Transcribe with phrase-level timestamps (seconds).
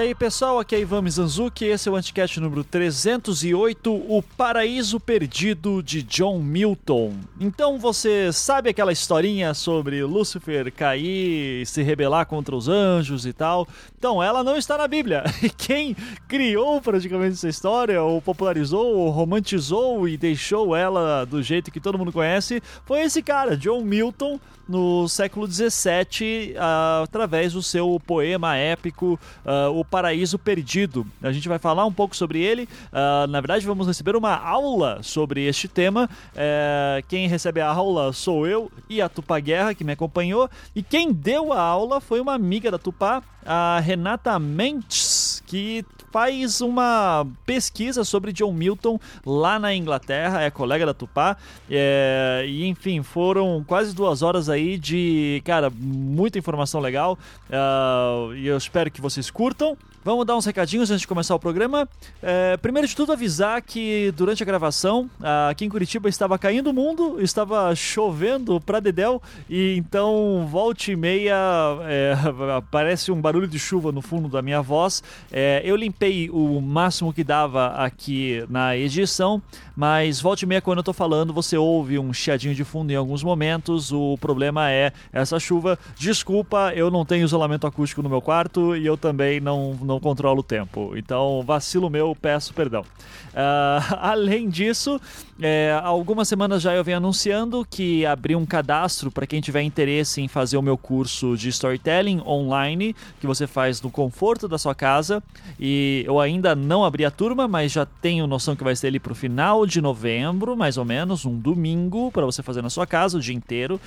[0.00, 5.82] aí pessoal, aqui é Ivan Mizanzuki, esse é o Anticast número 308, O Paraíso Perdido
[5.82, 7.16] de John Milton.
[7.38, 13.68] Então você sabe aquela historinha sobre Lúcifer cair, se rebelar contra os anjos e tal?
[13.98, 15.22] Então ela não está na Bíblia.
[15.42, 15.96] E quem
[16.28, 21.98] criou praticamente essa história, ou popularizou, ou romantizou e deixou ela do jeito que todo
[21.98, 24.38] mundo conhece, foi esse cara, John Milton,
[24.70, 31.04] no século XVII, uh, através do seu poema épico uh, O Paraíso Perdido.
[31.20, 32.68] A gente vai falar um pouco sobre ele.
[32.92, 36.08] Uh, na verdade, vamos receber uma aula sobre este tema.
[36.32, 40.48] Uh, quem recebe a aula sou eu e a Tupá Guerra, que me acompanhou.
[40.74, 45.09] E quem deu a aula foi uma amiga da Tupá, a Renata Mendes,
[45.50, 51.36] que faz uma pesquisa sobre John Milton lá na Inglaterra, é colega da Tupá.
[51.68, 57.18] É, e enfim, foram quase duas horas aí de, cara, muita informação legal.
[57.48, 59.76] Uh, e eu espero que vocês curtam.
[60.02, 61.86] Vamos dar uns recadinhos antes de começar o programa.
[62.22, 65.10] É, primeiro de tudo, avisar que durante a gravação,
[65.50, 70.96] aqui em Curitiba estava caindo o mundo, estava chovendo pra Dedel, e então volte e
[70.96, 71.36] meia
[71.82, 72.14] é,
[72.56, 75.02] aparece um barulho de chuva no fundo da minha voz.
[75.30, 79.42] É, eu limpei o máximo que dava aqui na edição,
[79.76, 82.96] mas volte e meia quando eu tô falando, você ouve um chiadinho de fundo em
[82.96, 83.92] alguns momentos.
[83.92, 85.78] O problema é essa chuva.
[85.98, 90.40] Desculpa, eu não tenho isolamento acústico no meu quarto e eu também não não controlo
[90.40, 90.92] o tempo.
[90.96, 92.82] Então, vacilo meu, peço perdão.
[92.82, 95.00] Uh, além disso,
[95.40, 100.20] é, algumas semanas já eu venho anunciando que abri um cadastro para quem tiver interesse
[100.20, 104.74] em fazer o meu curso de storytelling online, que você faz no conforto da sua
[104.74, 105.22] casa.
[105.58, 109.00] E eu ainda não abri a turma, mas já tenho noção que vai ser ali
[109.00, 112.86] para o final de novembro, mais ou menos, um domingo, para você fazer na sua
[112.86, 113.80] casa o dia inteiro.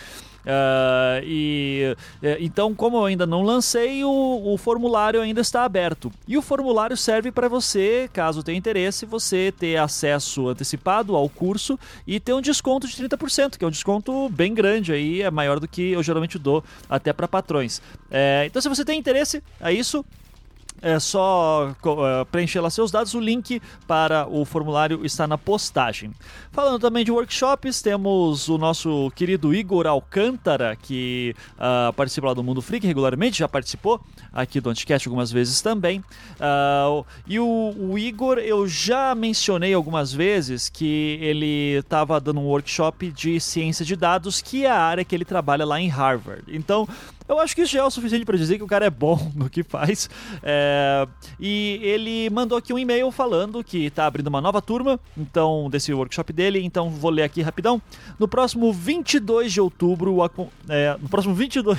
[0.44, 6.12] Uh, e é, então, como eu ainda não lancei, o, o, formulário ainda está aberto.
[6.28, 11.80] E o formulário serve para você, caso tenha interesse, você ter acesso antecipado ao curso
[12.06, 15.60] e ter um desconto de 30%, que é um desconto bem grande aí, é maior
[15.60, 17.82] do que eu geralmente dou até para patrões.
[18.12, 20.06] É, então, se você tem interesse, é isso
[20.84, 23.14] é só uh, preencher lá seus dados.
[23.14, 26.12] O link para o formulário está na postagem.
[26.52, 32.44] Falando também de workshops, temos o nosso querido Igor Alcântara, que uh, participa lá do
[32.44, 34.02] Mundo Freak regularmente, já participou
[34.34, 36.00] aqui do Anticast algumas vezes também.
[36.00, 42.46] Uh, e o, o, Igor, eu já mencionei algumas vezes que ele estava dando um
[42.46, 46.44] workshop de ciência de dados, que é a área que ele trabalha lá em Harvard.
[46.48, 46.88] Então,
[47.34, 49.20] eu acho que isso já é o suficiente para dizer que o cara é bom
[49.36, 50.10] no que faz.
[50.42, 51.08] É...
[51.40, 55.94] E ele mandou aqui um e-mail falando que está abrindo uma nova turma, então desse
[55.94, 56.64] workshop dele.
[56.64, 57.82] Então vou ler aqui rapidão.
[58.20, 60.18] No próximo 22 de outubro,
[60.70, 60.98] é...
[61.02, 61.78] no próximo 22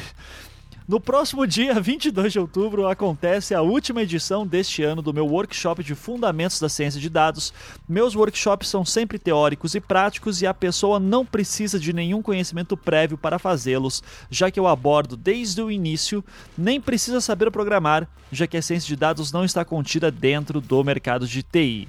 [0.87, 5.83] no próximo dia 22 de outubro acontece a última edição deste ano do meu workshop
[5.83, 7.53] de Fundamentos da Ciência de Dados.
[7.89, 12.77] Meus workshops são sempre teóricos e práticos e a pessoa não precisa de nenhum conhecimento
[12.77, 16.25] prévio para fazê-los, já que eu abordo desde o início,
[16.57, 20.85] nem precisa saber programar, já que a ciência de dados não está contida dentro do
[20.85, 21.89] mercado de TI.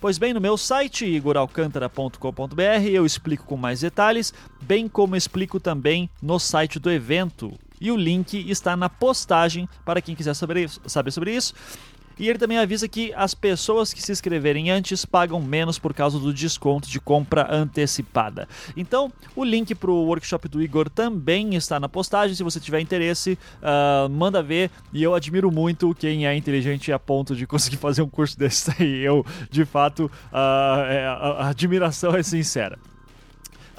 [0.00, 4.32] Pois bem, no meu site igoralcantara.com.br eu explico com mais detalhes,
[4.62, 10.00] bem como explico também no site do evento, e o link está na postagem para
[10.00, 11.54] quem quiser saber, saber sobre isso.
[12.18, 16.18] E ele também avisa que as pessoas que se inscreverem antes pagam menos por causa
[16.18, 18.48] do desconto de compra antecipada.
[18.76, 22.34] Então, o link para o workshop do Igor também está na postagem.
[22.34, 24.70] Se você tiver interesse, uh, manda ver.
[24.92, 28.74] E eu admiro muito quem é inteligente a ponto de conseguir fazer um curso desse
[28.78, 29.04] aí.
[29.04, 32.78] Eu, de fato, uh, é, a admiração é sincera.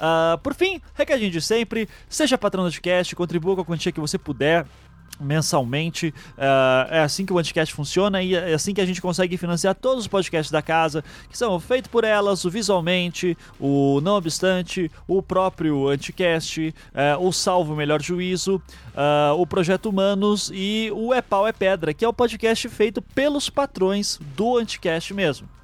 [0.00, 4.00] Uh, por fim, recadinho de sempre, seja patrão do podcast, contribua com a quantia que
[4.00, 4.64] você puder
[5.20, 6.14] mensalmente.
[6.38, 9.74] Uh, é assim que o Anticast funciona e é assim que a gente consegue financiar
[9.74, 14.90] todos os podcasts da casa, que são feitos por elas, o Visualmente, o Não Obstante,
[15.06, 21.20] o próprio Anticast, uh, o Salvo Melhor Juízo, uh, o Projeto Humanos e o É
[21.20, 25.59] Pau é Pedra, que é o podcast feito pelos patrões do Anticast mesmo.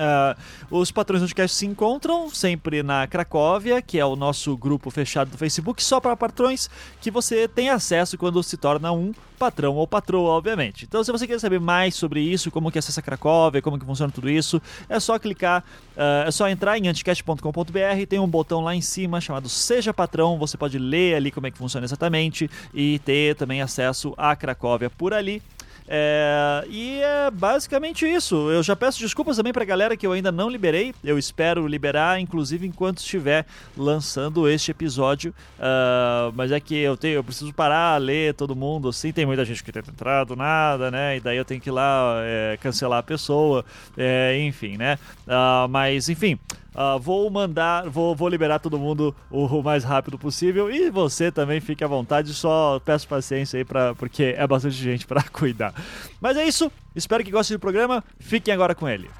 [0.00, 4.90] Uh, os patrões do podcast se encontram sempre na Cracóvia, que é o nosso grupo
[4.90, 6.70] fechado do Facebook, só para patrões,
[7.02, 10.86] que você tem acesso quando se torna um patrão ou patroa, obviamente.
[10.86, 14.10] Então, se você quer saber mais sobre isso, como que acessa Cracóvia, como que funciona
[14.10, 15.62] tudo isso, é só clicar,
[15.96, 20.38] uh, é só entrar em anticast.com.br, tem um botão lá em cima chamado Seja Patrão,
[20.38, 24.88] você pode ler ali como é que funciona exatamente e ter também acesso à Cracóvia
[24.88, 25.42] por ali.
[25.92, 28.48] É, e é basicamente isso.
[28.48, 30.94] Eu já peço desculpas também pra galera que eu ainda não liberei.
[31.02, 33.44] Eu espero liberar, inclusive, enquanto estiver
[33.76, 35.34] lançando este episódio.
[35.58, 39.10] Uh, mas é que eu tenho, eu preciso parar, ler todo mundo, assim.
[39.10, 41.16] Tem muita gente que tem entrado, nada, né?
[41.16, 43.64] E daí eu tenho que ir lá é, cancelar a pessoa.
[43.98, 44.96] É, enfim, né?
[45.26, 46.38] Uh, mas, enfim.
[46.74, 51.30] Uh, vou mandar, vou, vou liberar todo mundo o, o, mais rápido possível e você
[51.32, 55.74] também fique à vontade, só peço paciência aí pra, porque é bastante gente para cuidar.
[56.20, 59.10] Mas é isso, espero que gostem do programa, fiquem agora com ele.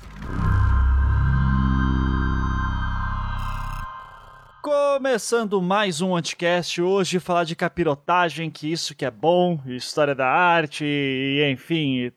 [4.62, 10.26] Começando mais um Anticast, hoje falar de capirotagem, que isso que é bom, história da
[10.26, 12.12] arte, e enfim,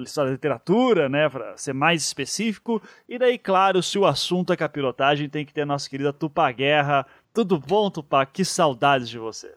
[0.00, 2.80] história da literatura, né, para ser mais específico.
[3.08, 6.52] E daí, claro, se o assunto é capirotagem, tem que ter a nossa querida Tupá
[6.52, 7.04] Guerra.
[7.34, 8.24] Tudo bom, Tupá?
[8.24, 9.56] Que saudades de você.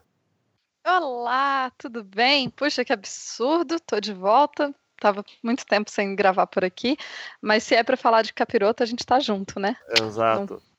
[0.83, 2.49] Olá, tudo bem?
[2.49, 4.73] Puxa, que absurdo, tô de volta.
[4.99, 6.97] Tava muito tempo sem gravar por aqui,
[7.39, 9.75] mas se é para falar de capirota, a gente tá junto, né?
[9.99, 10.43] Exato.
[10.43, 10.70] Então,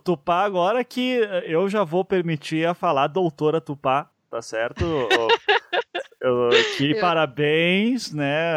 [0.00, 4.84] Tupá, agora que eu já vou permitir a falar doutora Tupá, tá certo?
[6.20, 8.52] eu, que parabéns, né?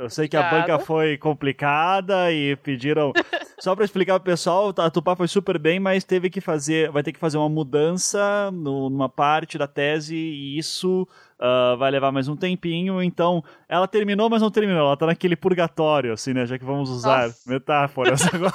[0.00, 0.56] Eu sei que Obrigada.
[0.56, 3.12] a banca foi complicada e pediram.
[3.58, 7.02] Só para explicar pro pessoal, a Tupá foi super bem, mas teve que fazer, vai
[7.02, 11.06] ter que fazer uma mudança numa parte da tese e isso
[11.38, 14.86] Uh, vai levar mais um tempinho, então ela terminou, mas não terminou.
[14.86, 16.46] Ela tá naquele purgatório, assim, né?
[16.46, 17.50] Já que vamos usar Nossa.
[17.50, 18.52] metáforas agora.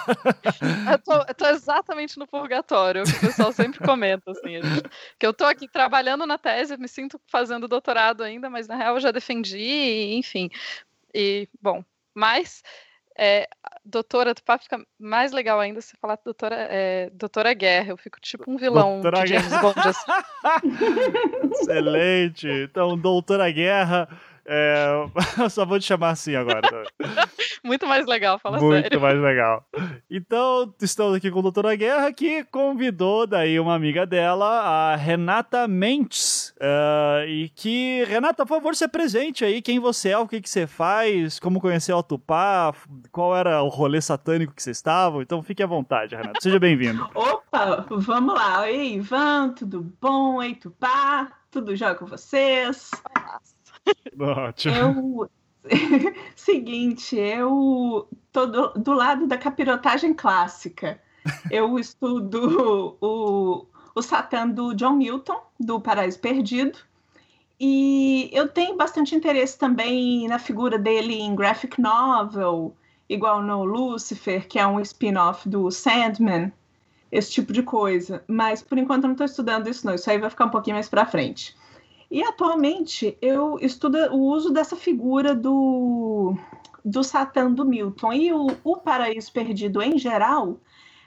[0.91, 4.61] eu, tô, eu tô exatamente no purgatório, que o pessoal sempre comenta, assim.
[4.61, 4.89] Gente,
[5.19, 8.95] que eu tô aqui trabalhando na tese, me sinto fazendo doutorado ainda, mas na real
[8.95, 10.49] eu já defendi, enfim.
[11.13, 11.83] E, bom,
[12.15, 12.63] mas
[13.17, 13.49] é,
[13.83, 17.91] doutora Tupá fica mais legal ainda se falar doutora, é, doutora Guerra.
[17.91, 19.79] Eu fico tipo um vilão doutora de James Bond.
[19.79, 20.11] Assim.
[21.61, 22.47] Excelente.
[22.47, 24.07] Então, doutora Guerra
[24.51, 25.05] é,
[25.43, 26.61] eu só vou te chamar assim agora.
[27.63, 28.99] Muito mais legal, fala Muito sério.
[28.99, 29.63] Muito mais legal.
[30.09, 35.67] Então, estamos aqui com a Doutora Guerra, que convidou daí uma amiga dela, a Renata
[35.67, 36.49] Mendes.
[36.57, 40.49] Uh, e que, Renata, por favor, se apresente aí quem você é, o que, que
[40.49, 42.73] você faz, como conheceu a Tupá,
[43.11, 45.21] qual era o rolê satânico que vocês estavam.
[45.21, 46.39] Então, fique à vontade, Renata.
[46.41, 47.07] Seja bem-vindo.
[47.13, 48.61] Opa, vamos lá.
[48.61, 50.37] Oi, Ivan, tudo bom?
[50.37, 51.31] Oi, Tupá.
[51.51, 52.91] Tudo já com vocês?
[54.19, 54.75] Ótimo.
[54.75, 55.29] Eu...
[56.35, 60.99] Seguinte, eu tô do, do, lado da capirotagem clássica.
[61.51, 66.79] Eu estudo o, o Satã do John Milton, do Paraíso Perdido,
[67.59, 72.73] e eu tenho bastante interesse também na figura dele em graphic novel,
[73.09, 76.53] igual no Lucifer, que é um spin-off do Sandman,
[77.11, 78.23] esse tipo de coisa.
[78.27, 79.95] Mas por enquanto eu não estou estudando isso, não.
[79.95, 81.53] Isso aí vai ficar um pouquinho mais para frente.
[82.11, 86.35] E atualmente eu estudo o uso dessa figura do,
[86.83, 90.59] do Satã do Milton e o, o Paraíso Perdido em geral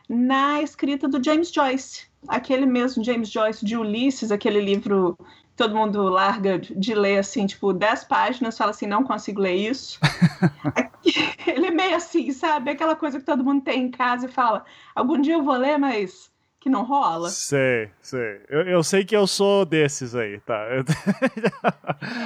[0.08, 5.74] na escrita do James Joyce, aquele mesmo James Joyce de Ulisses, aquele livro que todo
[5.74, 9.98] mundo larga de ler assim, tipo, 10 páginas, fala assim, não consigo ler isso.
[11.46, 12.70] Ele é meio assim, sabe?
[12.70, 14.64] Aquela coisa que todo mundo tem em casa e fala,
[14.94, 16.31] algum dia eu vou ler, mas
[16.62, 17.28] que não rola.
[17.28, 18.40] Sei, sei.
[18.48, 20.64] Eu, eu sei que eu sou desses aí, tá?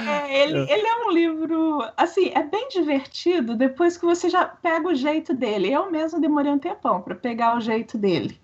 [0.07, 4.87] é, ele, ele é um livro, assim, é bem divertido depois que você já pega
[4.87, 5.73] o jeito dele.
[5.73, 8.39] Eu mesmo demorei um tempão para pegar o jeito dele.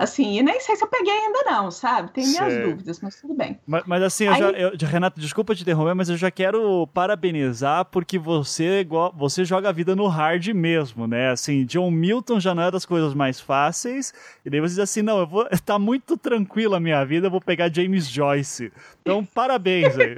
[0.00, 2.10] Assim, e nem sei se eu peguei ainda não, sabe?
[2.10, 2.62] Tem minhas Sei.
[2.62, 3.60] dúvidas, mas tudo bem.
[3.66, 4.40] Mas, mas assim, eu Aí...
[4.40, 9.68] já, eu, Renata, desculpa te interromper, mas eu já quero parabenizar porque você, você joga
[9.68, 11.30] a vida no hard mesmo, né?
[11.30, 15.02] Assim, John Milton já não é das coisas mais fáceis, e daí você diz assim,
[15.02, 18.72] não, eu vou, tá muito tranquila a minha vida, eu vou pegar James Joyce.
[19.02, 20.16] Então, parabéns aí.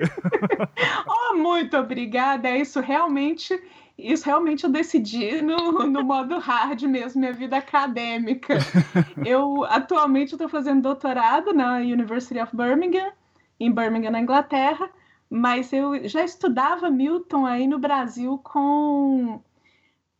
[1.08, 3.60] oh, muito obrigada, é isso realmente
[4.02, 8.54] isso realmente eu decidi no, no modo hard mesmo, minha vida acadêmica.
[9.24, 13.12] Eu atualmente estou fazendo doutorado na University of Birmingham,
[13.60, 14.90] em Birmingham, na Inglaterra,
[15.30, 19.40] mas eu já estudava Milton aí no Brasil com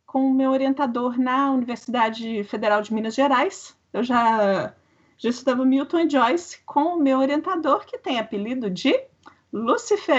[0.07, 3.75] com o meu orientador na Universidade Federal de Minas Gerais.
[3.91, 4.71] Eu já,
[5.17, 8.93] já estudava Milton e Joyce com o meu orientador, que tem apelido de
[9.51, 10.15] Lucifer.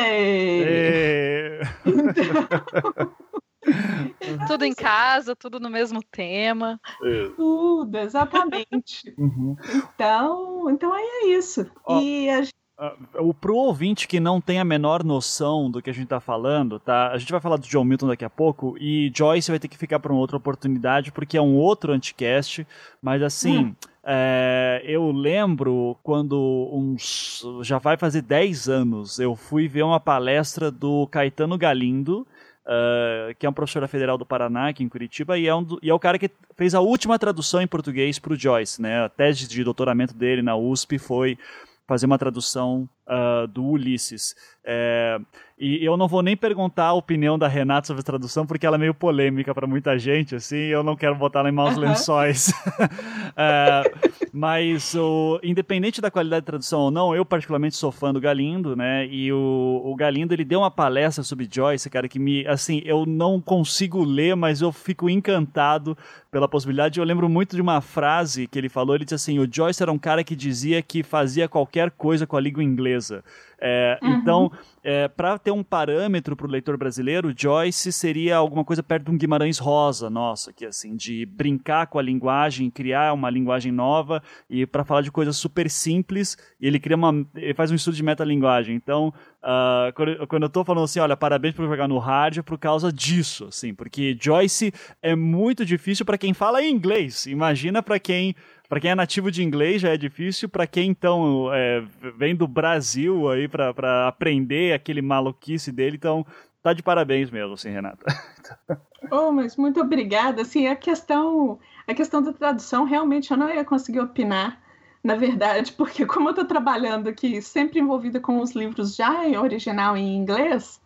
[1.87, 3.15] Então,
[4.47, 6.81] tudo em casa, tudo no mesmo tema.
[7.03, 7.29] É.
[7.37, 9.15] Tudo, exatamente.
[9.17, 9.57] Uhum.
[9.95, 11.67] Então, então aí é isso.
[11.87, 12.01] Oh.
[12.01, 12.43] E a
[12.77, 16.81] Uh, pro ouvinte que não tem a menor noção do que a gente tá falando,
[16.81, 17.13] tá?
[17.13, 19.79] A gente vai falar do John Milton daqui a pouco e Joyce vai ter que
[19.79, 22.67] ficar para uma outra oportunidade porque é um outro anticast,
[23.01, 23.75] mas assim, hum.
[24.03, 30.69] é, eu lembro quando uns já vai fazer 10 anos, eu fui ver uma palestra
[30.69, 32.27] do Caetano Galindo
[32.67, 35.79] uh, que é um professor Federal do Paraná, aqui em Curitiba, e é, um do,
[35.83, 38.81] e é o cara que fez a última tradução em português para o Joyce.
[38.81, 39.05] Né?
[39.05, 41.39] A tese de doutoramento dele na USP foi
[41.87, 44.35] fazer uma tradução uh, do Ulisses.
[44.65, 45.19] É,
[45.65, 48.77] e eu não vou nem perguntar a opinião da Renata sobre a tradução, porque ela
[48.77, 52.53] é meio polêmica para muita gente, assim, eu não quero botar ela em maus lençóis.
[53.35, 53.83] é,
[54.31, 58.77] mas, o, independente da qualidade de tradução ou não, eu particularmente sou fã do Galindo,
[58.77, 59.07] né?
[59.07, 63.07] E o, o Galindo, ele deu uma palestra sobre Joyce, cara, que me, assim, eu
[63.07, 65.97] não consigo ler, mas eu fico encantado
[66.31, 66.99] pela possibilidade.
[66.99, 69.93] Eu lembro muito de uma frase que ele falou, ele disse assim, o Joyce era
[69.93, 73.25] um cara que dizia que fazia qualquer coisa com a língua inglesa.
[73.67, 74.15] É, uhum.
[74.17, 74.53] Então,
[74.83, 79.11] é, para ter um parâmetro para o leitor brasileiro, Joyce seria alguma coisa perto de
[79.11, 84.23] um Guimarães Rosa, nossa, que assim, de brincar com a linguagem, criar uma linguagem nova
[84.51, 88.03] e para falar de coisas super simples, ele cria uma, ele faz um estudo de
[88.03, 88.77] metalinguagem.
[88.77, 89.09] Então,
[89.43, 92.59] uh, quando, quando, eu estou falando assim, olha, parabéns por jogar no hard, é por
[92.59, 97.25] causa disso, assim, porque Joyce é muito difícil para quem fala inglês.
[97.25, 98.37] Imagina para quem
[98.69, 101.85] para quem é nativo de inglês já é difícil, para quem então é,
[102.17, 106.27] vem do Brasil aí para aprender aquele maluquice dele, então
[106.63, 108.05] tá de parabéns mesmo, assim, Renata.
[109.11, 110.41] Oh, mas muito obrigada.
[110.41, 114.59] Assim, a questão, a questão da tradução, realmente eu não ia conseguir opinar,
[115.03, 119.37] na verdade, porque como eu estou trabalhando aqui, sempre envolvida com os livros já em
[119.37, 120.81] original em inglês,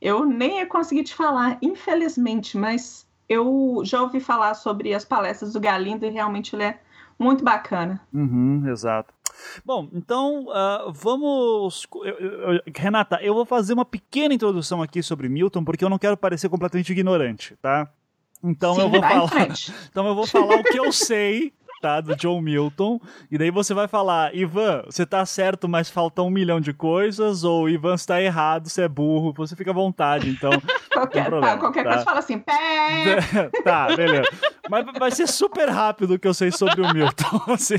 [0.00, 5.52] eu nem ia conseguir te falar, infelizmente, mas eu já ouvi falar sobre as palestras
[5.52, 6.78] do Galindo e realmente ele é
[7.18, 8.00] muito bacana.
[8.12, 9.12] Uhum, exato.
[9.64, 11.86] Bom, então uh, vamos.
[11.94, 15.98] Eu, eu, Renata, eu vou fazer uma pequena introdução aqui sobre Milton, porque eu não
[15.98, 17.88] quero parecer completamente ignorante, tá?
[18.42, 19.48] Então Sim, eu vou falar.
[19.90, 21.52] Então eu vou falar o que eu sei
[21.84, 22.00] tá?
[22.00, 22.98] Do John Milton.
[23.30, 27.44] E daí você vai falar, Ivan, você tá certo, mas falta um milhão de coisas,
[27.44, 30.50] ou Ivan está errado, você é burro, você fica à vontade, então.
[30.90, 31.90] qualquer, problema, tá, qualquer tá?
[31.90, 33.50] coisa fala assim, pé!
[33.62, 34.30] tá, beleza.
[34.70, 37.42] Mas vai ser super rápido o que eu sei sobre o Milton.
[37.52, 37.76] Assim.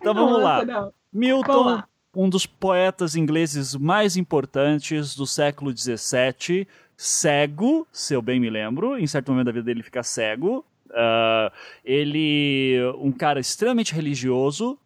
[0.00, 0.64] Então vamos lá.
[0.64, 0.92] Não.
[1.12, 1.80] Milton,
[2.16, 6.66] um dos poetas ingleses mais importantes do século XVII,
[6.96, 11.52] cego, se eu bem me lembro, em certo momento da vida dele fica cego, Uh,
[11.84, 14.78] ele, um cara extremamente religioso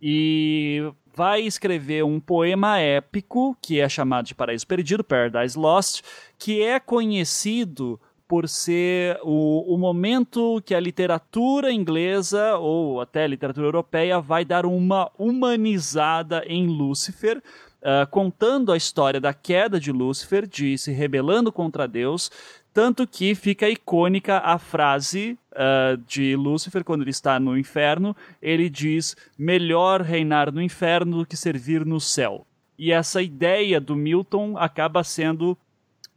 [0.00, 0.82] e
[1.14, 6.02] vai escrever um poema épico que é chamado de Paraíso Perdido, Paradise Lost,
[6.38, 7.98] que é conhecido
[8.28, 14.44] por ser o, o momento que a literatura inglesa ou até a literatura europeia vai
[14.44, 20.92] dar uma humanizada em Lúcifer, uh, contando a história da queda de Lúcifer, de se
[20.92, 22.30] rebelando contra Deus,
[22.76, 28.14] tanto que fica icônica a frase uh, de Lúcifer quando ele está no inferno.
[28.42, 32.46] Ele diz: melhor reinar no inferno do que servir no céu.
[32.78, 35.56] E essa ideia do Milton acaba sendo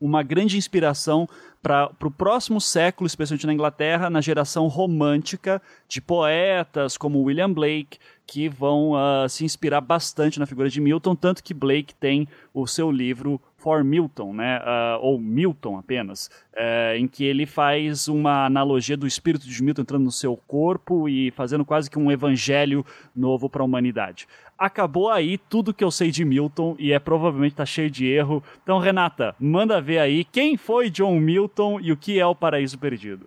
[0.01, 1.29] uma grande inspiração
[1.61, 7.99] para o próximo século, especialmente na Inglaterra, na geração romântica de poetas como William Blake,
[8.29, 12.67] que vão uh, se inspirar bastante na figura de Milton, tanto que Blake tem o
[12.67, 18.45] seu livro for Milton, né, uh, ou Milton apenas, uh, em que ele faz uma
[18.45, 22.85] analogia do espírito de Milton entrando no seu corpo e fazendo quase que um evangelho
[23.15, 24.27] novo para a humanidade.
[24.55, 28.43] Acabou aí tudo que eu sei de Milton e é provavelmente tá cheio de erro.
[28.61, 32.77] Então, Renata, manda ver aí quem foi John Milton e o que é o Paraíso
[32.77, 33.25] Perdido.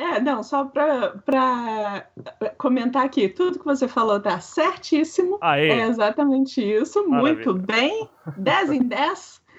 [0.00, 2.08] É, não, só para
[2.56, 5.36] comentar aqui, tudo que você falou tá certíssimo.
[5.42, 5.68] Aê.
[5.68, 7.34] É exatamente isso, Maravilha.
[7.34, 9.40] muito bem, 10 em 10.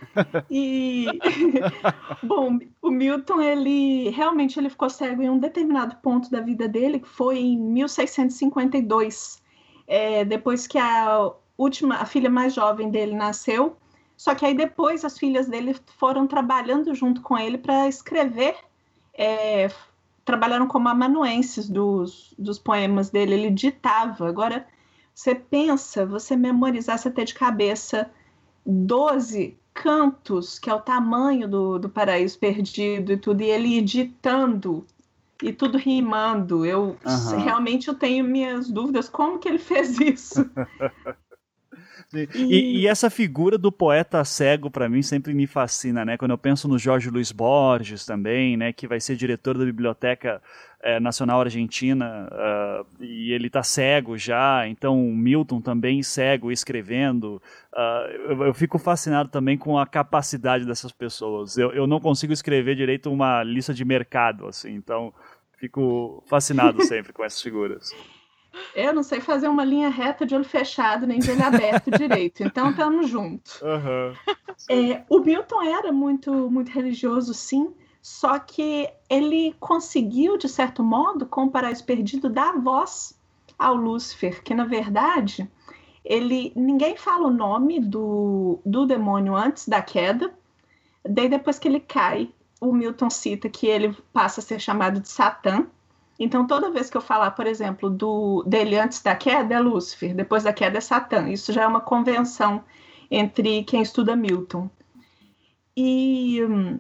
[0.50, 1.06] E
[2.24, 7.00] bom, o Milton, ele realmente ele ficou cego em um determinado ponto da vida dele,
[7.00, 9.44] que foi em 1652,
[9.88, 13.78] é, depois que a última, a filha mais jovem dele nasceu.
[14.18, 18.56] Só que aí depois as filhas dele foram trabalhando junto com ele para escrever
[19.14, 19.70] é,
[20.24, 24.28] trabalharam como amanuenses dos, dos poemas dele, ele ditava.
[24.28, 24.66] Agora,
[25.14, 28.10] você pensa, você memorizar, você ter de cabeça
[28.66, 34.86] 12 cantos, que é o tamanho do, do Paraíso Perdido e tudo, e ele ditando
[35.42, 36.66] e tudo rimando.
[36.66, 37.38] Eu uhum.
[37.38, 40.50] realmente eu tenho minhas dúvidas como que ele fez isso.
[42.14, 46.18] E, e, essa figura do poeta cego, para mim, sempre me fascina, né?
[46.18, 48.74] Quando eu penso no Jorge Luiz Borges também, né?
[48.74, 50.42] Que vai ser diretor da Biblioteca
[50.84, 57.42] é, Nacional Argentina, uh, e ele tá cego já, então Milton também cego, escrevendo.
[57.72, 61.58] Uh, eu, eu, fico fascinado também com a capacidade dessas pessoas.
[61.58, 65.14] Eu, eu não consigo escrever direito uma lista de mercado, assim, então
[65.58, 67.92] fico fascinado sempre com essas figuras.
[68.76, 72.44] Eu não sei fazer uma linha reta de olho fechado nem de olho aberto direito,
[72.44, 73.62] então estamos juntos.
[73.62, 74.14] Uhum.
[74.70, 81.26] É, o Milton era muito, muito religioso, sim, só que ele conseguiu, de certo modo,
[81.26, 83.18] com o Paraíso Perdido, dar voz
[83.58, 85.50] ao Lúcifer, que na verdade
[86.04, 90.34] ele ninguém fala o nome do, do demônio antes da queda,
[91.08, 92.30] daí depois que ele cai,
[92.60, 95.68] o Milton cita que ele passa a ser chamado de Satã.
[96.24, 100.14] Então, toda vez que eu falar, por exemplo, do dele antes da queda é Lúcifer,
[100.14, 101.28] depois da queda é Satã.
[101.28, 102.64] Isso já é uma convenção
[103.10, 104.70] entre quem estuda Milton.
[105.76, 106.80] E hum,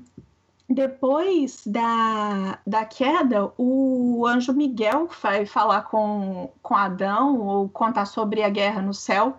[0.69, 8.43] depois da, da queda, o anjo Miguel vai falar com, com Adão ou contar sobre
[8.43, 9.37] a guerra no céu.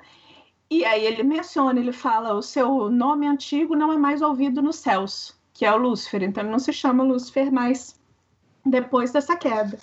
[0.69, 4.77] E aí ele menciona, ele fala: o seu nome antigo não é mais ouvido nos
[4.77, 6.25] céus, que é o Lúcifer.
[6.25, 8.02] Então ele não se chama Lúcifer mais
[8.65, 9.79] depois dessa queda.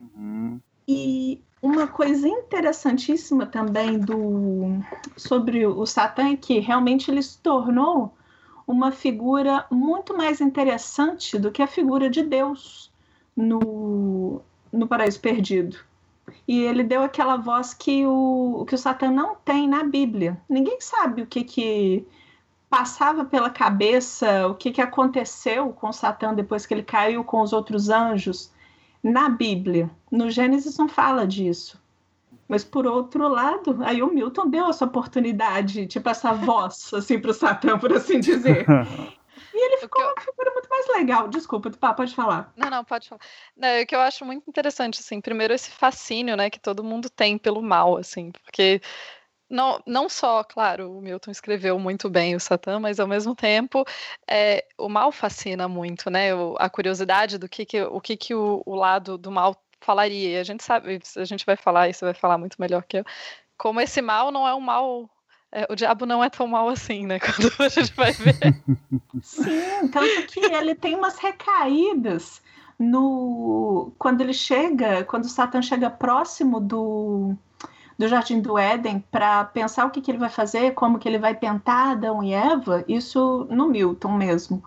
[0.00, 0.60] Uhum.
[0.88, 4.78] E uma coisa interessantíssima também do
[5.16, 8.14] sobre o Satã é que realmente ele se tornou
[8.66, 12.92] uma figura muito mais interessante do que a figura de Deus
[13.36, 14.40] no,
[14.72, 15.78] no Paraíso Perdido.
[16.46, 20.40] E ele deu aquela voz que o, que o Satã não tem na Bíblia.
[20.48, 22.06] Ninguém sabe o que, que
[22.68, 27.52] passava pela cabeça, o que, que aconteceu com Satã depois que ele caiu com os
[27.52, 28.52] outros anjos
[29.02, 29.90] na Bíblia.
[30.10, 31.80] No Gênesis não fala disso.
[32.48, 37.30] Mas por outro lado, aí o Milton deu essa oportunidade, tipo essa voz, assim, para
[37.30, 38.66] o Satã, por assim dizer.
[39.52, 40.10] E ele ficou eu...
[40.10, 41.28] uma figura muito mais legal.
[41.28, 42.52] Desculpa, tu pode falar.
[42.56, 43.20] Não, não, pode falar.
[43.56, 46.84] Não, é o que eu acho muito interessante, assim, primeiro esse fascínio, né, que todo
[46.84, 48.80] mundo tem pelo mal, assim, porque
[49.48, 53.84] não, não só, claro, o Milton escreveu muito bem o Satã, mas ao mesmo tempo
[54.28, 56.30] é, o mal fascina muito, né?
[56.58, 60.36] a curiosidade do que, que o que, que o, o lado do mal falaria.
[60.36, 63.04] E a gente sabe, a gente vai falar, você vai falar muito melhor que eu,
[63.56, 65.08] como esse mal não é um mal.
[65.52, 67.18] É, o diabo não é tão mal assim, né?
[67.20, 68.36] Quando a gente vai ver.
[69.22, 72.42] Sim, tanto que ele tem umas recaídas
[72.78, 77.34] no quando ele chega, quando o Satan chega próximo do,
[77.98, 81.18] do Jardim do Éden para pensar o que, que ele vai fazer, como que ele
[81.18, 84.62] vai tentar Adão e Eva, isso no Milton mesmo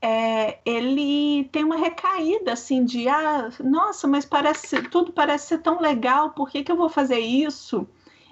[0.00, 5.80] é, ele tem uma recaída assim de ah, nossa, mas parece tudo parece ser tão
[5.80, 7.86] legal, por que, que eu vou fazer isso?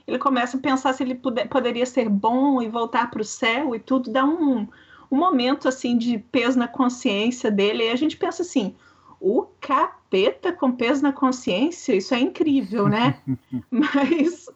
[0.07, 3.75] Ele começa a pensar se ele puder, poderia ser bom e voltar para o céu
[3.75, 4.69] e tudo, dá um,
[5.11, 8.77] um momento assim de peso na consciência dele, e a gente pensa assim,
[9.21, 9.43] o
[10.17, 13.19] capeta com peso na consciência, isso é incrível, né?
[13.71, 14.49] mas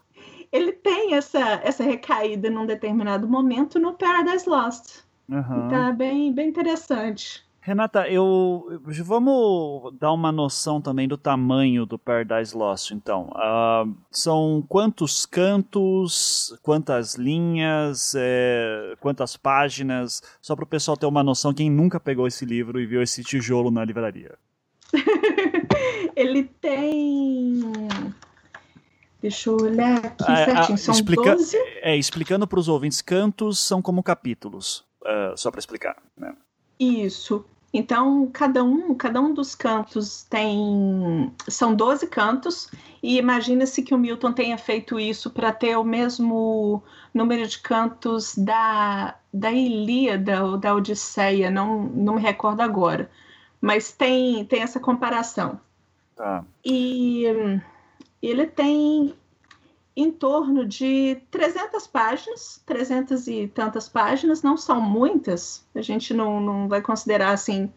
[0.51, 5.01] ele tem essa, essa recaída num determinado momento no Paradise Lost.
[5.29, 5.69] Uhum.
[5.69, 7.45] Tá bem, bem interessante.
[7.63, 12.91] Renata, eu vamos dar uma noção também do tamanho do Paradise Lost.
[12.91, 21.05] Então, uh, são quantos cantos, quantas linhas, é, quantas páginas, só para o pessoal ter
[21.05, 21.53] uma noção.
[21.53, 24.39] Quem nunca pegou esse livro e viu esse tijolo na livraria?
[26.17, 27.63] Ele tem
[29.21, 30.79] Deixa eu olhar aqui ah, certinho.
[30.79, 31.37] São explica...
[31.37, 31.57] 12.
[31.83, 35.97] É, explicando para os ouvintes, cantos são como capítulos uh, só para explicar.
[36.17, 36.35] Né?
[36.79, 37.45] Isso.
[37.73, 41.31] Então, cada um, cada um dos cantos tem.
[41.47, 42.69] São 12 cantos,
[43.03, 46.83] e imagina-se que o Milton tenha feito isso para ter o mesmo
[47.15, 53.09] número de cantos da, da Ilíada ou da Odisseia, não, não me recordo agora.
[53.61, 55.61] Mas tem, tem essa comparação.
[56.17, 56.45] Tá.
[56.65, 57.25] E
[58.23, 59.15] ele tem
[59.97, 66.41] em torno de 300 páginas, 300 e tantas páginas, não são muitas, a gente não,
[66.41, 67.71] não vai considerar assim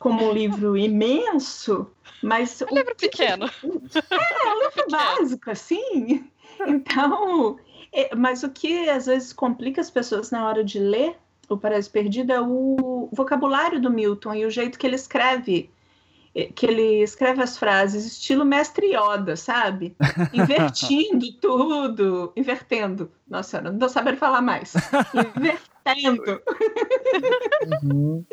[0.00, 1.90] como um livro imenso,
[2.22, 2.60] mas...
[2.62, 3.46] É um livro pequeno.
[3.46, 6.28] É, é um livro básico, assim.
[6.66, 7.58] Então,
[7.92, 11.16] é, mas o que às vezes complica as pessoas na hora de ler
[11.48, 15.70] o Paraíso Perdido é o vocabulário do Milton e o jeito que ele escreve
[16.54, 19.96] que ele escreve as frases estilo mestre Yoda, sabe?
[20.32, 23.10] Invertindo tudo, invertendo.
[23.26, 24.72] Nossa, eu não tô sabendo falar mais.
[25.36, 26.40] Invertendo.
[27.82, 28.24] Uhum.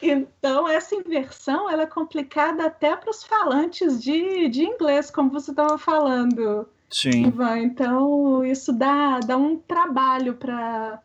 [0.00, 5.50] Então, essa inversão ela é complicada até para os falantes de, de inglês, como você
[5.50, 6.68] estava falando.
[6.90, 7.26] Sim.
[7.26, 7.58] Ivan.
[7.58, 11.00] Então, isso dá, dá um trabalho para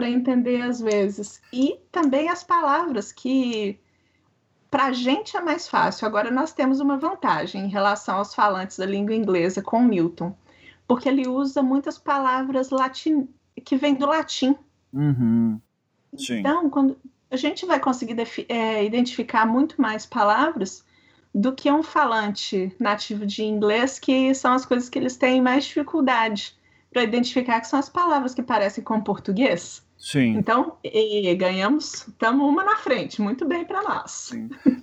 [0.00, 1.42] para entender às vezes.
[1.52, 3.78] E também as palavras que
[4.70, 6.06] para a gente é mais fácil.
[6.06, 10.34] Agora nós temos uma vantagem em relação aos falantes da língua inglesa com Milton,
[10.88, 13.28] porque ele usa muitas palavras latim...
[13.62, 14.56] que vêm do latim.
[14.90, 15.60] Uhum.
[16.30, 16.96] Então, quando
[17.30, 18.16] a gente vai conseguir
[18.48, 20.82] é, identificar muito mais palavras
[21.34, 25.64] do que um falante nativo de inglês, que são as coisas que eles têm mais
[25.64, 26.56] dificuldade
[26.90, 29.84] para identificar, que são as palavras que parecem com português.
[30.00, 30.38] Sim.
[30.38, 30.78] Então,
[31.36, 34.30] ganhamos, estamos uma na frente, muito bem para nós.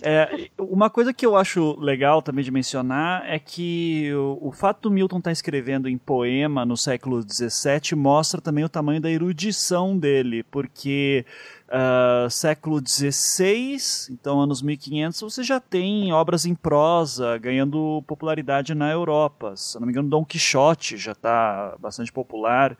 [0.00, 4.82] É, uma coisa que eu acho legal também de mencionar é que o, o fato
[4.82, 9.10] do Milton estar tá escrevendo em poema no século XVII mostra também o tamanho da
[9.10, 11.26] erudição dele, porque
[11.66, 13.76] uh, século XVI,
[14.12, 19.56] então anos 1500, você já tem obras em prosa ganhando popularidade na Europa.
[19.56, 22.78] Se não me engano, Dom Quixote já está bastante popular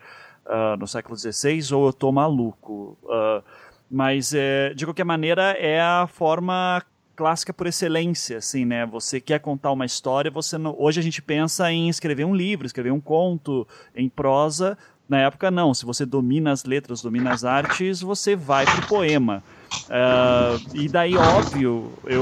[0.49, 2.99] uh, no século XVI ou eu estou maluco.
[3.05, 3.43] Uh,
[3.91, 6.83] mas, é, de qualquer maneira, é a forma
[7.17, 8.87] clássica por excelência, assim, né?
[8.87, 10.75] Você quer contar uma história, você não...
[10.79, 14.77] hoje a gente pensa em escrever um livro, escrever um conto em prosa.
[15.09, 19.43] Na época não, se você domina as letras, domina as artes, você vai pro poema.
[19.89, 22.21] Uh, e daí, óbvio, eu,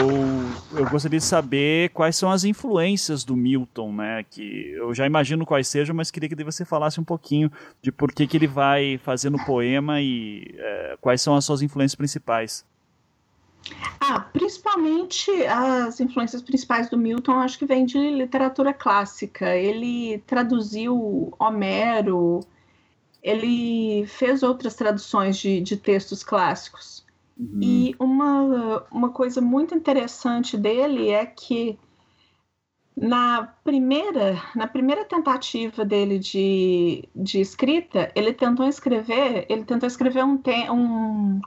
[0.72, 4.24] eu gostaria de saber quais são as influências do Milton, né?
[4.30, 7.50] Que eu já imagino quais sejam, mas queria que você falasse um pouquinho
[7.82, 11.96] de por que, que ele vai fazendo poema e uh, quais são as suas influências
[11.96, 12.64] principais.
[14.00, 19.56] Ah, principalmente as influências principais do Milton, acho que vem de literatura clássica.
[19.56, 22.40] Ele traduziu Homero,
[23.20, 27.06] ele fez outras traduções de, de textos clássicos.
[27.38, 27.61] Uhum.
[27.61, 31.79] E uma, uma coisa muito interessante dele é que
[32.96, 40.25] na primeira, na primeira tentativa dele de, de escrita, ele tentou escrever, ele tentou escrever
[40.25, 40.40] um,
[40.72, 41.40] um,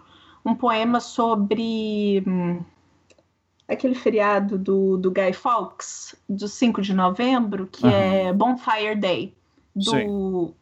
[0.46, 2.64] um poema sobre hum,
[3.68, 7.92] aquele feriado do, do Guy Fawkes, do 5 de novembro, que uhum.
[7.92, 9.36] é Bonfire Day,
[9.76, 10.54] do,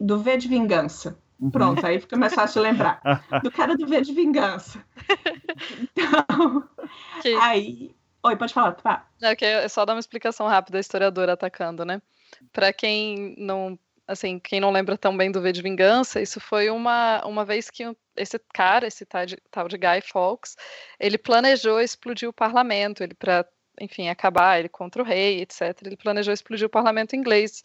[0.00, 1.18] do V de Vingança.
[1.40, 1.50] Uhum.
[1.50, 3.00] Pronto, aí fica mais fácil de lembrar.
[3.42, 4.82] Do cara do V de Vingança.
[5.80, 6.64] Então,
[7.22, 7.28] que...
[7.34, 7.94] aí.
[8.22, 9.06] Oi, pode falar, tá?
[9.22, 12.00] É, que é só dar uma explicação rápida, a historiadora atacando, né?
[12.52, 13.78] Para quem não.
[14.08, 17.68] Assim, quem não lembra tão bem do V de Vingança, isso foi uma, uma vez
[17.70, 17.84] que
[18.16, 20.56] esse cara, esse tal de, tal de Guy Fawkes,
[20.98, 23.44] ele planejou explodir o parlamento, ele para
[23.80, 25.76] enfim, acabar ele contra o rei, etc.
[25.84, 27.62] Ele planejou explodir o parlamento inglês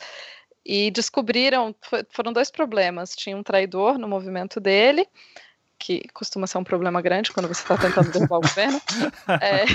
[0.65, 1.76] e descobriram,
[2.10, 3.15] foram dois problemas.
[3.15, 5.08] Tinha um traidor no movimento dele,
[5.78, 8.82] que costuma ser um problema grande quando você está tentando derrubar o governo.
[9.41, 9.65] É,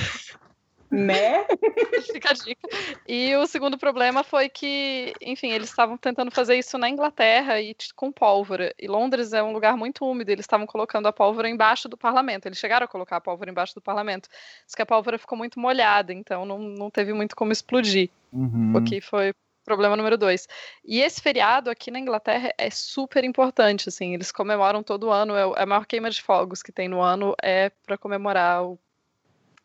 [0.90, 1.44] né?
[2.12, 2.68] Fica a dica.
[3.06, 7.74] E o segundo problema foi que, enfim, eles estavam tentando fazer isso na Inglaterra e
[7.94, 8.72] com pólvora.
[8.78, 12.46] E Londres é um lugar muito úmido, eles estavam colocando a pólvora embaixo do parlamento.
[12.46, 14.28] Eles chegaram a colocar a pólvora embaixo do parlamento.
[14.66, 18.10] Só que a pólvora ficou muito molhada, então não, não teve muito como explodir.
[18.32, 18.74] Uhum.
[18.76, 19.34] O que foi
[19.66, 20.48] problema número dois.
[20.84, 25.42] E esse feriado aqui na Inglaterra é super importante, assim, eles comemoram todo ano, é,
[25.42, 28.78] é a maior queima de fogos que tem no ano é para comemorar o,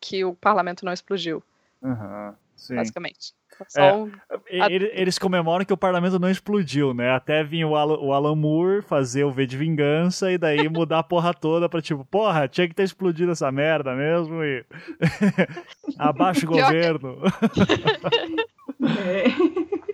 [0.00, 1.42] que o parlamento não explodiu.
[1.80, 2.34] Uhum,
[2.70, 3.32] basicamente.
[3.76, 4.10] É, um...
[4.48, 7.10] Eles comemoram que o parlamento não explodiu, né?
[7.10, 11.00] Até vir o Alan, o Alan Moore fazer o V de Vingança e daí mudar
[11.00, 14.64] a porra toda pra tipo, porra, tinha que ter explodido essa merda mesmo e.
[15.98, 17.18] Abaixo o governo.
[18.86, 19.24] é.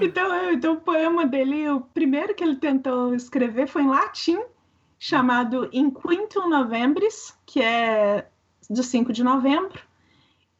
[0.00, 4.40] Então, então, o poema dele, o primeiro que ele tentou escrever foi em latim,
[4.98, 8.26] chamado In Quintum Novembris, que é
[8.68, 9.80] do 5 de novembro.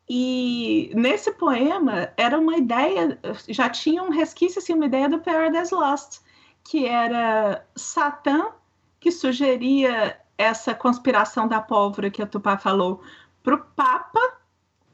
[0.09, 5.75] E nesse poema era uma ideia, já tinha um resquício, assim, uma ideia do Paradise
[5.75, 6.21] Lost,
[6.63, 8.53] que era Satã
[9.01, 13.03] que sugeria essa conspiração da pólvora que a Tupá falou
[13.43, 14.39] para o Papa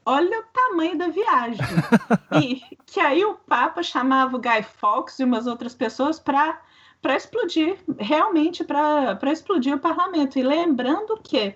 [0.05, 1.65] olha o tamanho da viagem.
[2.41, 6.61] e que aí o Papa chamava o Guy Fawkes e umas outras pessoas para
[7.01, 10.37] para explodir, realmente para explodir o parlamento.
[10.37, 11.55] E lembrando que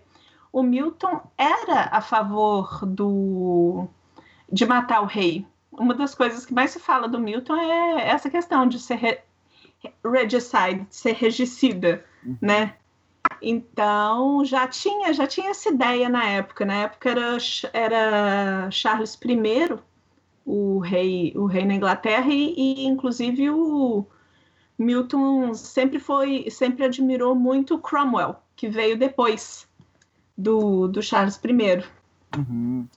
[0.52, 3.88] o Milton era a favor do
[4.52, 5.46] de matar o rei.
[5.72, 9.20] Uma das coisas que mais se fala do Milton é essa questão de ser re,
[10.04, 12.38] regicide, de ser regicida, uhum.
[12.42, 12.76] né?
[13.42, 16.66] Então já tinha já tinha essa ideia na época.
[16.66, 17.38] Na época era,
[17.74, 19.78] era Charles I,
[20.46, 24.06] o rei o rei na Inglaterra e, e inclusive o
[24.78, 29.68] Milton sempre foi sempre admirou muito Cromwell, que veio depois
[30.38, 31.84] do, do Charles I.
[32.38, 32.88] Uhum.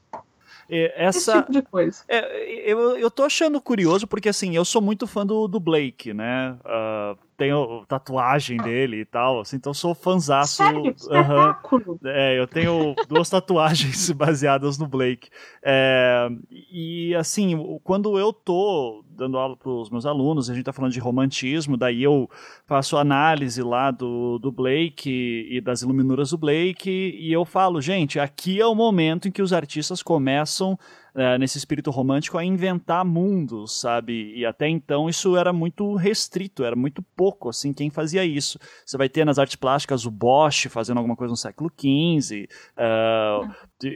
[0.69, 2.05] Essa, Esse tipo de coisa.
[2.07, 6.13] É, eu, eu tô achando curioso porque, assim, eu sou muito fã do, do Blake,
[6.13, 6.59] né?
[6.61, 10.57] Uh, tenho tatuagem dele e tal, assim, então sou fanzaço.
[10.57, 10.83] Sério?
[10.83, 11.99] Uhum.
[12.05, 15.31] É, eu tenho duas tatuagens baseadas no Blake.
[15.63, 20.73] É, e assim, quando eu tô dando aula para os meus alunos, a gente está
[20.73, 22.29] falando de romantismo, daí eu
[22.67, 28.19] faço análise lá do, do Blake e das iluminuras do Blake, e eu falo, gente,
[28.19, 30.77] aqui é o momento em que os artistas começam
[31.19, 34.33] é, nesse espírito romântico a inventar mundos, sabe?
[34.37, 38.59] E até então isso era muito restrito, era muito pouco, assim, quem fazia isso.
[38.87, 43.51] Você vai ter nas artes plásticas o Bosch fazendo alguma coisa no século XV, uh,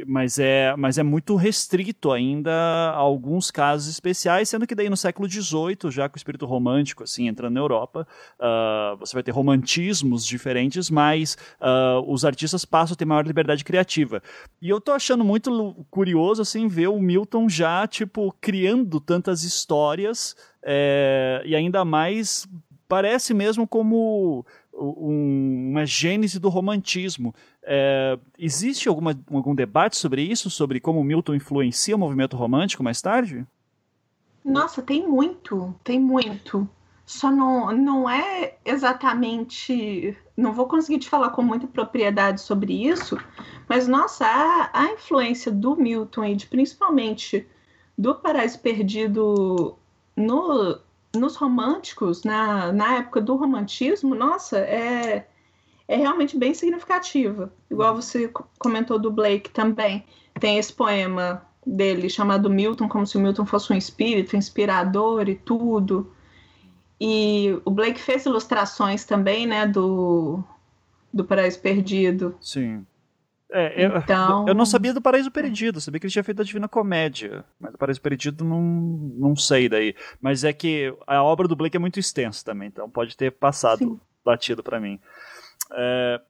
[0.06, 4.96] mas, é, mas é muito restrito ainda a alguns casos especiais, sendo que daí no
[4.96, 8.06] século XVIII, já com o espírito romântico, assim, entrando na Europa,
[8.40, 13.64] uh, você vai ter romantismos diferentes, mas uh, os artistas passam a ter maior liberdade
[13.64, 14.22] criativa.
[14.60, 20.34] E eu tô achando muito curioso, assim, ver o Milton já, tipo, criando tantas histórias
[20.62, 22.48] é, e ainda mais
[22.88, 27.34] parece mesmo como um, uma gênese do romantismo.
[27.62, 33.02] É, existe alguma, algum debate sobre isso, sobre como Milton influencia o movimento romântico mais
[33.02, 33.46] tarde?
[34.42, 36.66] Nossa, tem muito, tem muito.
[37.04, 40.16] Só não, não é exatamente.
[40.36, 43.18] Não vou conseguir te falar com muita propriedade sobre isso,
[43.68, 47.46] mas nossa, a, a influência do Milton e de, principalmente
[47.96, 49.76] do Paraíso Perdido
[50.16, 50.78] no,
[51.14, 55.26] nos românticos, na, na época do romantismo, nossa, é,
[55.86, 57.52] é realmente bem significativa.
[57.70, 60.04] Igual você comentou do Blake também.
[60.40, 65.34] Tem esse poema dele chamado Milton, como se o Milton fosse um espírito inspirador e
[65.34, 66.12] tudo.
[67.04, 70.40] E o Blake fez ilustrações também, né, do,
[71.12, 72.36] do Paraíso Perdido.
[72.40, 72.86] Sim.
[73.50, 74.46] É, eu, então...
[74.46, 77.72] eu não sabia do Paraíso Perdido, sabia que ele tinha feito a Divina Comédia, mas
[77.72, 79.96] do Paraíso Perdido não, não sei daí.
[80.20, 83.78] Mas é que a obra do Blake é muito extensa também, então pode ter passado
[83.78, 84.00] Sim.
[84.24, 85.00] batido para mim.
[85.72, 86.20] É,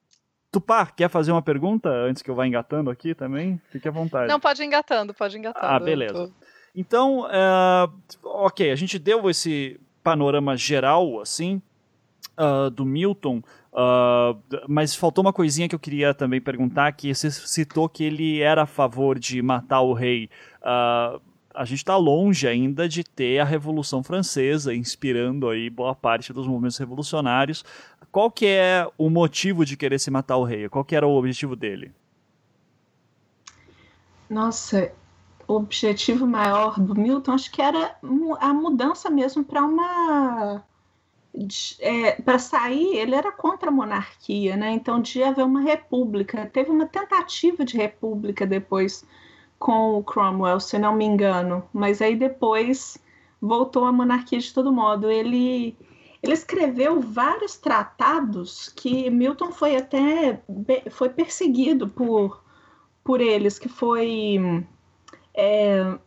[0.51, 3.61] Tupá, quer fazer uma pergunta antes que eu vá engatando aqui também?
[3.71, 4.27] Fique à vontade.
[4.27, 5.67] Não, pode ir engatando, pode ir engatando.
[5.67, 6.15] Ah, beleza.
[6.15, 6.33] Tô...
[6.75, 7.91] Então, é,
[8.25, 11.61] ok, a gente deu esse panorama geral, assim,
[12.39, 14.39] uh, do Milton, uh,
[14.69, 18.63] mas faltou uma coisinha que eu queria também perguntar, que você citou que ele era
[18.63, 20.29] a favor de matar o rei.
[20.61, 21.21] Uh,
[21.55, 26.47] a gente está longe ainda de ter a Revolução Francesa inspirando aí boa parte dos
[26.47, 27.65] movimentos revolucionários.
[28.11, 30.69] Qual que é o motivo de querer se matar o rei?
[30.69, 31.93] Qual que era o objetivo dele?
[34.29, 34.91] Nossa,
[35.57, 37.97] objetivo maior do Milton, acho que era
[38.41, 40.65] a mudança mesmo para uma.
[41.81, 44.71] É, para sair, ele era contra a monarquia, né?
[44.73, 46.47] Então, de haver uma república.
[46.47, 49.07] Teve uma tentativa de república depois
[49.59, 52.99] com o Cromwell, se não me engano, mas aí depois
[53.41, 55.11] voltou a monarquia de todo modo.
[55.11, 55.77] Ele,
[56.23, 60.43] ele escreveu vários tratados que Milton foi até
[60.91, 62.43] foi perseguido por,
[63.05, 64.67] por eles, que foi
[65.35, 65.99] é,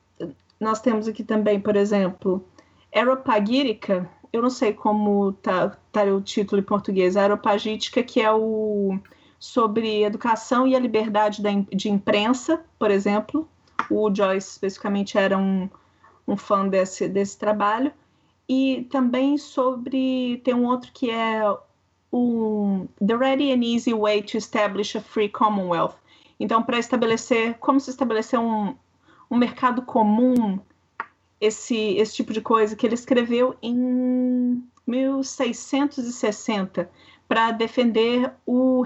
[0.59, 2.45] nós temos aqui também, por exemplo,
[2.93, 8.99] Aeropagítica, eu não sei como tá, tá o título em português, Aeropagítica, que é o
[9.39, 13.47] sobre educação e a liberdade da, de imprensa, por exemplo.
[13.89, 15.69] O Joyce especificamente era um,
[16.27, 17.91] um fã desse, desse trabalho.
[18.47, 20.41] E também sobre.
[20.43, 21.41] Tem um outro que é
[22.11, 25.95] o The Ready and Easy Way to Establish a Free Commonwealth.
[26.39, 28.75] Então, para estabelecer como se estabelecer um,
[29.29, 30.59] um mercado comum,
[31.39, 36.89] esse, esse tipo de coisa, que ele escreveu em 1660
[37.27, 38.83] para defender o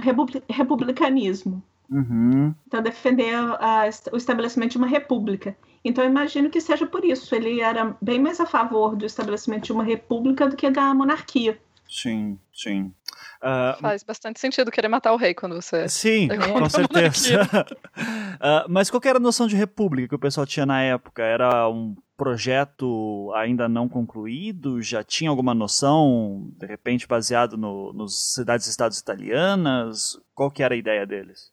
[0.49, 1.61] republicanismo.
[1.89, 2.53] Uhum.
[2.67, 5.57] Então, defender a, a, o estabelecimento de uma república.
[5.83, 7.33] Então, imagino que seja por isso.
[7.33, 11.59] Ele era bem mais a favor do estabelecimento de uma república do que da monarquia.
[11.89, 12.93] Sim, sim.
[13.41, 15.89] Uh, Faz bastante sentido querer matar o rei quando você.
[15.89, 17.41] Sim, com certeza.
[17.43, 21.23] uh, mas qual era a noção de república que o pessoal tinha na época?
[21.23, 24.83] Era um projeto ainda não concluído?
[24.83, 30.19] Já tinha alguma noção, de repente, baseado no, nos cidades-estados italianas?
[30.35, 31.51] Qual que era a ideia deles?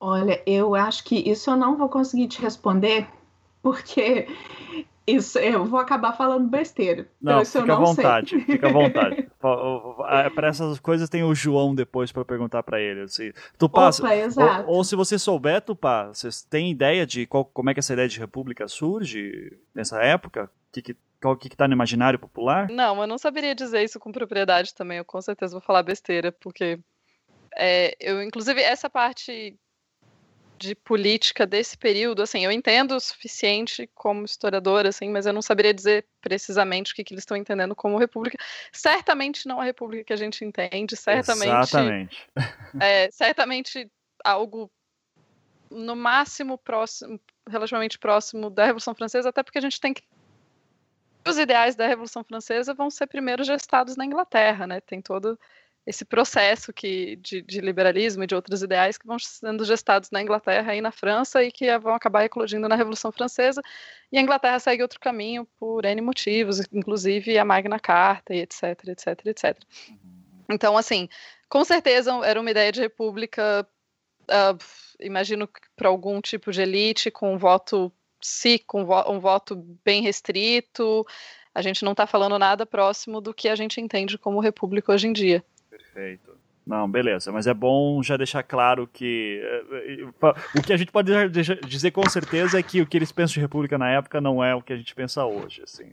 [0.00, 3.08] Olha, eu acho que isso eu não vou conseguir te responder,
[3.62, 4.26] porque
[5.10, 7.08] isso, eu vou acabar falando besteira.
[7.20, 8.40] Não, então, fica à vontade, sei.
[8.40, 9.28] fica à vontade.
[10.34, 13.02] para essas coisas tem o João depois para perguntar para ele.
[13.02, 13.32] Assim.
[13.56, 14.68] Tupá, Opa, exato.
[14.68, 17.92] Ou, ou, se você souber, Tupá, vocês têm ideia de qual, como é que essa
[17.92, 20.50] ideia de república surge nessa época?
[20.70, 22.68] Que, que, qual que está no imaginário popular?
[22.70, 24.98] Não, eu não saberia dizer isso com propriedade também.
[24.98, 26.78] Eu com certeza vou falar besteira, porque
[27.56, 29.56] é, eu, inclusive, essa parte
[30.58, 35.40] de política desse período, assim, eu entendo o suficiente como historiadora, assim, mas eu não
[35.40, 38.36] saberia dizer precisamente o que, que eles estão entendendo como república.
[38.72, 41.48] Certamente não a república que a gente entende, certamente.
[41.48, 42.28] Exatamente.
[42.80, 43.90] É, certamente
[44.24, 44.70] algo
[45.70, 50.02] no máximo próximo, relativamente próximo da Revolução Francesa, até porque a gente tem que
[51.26, 54.80] os ideais da Revolução Francesa vão ser primeiro gestados na Inglaterra, né?
[54.80, 55.38] Tem todo
[55.88, 60.20] esse processo que, de, de, liberalismo e de outros ideais que vão sendo gestados na
[60.20, 63.62] Inglaterra e na França e que vão acabar eclodindo na Revolução Francesa.
[64.12, 68.86] E a Inglaterra segue outro caminho por N motivos, inclusive a Magna Carta e etc,
[68.86, 69.58] etc, etc.
[70.46, 71.08] Então, assim,
[71.48, 73.66] com certeza era uma ideia de república,
[74.24, 74.58] uh,
[75.00, 81.06] imagino para algum tipo de elite, com um voto si, com um voto bem restrito.
[81.54, 85.08] A gente não está falando nada próximo do que a gente entende como república hoje
[85.08, 85.42] em dia.
[85.78, 86.36] Perfeito.
[86.68, 90.92] Não, beleza, mas é bom já deixar claro que eh, eh, o que a gente
[90.92, 91.10] pode
[91.66, 94.54] dizer com certeza é que o que eles pensam de república na época não é
[94.54, 95.86] o que a gente pensa hoje, assim.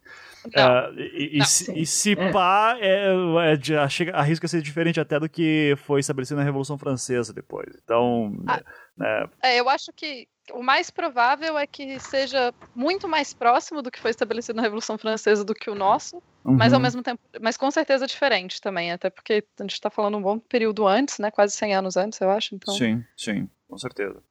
[0.47, 2.29] Uh, e, não, se, e, se, é.
[2.29, 3.07] pá, é,
[3.53, 7.69] é, chega, arrisca ser diferente até do que foi estabelecido na Revolução Francesa depois.
[7.81, 8.61] Então, ah,
[8.97, 13.91] né, é, eu acho que o mais provável é que seja muito mais próximo do
[13.91, 16.55] que foi estabelecido na Revolução Francesa do que o nosso, uhum.
[16.55, 20.17] mas ao mesmo tempo, mas com certeza diferente também, até porque a gente está falando
[20.17, 21.31] um bom período antes, né?
[21.31, 22.55] Quase 100 anos antes, eu acho.
[22.55, 22.73] Então...
[22.73, 24.21] Sim, sim, com certeza.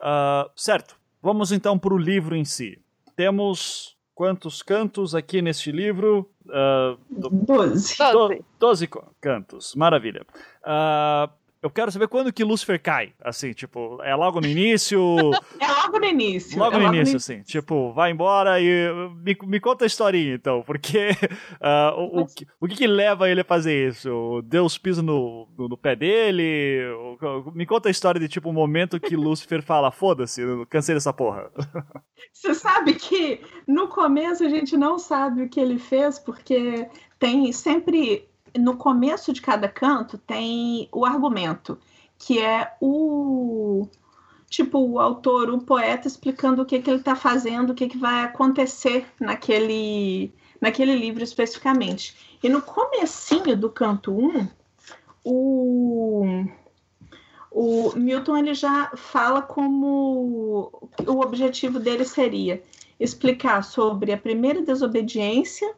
[0.00, 2.80] Uh, certo, vamos então para o livro em si.
[3.16, 6.30] Temos quantos cantos aqui neste livro?
[6.46, 7.96] Uh, doze.
[8.58, 8.88] Doze
[9.20, 10.26] cantos, maravilha.
[10.62, 13.12] Uh, eu quero saber quando que Lúcifer cai.
[13.22, 15.00] Assim, tipo, é logo no início.
[15.60, 16.58] é logo no início.
[16.58, 17.42] Logo, é no, logo início, no início, assim.
[17.44, 18.88] Tipo, vai embora e.
[19.22, 20.62] Me, me conta a historinha, então.
[20.62, 21.10] Porque.
[21.60, 24.42] Uh, o, o, que, o que, que leva ele a fazer isso?
[24.44, 26.82] Deus pisa no, no, no pé dele?
[27.54, 31.12] Me conta a história de, tipo, o um momento que Lúcifer fala: foda-se, cansei dessa
[31.12, 31.48] porra.
[32.32, 37.52] Você sabe que no começo a gente não sabe o que ele fez, porque tem
[37.52, 41.78] sempre no começo de cada canto tem o argumento,
[42.18, 43.88] que é o
[44.48, 47.96] tipo o autor, o poeta explicando o que, que ele está fazendo, o que, que
[47.96, 52.14] vai acontecer naquele, naquele livro especificamente.
[52.42, 54.48] E no comecinho do canto 1,
[55.24, 56.44] o,
[57.50, 60.70] o Milton ele já fala como
[61.06, 62.62] o objetivo dele seria
[63.00, 65.74] explicar sobre a primeira desobediência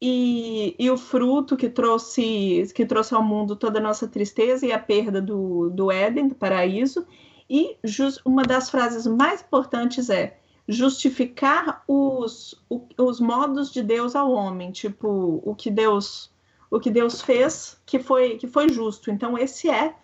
[0.00, 4.72] e, e o fruto que trouxe, que trouxe ao mundo toda a nossa tristeza e
[4.72, 7.06] a perda do, do Éden, do paraíso.
[7.48, 12.60] E just, uma das frases mais importantes é justificar os,
[12.98, 16.34] os modos de Deus ao homem, tipo, o que Deus
[16.68, 19.10] o que Deus fez que foi que foi justo.
[19.10, 19.94] Então esse é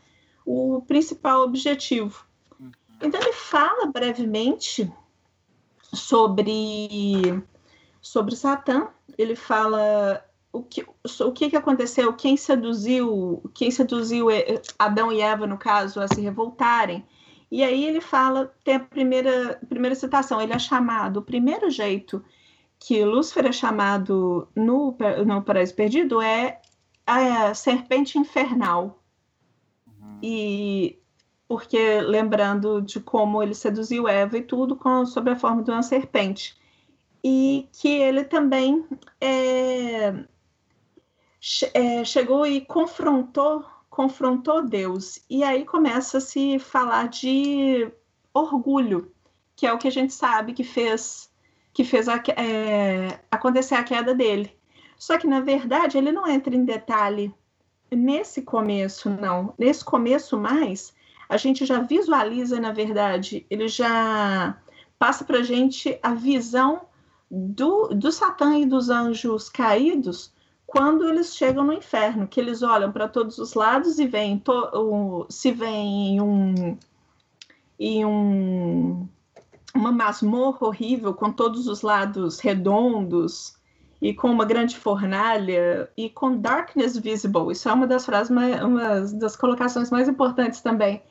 [0.47, 2.25] o principal objetivo.
[3.01, 4.91] Então ele fala brevemente
[5.93, 7.43] sobre
[8.03, 14.27] sobre Satã ele fala o que, o que, que aconteceu, quem seduziu, quem seduziu
[14.79, 17.07] Adão e Eva, no caso, a se revoltarem.
[17.51, 22.23] E aí ele fala, tem a primeira, primeira citação, ele é chamado, o primeiro jeito
[22.79, 26.61] que Lúcifer é chamado no, no Paraíso Perdido é
[27.07, 29.03] a serpente infernal.
[29.87, 30.19] Uhum.
[30.23, 30.99] E
[31.47, 35.83] porque lembrando de como ele seduziu Eva e tudo com, sob a forma de uma
[35.83, 36.57] serpente
[37.25, 38.85] e que ele também
[39.21, 40.13] é,
[41.75, 45.23] é, chegou e confrontou confrontou Deus.
[45.29, 47.93] E aí começa a se falar de
[48.33, 49.13] orgulho
[49.55, 51.31] que é o que a gente sabe que fez
[51.75, 54.57] que fez a, é, acontecer a queda dele.
[54.99, 57.35] Só que na verdade ele não entra em detalhe
[57.91, 59.55] nesse começo não.
[59.59, 60.95] Nesse começo mais
[61.29, 64.59] a gente já visualiza na verdade ele já
[64.99, 66.89] passa para gente a visão
[67.35, 70.31] do, do Satã e dos anjos caídos
[70.67, 74.71] quando eles chegam no inferno, que eles olham para todos os lados e veem to,
[74.75, 76.79] um, se veem um,
[77.79, 79.09] em um,
[79.75, 83.57] uma masmorra horrível com todos os lados redondos
[84.01, 87.53] e com uma grande fornalha e com darkness visible.
[87.53, 91.03] Isso é uma das frases, uma das colocações mais importantes também,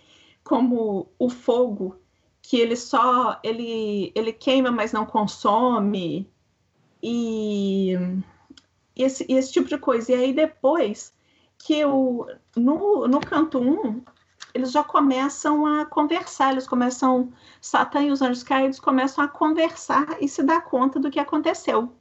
[0.43, 2.00] como o fogo
[2.51, 6.29] que ele só ele, ele queima, mas não consome
[7.01, 7.93] e
[8.93, 10.11] esse, esse tipo de coisa.
[10.11, 11.13] E aí depois
[11.57, 14.01] que o, no, no canto 1, um,
[14.53, 20.17] eles já começam a conversar, eles começam, Satã e os anjos caídos começam a conversar
[20.19, 21.95] e se dar conta do que aconteceu.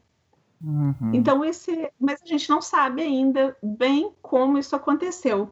[0.60, 1.12] Uhum.
[1.14, 5.48] Então, esse, mas a gente não sabe ainda bem como isso aconteceu.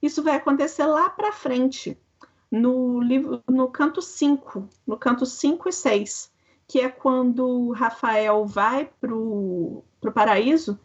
[0.00, 1.98] Isso vai acontecer lá para frente
[2.50, 6.32] no livro no canto 5, no canto 5 e 6,
[6.66, 9.84] que é quando Rafael vai para o
[10.14, 10.78] paraíso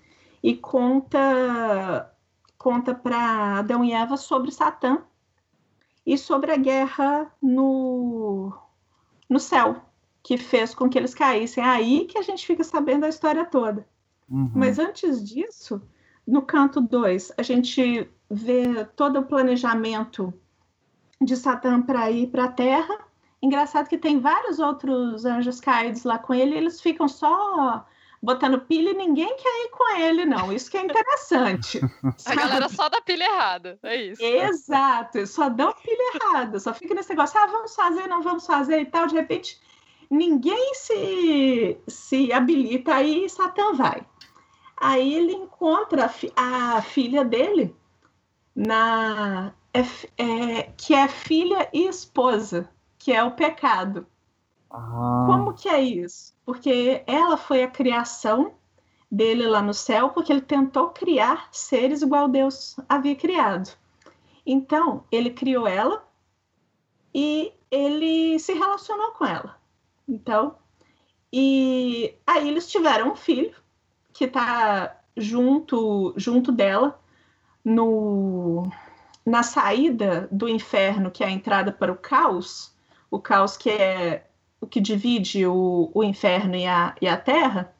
[0.43, 2.11] e conta
[2.57, 5.01] conta para Adão e Eva sobre Satã
[6.05, 8.53] e sobre a guerra no,
[9.27, 9.81] no céu,
[10.21, 11.63] que fez com que eles caíssem.
[11.63, 13.87] É aí que a gente fica sabendo a história toda.
[14.29, 14.51] Uhum.
[14.53, 15.81] Mas antes disso,
[16.25, 20.33] no canto 2, a gente vê todo o planejamento
[21.21, 22.97] de Satã para ir para a Terra.
[23.41, 27.85] Engraçado que tem vários outros anjos caídos lá com ele, e eles ficam só
[28.21, 30.53] botando pilha e ninguém quer ir com ele, não.
[30.53, 31.79] Isso que é interessante.
[32.25, 34.23] A galera só dá pilha errada, é isso.
[34.23, 38.79] Exato, só dão pilha errada, só fica nesse negócio, ah, vamos fazer, não vamos fazer
[38.79, 39.59] e tal, de repente
[40.09, 44.05] ninguém se, se habilita, aí Satã vai.
[44.77, 47.75] Aí ele encontra a, fi a filha dele,
[48.55, 49.81] na é,
[50.21, 54.05] é, que é filha e esposa, que é o pecado.
[54.69, 55.23] Ah.
[55.27, 56.33] Como que é isso?
[56.45, 58.53] Porque ela foi a criação
[59.11, 63.69] dele lá no céu, porque ele tentou criar seres igual Deus havia criado.
[64.45, 66.03] Então, ele criou ela
[67.13, 69.57] e ele se relacionou com ela.
[70.07, 70.55] Então,
[71.31, 73.55] e aí eles tiveram um filho
[74.13, 76.99] que está junto junto dela
[77.63, 78.69] no
[79.25, 82.73] na saída do inferno, que é a entrada para o caos,
[83.09, 84.27] o caos que é
[84.59, 87.73] o que divide o, o inferno e a, e a terra,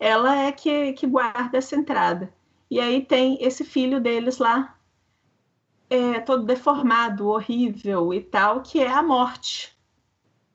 [0.00, 2.32] ela é que, que guarda essa entrada.
[2.68, 4.76] E aí tem esse filho deles lá,
[5.88, 9.76] é, todo deformado, horrível e tal, que é a morte.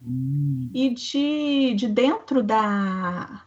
[0.01, 0.69] Hum.
[0.73, 3.45] E de, de dentro da,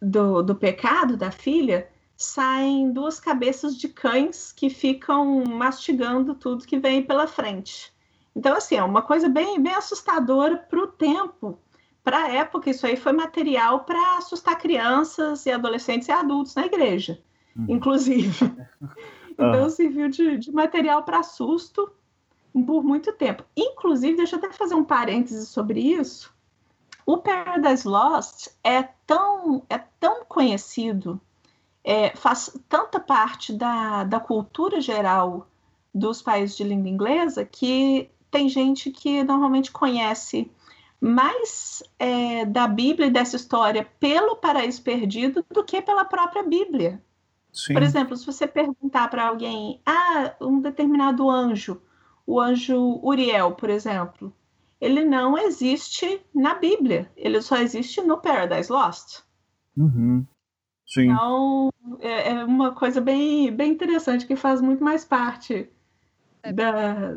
[0.00, 6.78] do, do pecado da filha saem duas cabeças de cães que ficam mastigando tudo que
[6.78, 7.92] vem pela frente.
[8.34, 11.58] Então, assim, é uma coisa bem, bem assustadora para o tempo.
[12.02, 16.66] Para a época, isso aí foi material para assustar crianças e adolescentes e adultos na
[16.66, 17.20] igreja,
[17.56, 17.66] uhum.
[17.68, 18.32] inclusive.
[19.30, 21.90] então, serviu de, de material para susto
[22.66, 23.44] por muito tempo.
[23.56, 26.34] Inclusive, deixa eu até fazer um parêntese sobre isso.
[27.04, 31.20] O Paradise Lost é tão, é tão conhecido,
[31.84, 35.48] é, faz tanta parte da, da cultura geral
[35.94, 40.50] dos países de língua inglesa que tem gente que normalmente conhece
[41.00, 47.02] mais é, da Bíblia e dessa história pelo Paraíso Perdido do que pela própria Bíblia.
[47.52, 47.74] Sim.
[47.74, 51.82] Por exemplo, se você perguntar para alguém, ah, um determinado anjo,
[52.26, 54.32] o anjo Uriel, por exemplo,
[54.80, 59.20] ele não existe na Bíblia, ele só existe no Paradise Lost.
[59.76, 60.24] Uhum.
[60.92, 61.10] Sim.
[61.10, 65.66] Então, é, é, uma coisa bem, bem interessante que faz muito mais parte
[66.42, 66.52] é.
[66.52, 67.16] da,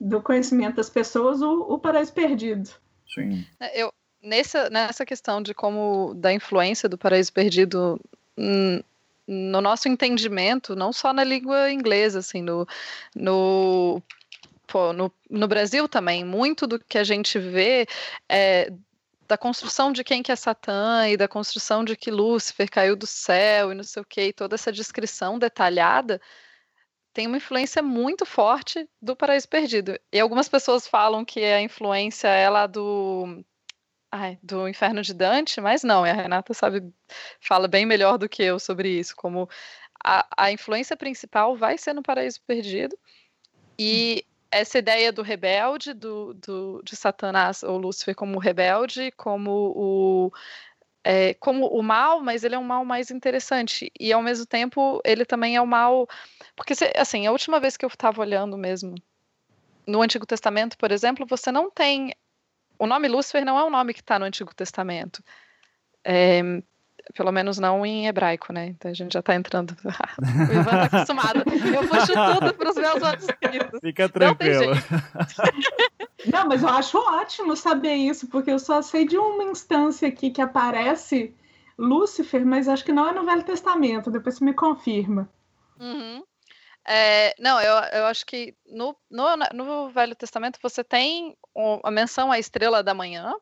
[0.00, 2.70] do conhecimento das pessoas o, o paraíso perdido.
[3.12, 3.44] Sim.
[3.58, 3.92] É, eu,
[4.22, 8.00] nessa, nessa questão de como da influência do paraíso perdido
[8.38, 8.80] hum,
[9.26, 12.64] no nosso entendimento, não só na língua inglesa, assim, no,
[13.12, 14.00] no,
[14.68, 17.88] pô, no, no Brasil também, muito do que a gente vê
[18.28, 18.72] é,
[19.30, 23.06] da construção de quem que é Satã e da construção de que Lúcifer caiu do
[23.06, 26.20] céu e não sei o que, e toda essa descrição detalhada
[27.12, 29.96] tem uma influência muito forte do Paraíso Perdido.
[30.12, 33.44] E algumas pessoas falam que a influência é lá do
[34.10, 36.92] ai, do Inferno de Dante, mas não, a Renata sabe,
[37.40, 39.48] fala bem melhor do que eu sobre isso, como
[40.04, 42.98] a, a influência principal vai ser no Paraíso Perdido,
[43.78, 50.32] e essa ideia do rebelde, do, do, de Satanás ou Lúcifer como rebelde, como o,
[51.04, 55.00] é, como o mal, mas ele é um mal mais interessante, e ao mesmo tempo
[55.04, 56.08] ele também é o mal
[56.60, 58.94] porque, assim, a última vez que eu estava olhando mesmo,
[59.86, 62.14] no Antigo Testamento, por exemplo, você não tem.
[62.78, 65.22] O nome Lúcifer não é um nome que está no Antigo Testamento.
[66.04, 66.42] É,
[67.14, 68.66] pelo menos não em hebraico, né?
[68.66, 69.76] Então a gente já está entrando.
[69.84, 71.38] o Ivan tá acostumado.
[71.38, 73.80] Eu puxo tudo para os meus outros escritos.
[73.80, 74.74] Fica tranquilo.
[76.26, 80.08] Não, não, mas eu acho ótimo saber isso, porque eu só sei de uma instância
[80.08, 81.34] aqui que aparece
[81.78, 84.10] Lúcifer, mas acho que não é no Velho Testamento.
[84.10, 85.28] Depois você me confirma.
[85.78, 86.22] Uhum.
[86.86, 89.24] É, não, eu, eu acho que no, no,
[89.54, 91.36] no Velho Testamento você tem
[91.82, 93.34] a menção à estrela da manhã.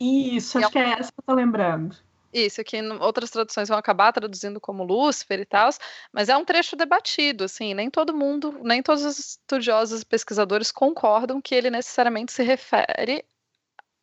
[0.00, 1.96] Isso, acho é, que é essa que eu tô lembrando.
[2.34, 5.70] Isso, que outras traduções vão acabar traduzindo como Lúcifer e tal,
[6.12, 10.72] mas é um trecho debatido, assim, nem todo mundo, nem todos os estudiosos e pesquisadores
[10.72, 13.24] concordam que ele necessariamente se refere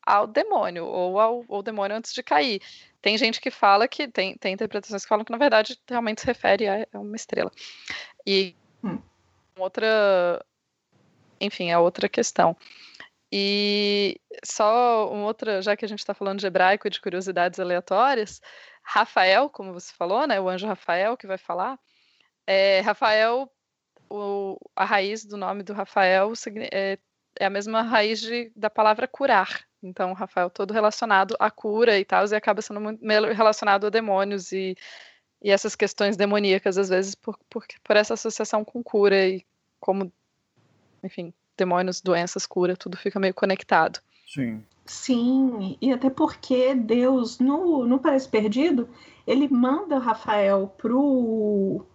[0.01, 2.61] ao demônio, ou ao, ao demônio antes de cair.
[3.01, 6.27] Tem gente que fala que, tem, tem interpretações que falam que, na verdade, realmente se
[6.27, 7.51] refere a, a uma estrela.
[8.25, 8.99] E Hum.
[9.57, 10.43] Outra
[11.39, 12.55] enfim, é outra questão.
[13.31, 17.59] E só uma outra, já que a gente está falando de hebraico e de curiosidades
[17.59, 18.41] aleatórias,
[18.83, 21.79] Rafael, como você falou, né, o anjo Rafael que vai falar,
[22.45, 23.49] é, Rafael,
[24.09, 26.33] o, a raiz do nome do Rafael
[26.73, 26.97] é,
[27.39, 29.65] é a mesma raiz de, da palavra curar.
[29.81, 33.03] Então, Rafael, todo relacionado à cura e tal, e acaba sendo muito
[33.33, 34.75] relacionado a demônios e,
[35.41, 39.45] e essas questões demoníacas, às vezes, por, por, por essa associação com cura e
[39.79, 40.11] como,
[41.03, 43.99] enfim, demônios, doenças, cura, tudo fica meio conectado.
[44.27, 44.63] Sim.
[44.83, 48.89] Sim, e até porque Deus, no, no Paraíso Perdido,
[49.27, 51.85] ele manda Rafael pro,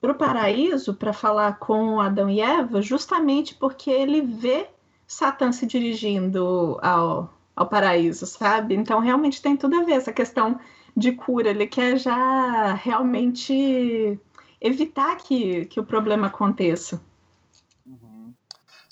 [0.00, 4.68] pro paraíso para falar com Adão e Eva, justamente porque ele vê
[5.06, 8.74] Satã se dirigindo ao, ao paraíso, sabe?
[8.74, 10.58] Então realmente tem tudo a ver essa questão
[10.96, 11.50] de cura.
[11.50, 14.18] Ele quer já realmente
[14.60, 17.02] evitar que, que o problema aconteça.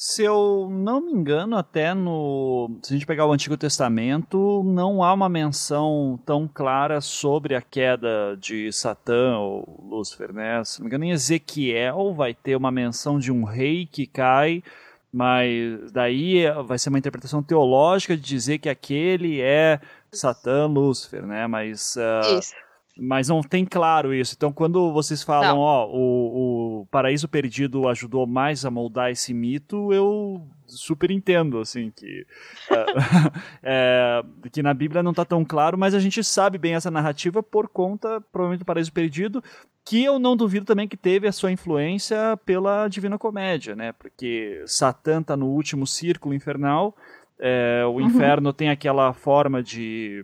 [0.02, 2.70] Se eu não me engano, até no.
[2.82, 7.60] Se a gente pegar o Antigo Testamento, não há uma menção tão clara sobre a
[7.60, 10.64] queda de Satã ou Lúcifer, né?
[10.64, 14.64] Se não me engano, em Ezequiel vai ter uma menção de um rei que cai,
[15.12, 21.46] mas daí vai ser uma interpretação teológica de dizer que aquele é Satã, Lúcifer, né?
[21.46, 21.96] Mas.
[21.96, 22.69] Uh.
[23.02, 24.34] Mas não tem claro isso.
[24.36, 25.58] Então, quando vocês falam, não.
[25.58, 31.90] ó, o, o Paraíso Perdido ajudou mais a moldar esse mito, eu super entendo, assim,
[31.96, 32.26] que,
[33.62, 34.22] é,
[34.52, 37.68] que na Bíblia não está tão claro, mas a gente sabe bem essa narrativa por
[37.68, 39.42] conta, provavelmente, do Paraíso Perdido,
[39.82, 43.92] que eu não duvido também que teve a sua influência pela Divina Comédia, né?
[43.92, 46.94] Porque Satã está no último círculo infernal,
[47.38, 48.02] é, o uhum.
[48.02, 50.22] inferno tem aquela forma de,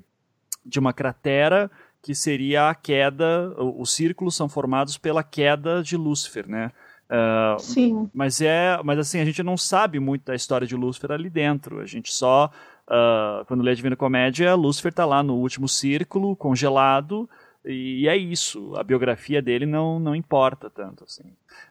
[0.62, 1.70] de uma cratera
[2.06, 6.70] que seria a queda, os círculos são formados pela queda de Lúcifer, né?
[7.10, 8.08] Uh, Sim.
[8.14, 11.80] Mas é, mas assim a gente não sabe muito da história de Lúcifer ali dentro.
[11.80, 12.48] A gente só
[12.86, 17.28] uh, quando lê a Divina Comédia, Lúcifer está lá no último círculo, congelado,
[17.64, 18.76] e é isso.
[18.76, 21.24] A biografia dele não, não importa tanto assim.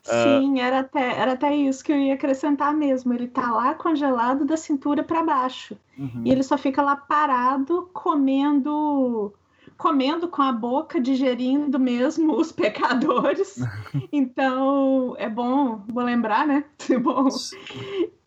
[0.05, 3.13] Uh, Sim, era até, era até isso que eu ia acrescentar mesmo.
[3.13, 5.77] Ele está lá congelado da cintura para baixo.
[5.97, 6.23] Uhum.
[6.25, 9.33] E ele só fica lá parado comendo
[9.77, 13.55] comendo com a boca, digerindo mesmo os pecadores.
[14.11, 16.63] Então, é bom, vou lembrar, né?
[16.89, 17.27] É bom.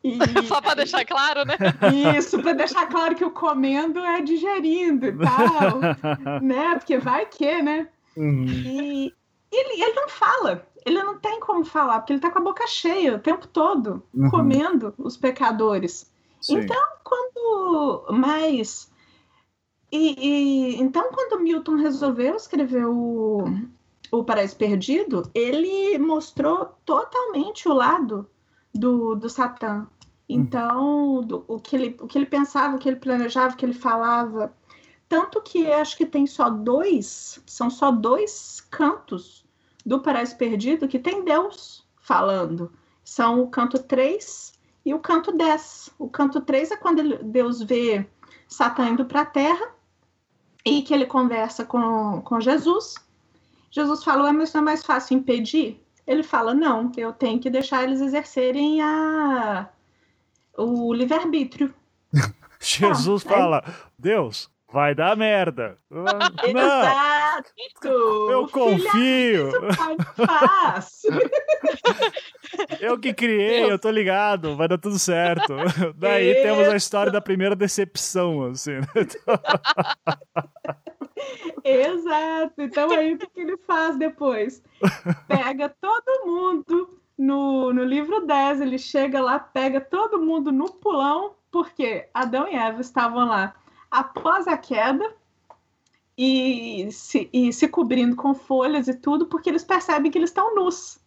[0.03, 0.19] E...
[0.47, 1.57] Só para deixar claro, né?
[2.17, 6.75] Isso, para deixar claro que o comendo é digerindo e tal, né?
[6.77, 7.89] Porque vai que, né?
[8.17, 8.47] Uhum.
[8.47, 9.15] E
[9.51, 12.67] ele, ele não fala, ele não tem como falar, porque ele tá com a boca
[12.67, 14.31] cheia o tempo todo, uhum.
[14.31, 16.11] comendo os pecadores.
[16.41, 16.61] Sim.
[16.61, 18.91] Então, quando mais
[19.91, 23.45] e, e, então, quando Milton resolveu escrever o,
[24.11, 28.29] o Paraíso Perdido, ele mostrou totalmente o lado
[28.75, 29.87] do, do Satã.
[30.29, 33.65] Então, do, o, que ele, o que ele pensava, o que ele planejava, o que
[33.65, 34.53] ele falava.
[35.09, 39.47] Tanto que acho que tem só dois, são só dois cantos
[39.87, 42.71] do Paraíso Perdido que tem Deus falando.
[43.03, 44.53] São o canto 3
[44.85, 45.95] e o canto 10.
[45.99, 48.07] O canto 3 é quando Deus vê
[48.47, 49.78] Satã indo para a terra
[50.65, 52.95] e que ele conversa com, com Jesus.
[53.71, 55.83] Jesus fala, mas não é mais fácil impedir?
[56.07, 59.69] Ele fala, não, eu tenho que deixar eles exercerem a,
[60.57, 61.73] o livre-arbítrio.
[62.61, 63.65] Jesus ah, fala,
[63.99, 65.79] Deus, vai dar merda.
[66.45, 67.91] Exato!
[68.31, 69.51] Eu confio.
[70.15, 71.13] Fácil.
[72.81, 75.55] Eu que criei, eu tô ligado, vai dar tudo certo.
[75.97, 76.43] Daí Isso.
[76.43, 78.73] temos a história da primeira decepção, assim.
[78.73, 78.87] Né?
[81.63, 82.55] Exato.
[82.59, 84.63] Então aí o que ele faz depois?
[85.27, 91.35] Pega todo mundo no, no livro 10, ele chega lá, pega todo mundo no pulão,
[91.51, 93.55] porque Adão e Eva estavam lá
[93.91, 95.15] após a queda
[96.17, 100.55] e se, e se cobrindo com folhas e tudo, porque eles percebem que eles estão
[100.55, 100.99] nus.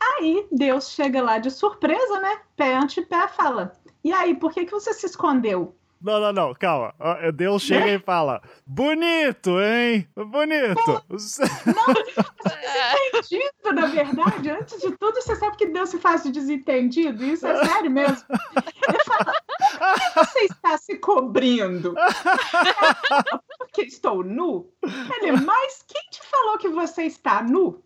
[0.00, 2.40] Aí Deus chega lá de surpresa, né?
[2.56, 3.72] Pé ante pé, fala:
[4.02, 5.74] E aí, por que, que você se escondeu?
[6.04, 6.94] Não, não, não, calma.
[7.34, 10.06] Deus chega e fala: Bonito, hein?
[10.14, 10.74] Bonito.
[10.84, 11.44] Pô, não, você
[13.22, 14.50] desentendido, na verdade.
[14.50, 17.24] Antes de tudo, você sabe que Deus se faz de desentendido?
[17.24, 18.24] Isso é sério mesmo.
[18.86, 21.94] Ele fala: Por que você está se cobrindo?
[23.58, 24.70] Porque estou nu?
[25.22, 27.82] Ele, mas quem te falou que você está nu?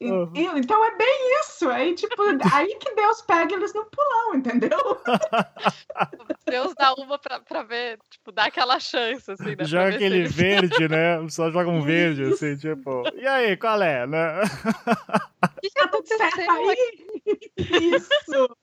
[0.00, 0.30] Uhum.
[0.58, 1.68] Então é bem isso.
[1.70, 2.22] Aí, tipo,
[2.52, 4.78] aí que Deus pega eles no pulão, entendeu?
[6.46, 9.64] Deus dá uma pra, pra ver, tipo, dá aquela chance, assim, né?
[9.64, 10.32] Joga aquele eles...
[10.36, 11.26] verde, né?
[11.30, 13.04] Só joga um verde, assim, tipo.
[13.14, 14.42] E aí, qual é, né?
[14.42, 16.96] O que, que aconteceu aí?
[17.56, 18.56] Isso.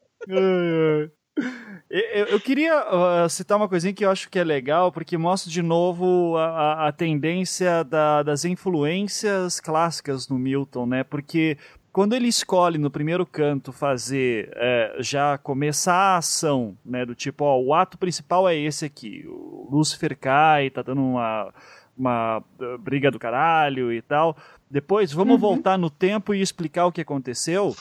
[1.90, 5.52] Eu, eu queria uh, citar uma coisinha que eu acho que é legal, porque mostra
[5.52, 11.04] de novo a, a tendência da, das influências clássicas no Milton, né?
[11.04, 11.58] Porque
[11.92, 17.46] quando ele escolhe no primeiro canto fazer é, já começar a ação, né, do tipo,
[17.46, 21.54] ó, o ato principal é esse aqui, o Lúcifer cai, tá dando uma,
[21.96, 24.36] uma uh, briga do caralho e tal.
[24.70, 25.40] Depois, vamos uhum.
[25.40, 27.76] voltar no tempo e explicar o que aconteceu.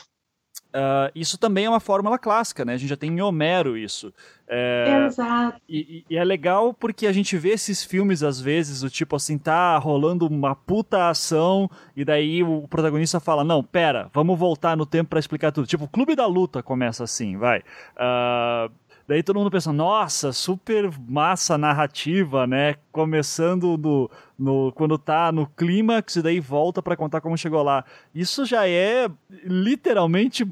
[0.73, 2.73] Uh, isso também é uma fórmula clássica, né?
[2.73, 4.11] A gente já tem em Homero isso.
[4.47, 5.61] É, Exato.
[5.69, 9.37] E, e, é legal porque a gente vê esses filmes, às vezes, o tipo assim,
[9.37, 14.85] tá rolando uma puta ação, e daí o protagonista fala: Não, pera, vamos voltar no
[14.85, 15.67] tempo para explicar tudo.
[15.67, 17.59] Tipo, o Clube da Luta começa assim, vai.
[17.59, 18.71] Uh,
[19.07, 22.75] Daí todo mundo pensa, nossa, super massa narrativa, né?
[22.91, 27.83] Começando no, no quando tá no clímax e daí volta para contar como chegou lá.
[28.15, 29.09] Isso já é
[29.43, 30.45] literalmente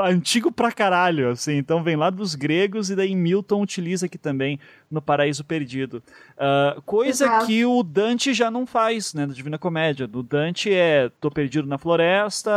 [0.00, 1.56] antigo pra caralho, assim.
[1.56, 4.58] Então vem lá dos gregos e daí Milton utiliza aqui também
[4.90, 6.02] no Paraíso Perdido.
[6.32, 7.46] Uh, coisa Exato.
[7.46, 10.06] que o Dante já não faz, né, na Divina Comédia.
[10.06, 12.50] Do Dante é tô perdido na floresta,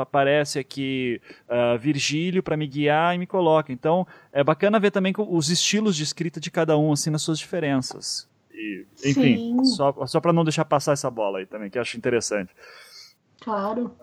[0.00, 3.72] aparece aqui uh, Virgílio para me guiar e me coloca.
[3.72, 7.38] Então é bacana ver também os estilos de escrita de cada um, assim, nas suas
[7.38, 8.28] diferenças.
[8.52, 9.64] E, enfim, Sim.
[9.64, 12.54] só, só para não deixar passar essa bola aí também, que eu acho interessante.
[13.40, 13.94] Claro.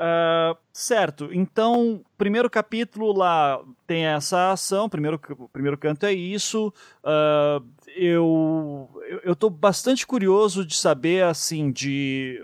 [0.00, 5.20] Uh, certo, então, primeiro capítulo lá tem essa ação, primeiro,
[5.52, 6.72] primeiro canto é isso.
[7.04, 7.62] Uh,
[7.94, 8.88] eu,
[9.22, 12.42] eu tô bastante curioso de saber, assim, de.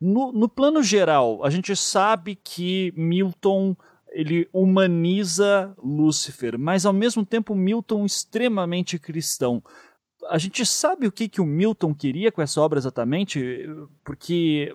[0.00, 3.76] No, no plano geral, a gente sabe que Milton
[4.10, 9.62] ele humaniza Lúcifer, mas ao mesmo tempo Milton extremamente cristão.
[10.30, 13.68] A gente sabe o que, que o Milton queria com essa obra exatamente?
[14.02, 14.74] Porque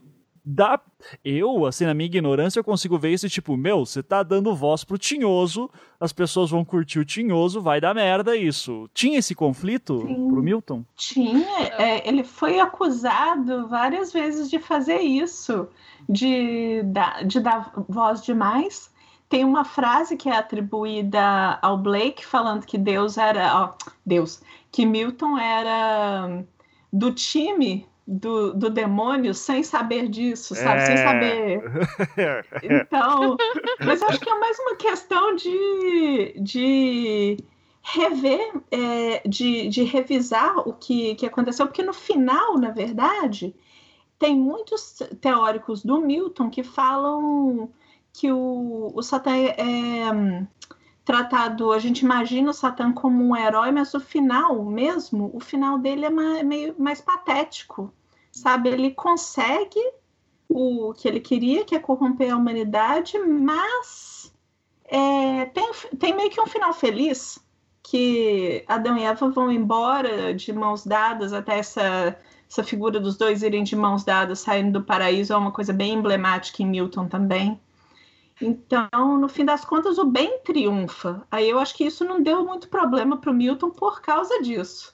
[0.49, 0.79] dá.
[1.23, 4.83] Eu, assim, na minha ignorância, eu consigo ver esse tipo, meu, você tá dando voz
[4.83, 5.69] pro tinhoso,
[5.99, 8.89] as pessoas vão curtir o tinhoso, vai dar merda isso.
[8.93, 10.27] Tinha esse conflito Sim.
[10.29, 10.83] pro Milton?
[10.95, 11.47] Tinha.
[11.77, 15.67] É, ele foi acusado várias vezes de fazer isso,
[16.09, 18.91] de, dar, de dar voz demais.
[19.29, 23.55] Tem uma frase que é atribuída ao Blake falando que Deus era.
[23.63, 24.41] Ó, Deus.
[24.71, 26.43] Que Milton era
[26.91, 30.81] do time do, do demônio sem saber disso, sabe?
[30.81, 30.85] É...
[30.85, 31.61] Sem saber.
[32.63, 33.37] Então,
[33.85, 37.37] mas acho que é mais uma questão de, de
[37.83, 43.55] rever, é, de, de revisar o que, que aconteceu, porque no final, na verdade,
[44.17, 47.69] tem muitos teóricos do Milton que falam
[48.11, 50.47] que o, o Satã é, é
[51.05, 55.77] tratado, a gente imagina o Satã como um herói, mas o final mesmo, o final
[55.77, 57.93] dele é mais, meio mais patético
[58.31, 58.69] sabe?
[58.69, 59.79] Ele consegue
[60.47, 64.33] o que ele queria, que é corromper a humanidade, mas
[64.85, 67.39] é, tem, tem meio que um final feliz,
[67.83, 72.17] que Adão e Eva vão embora de mãos dadas até essa,
[72.49, 75.93] essa figura dos dois irem de mãos dadas saindo do paraíso é uma coisa bem
[75.93, 77.59] emblemática em Milton também.
[78.41, 81.25] Então, no fim das contas, o bem triunfa.
[81.29, 84.93] Aí eu acho que isso não deu muito problema para o Milton por causa disso.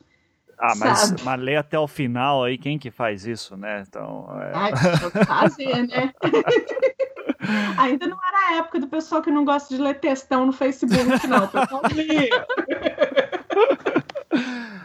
[0.57, 3.83] Ah, mas, mas lê até o final aí, quem que faz isso, né?
[3.87, 4.27] Então.
[4.41, 4.51] É...
[4.53, 6.13] Ah, fazer, né?
[7.77, 11.27] Ainda não era a época do pessoal que não gosta de ler textão no Facebook,
[11.27, 11.45] não.
[11.45, 12.29] O pessoal lia.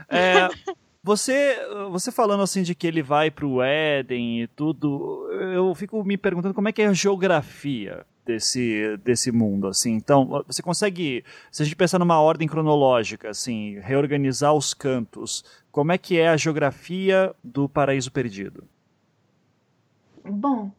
[0.09, 0.49] É,
[1.03, 1.57] você,
[1.91, 6.17] você falando assim de que ele vai para o Éden e tudo, eu fico me
[6.17, 9.93] perguntando como é que é a geografia desse, desse mundo, assim.
[9.93, 15.93] Então, você consegue, se a gente pensar numa ordem cronológica, assim, reorganizar os cantos, como
[15.93, 18.69] é que é a geografia do Paraíso Perdido?
[20.25, 20.71] Bom,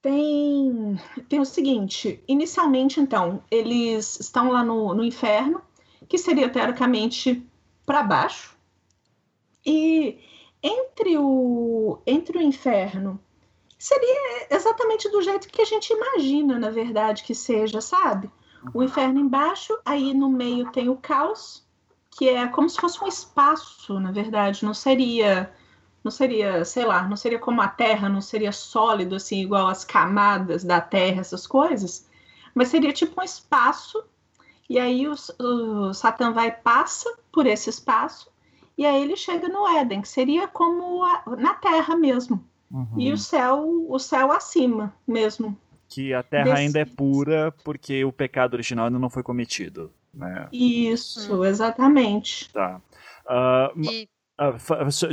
[0.00, 5.62] tem, tem o seguinte, inicialmente, então, eles estão lá no, no inferno,
[6.08, 7.46] que seria teoricamente
[7.86, 8.56] para baixo,
[9.64, 10.18] e
[10.62, 13.20] entre o, entre o inferno
[13.78, 18.30] seria exatamente do jeito que a gente imagina, na verdade, que seja, sabe?
[18.72, 21.66] O inferno embaixo, aí no meio tem o caos,
[22.16, 25.52] que é como se fosse um espaço, na verdade, não seria
[26.04, 29.84] não seria, sei lá, não seria como a Terra, não seria sólido assim igual as
[29.84, 32.08] camadas da Terra, essas coisas,
[32.54, 34.02] mas seria tipo um espaço.
[34.68, 38.30] E aí o, o Satã vai passa por esse espaço
[38.76, 42.44] e aí ele chega no Éden, que seria como a, na Terra mesmo.
[42.70, 42.88] Uhum.
[42.96, 45.56] E o céu, o céu acima mesmo.
[45.88, 46.56] Que a terra Desse...
[46.56, 49.92] ainda é pura porque o pecado original ainda não foi cometido.
[50.14, 50.48] Né?
[50.52, 51.44] Isso, hum.
[51.44, 52.50] exatamente.
[52.52, 52.80] Tá.
[53.26, 54.54] Uh, e Ah,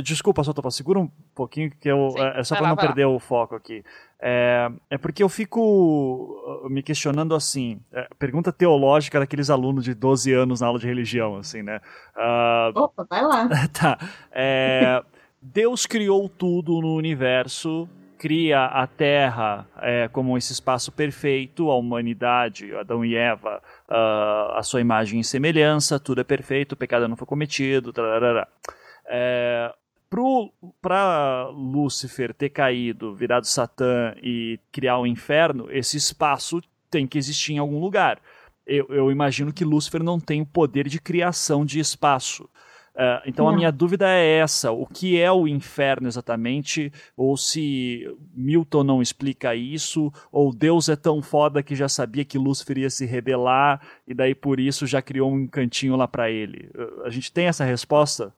[0.02, 3.12] desculpa, só segura um pouquinho, que eu, Sim, é, é só para não perder lá.
[3.12, 3.84] o foco aqui.
[4.18, 9.94] É, é porque eu fico uh, me questionando assim, é, pergunta teológica daqueles alunos de
[9.94, 11.80] 12 anos na aula de religião, assim, né?
[12.16, 13.48] Uh, Opa, vai lá.
[13.72, 13.98] tá.
[14.32, 15.02] É,
[15.40, 17.88] Deus criou tudo no universo,
[18.20, 24.62] cria a Terra é, como esse espaço perfeito, a humanidade, Adão e Eva, uh, a
[24.62, 27.94] sua imagem e semelhança, tudo é perfeito, o pecado não foi cometido.
[29.08, 29.72] É,
[30.82, 36.60] para Lúcifer ter caído, virado Satã e criar o inferno, esse espaço
[36.90, 38.20] tem que existir em algum lugar.
[38.66, 42.46] Eu, eu imagino que Lúcifer não tem o poder de criação de espaço.
[43.00, 43.52] Uh, então não.
[43.54, 46.92] a minha dúvida é essa: o que é o inferno exatamente?
[47.16, 52.36] Ou se Milton não explica isso, ou Deus é tão foda que já sabia que
[52.36, 56.70] Lúcifer ia se rebelar e daí por isso já criou um cantinho lá para ele.
[56.74, 58.34] Uh, a gente tem essa resposta?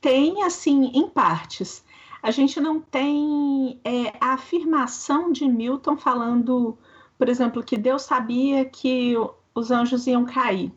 [0.00, 1.84] Tem, assim, em partes.
[2.20, 6.76] A gente não tem é, a afirmação de Milton falando,
[7.16, 9.14] por exemplo, que Deus sabia que
[9.54, 10.72] os anjos iam cair.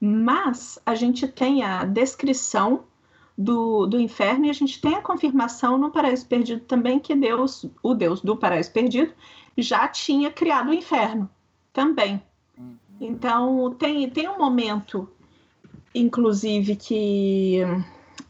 [0.00, 2.84] Mas a gente tem a descrição
[3.36, 7.66] do, do inferno e a gente tem a confirmação no Paraíso Perdido também que Deus,
[7.82, 9.12] o Deus do Paraíso Perdido,
[9.56, 11.28] já tinha criado o inferno
[11.72, 12.22] também.
[13.00, 15.08] Então tem, tem um momento,
[15.94, 17.60] inclusive, que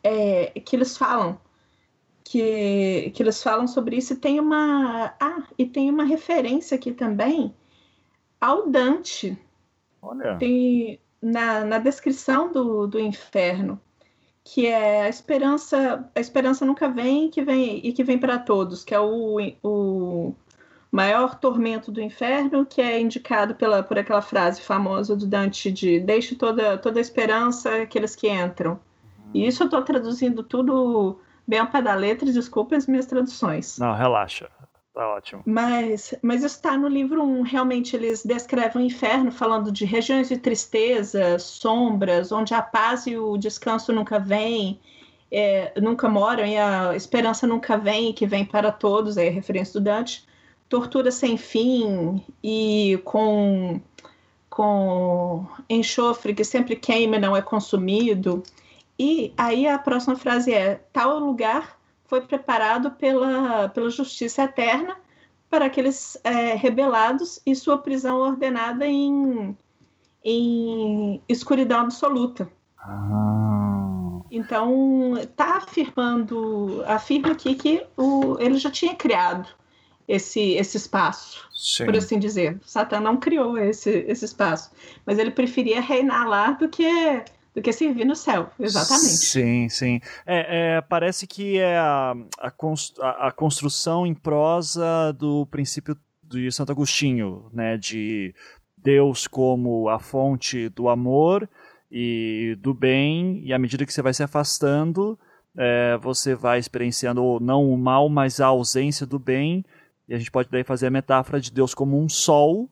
[0.03, 1.39] é, que eles falam
[2.25, 6.93] que, que eles falam sobre isso e tem uma ah e tem uma referência aqui
[6.93, 7.55] também
[8.41, 9.39] ao Dante
[10.03, 10.37] Olha.
[10.37, 13.81] tem na, na descrição do, do inferno
[14.45, 18.85] que é a esperança a esperança nunca vem que vem e que vem para todos
[18.85, 20.35] que é o, o
[20.91, 25.99] maior tormento do inferno que é indicado pela por aquela frase famosa do Dante de
[25.99, 28.79] deixe toda toda a esperança aqueles que entram
[29.35, 33.79] e isso eu estou traduzindo tudo bem ao pé da letra, desculpe as minhas traduções.
[33.79, 34.49] Não, relaxa.
[34.97, 35.42] Tá ótimo.
[35.44, 37.42] Mas, mas isso está no livro 1.
[37.42, 43.14] Realmente, eles descrevem o inferno falando de regiões de tristeza, sombras, onde a paz e
[43.14, 44.80] o descanso nunca vêm,
[45.30, 49.78] é, nunca moram e a esperança nunca vem, que vem para todos, aí a referência
[49.78, 50.26] do Dante.
[50.66, 53.78] Tortura sem fim e com,
[54.49, 58.42] com enxofre que sempre queima e não é consumido.
[58.99, 61.76] E aí a próxima frase é: tal lugar
[62.09, 64.97] foi preparado pela, pela justiça eterna
[65.49, 69.57] para aqueles é, rebelados e sua prisão ordenada em,
[70.25, 72.49] em escuridão absoluta.
[72.79, 74.21] Ah.
[74.31, 79.49] Então, está afirmando, afirma aqui que o, ele já tinha criado
[80.09, 81.85] esse, esse espaço, Sim.
[81.85, 82.61] por assim dizer.
[82.65, 84.71] Satã não criou esse, esse espaço,
[85.05, 86.85] mas ele preferia reinar lá do que
[87.57, 89.17] do que servir no céu, exatamente.
[89.17, 90.01] Sim, sim.
[90.27, 97.47] É, é parece que é a, a, construção em prosa do princípio de Santo Agostinho,
[97.55, 98.35] né, de
[98.77, 101.49] Deus como a fonte do amor
[101.91, 105.19] e do bem, e à medida que você vai se afastando,
[105.57, 109.65] é, você vai experienciando não o mal, mas a ausência do bem,
[110.07, 112.69] e a gente pode daí fazer a metáfora de Deus como um sol,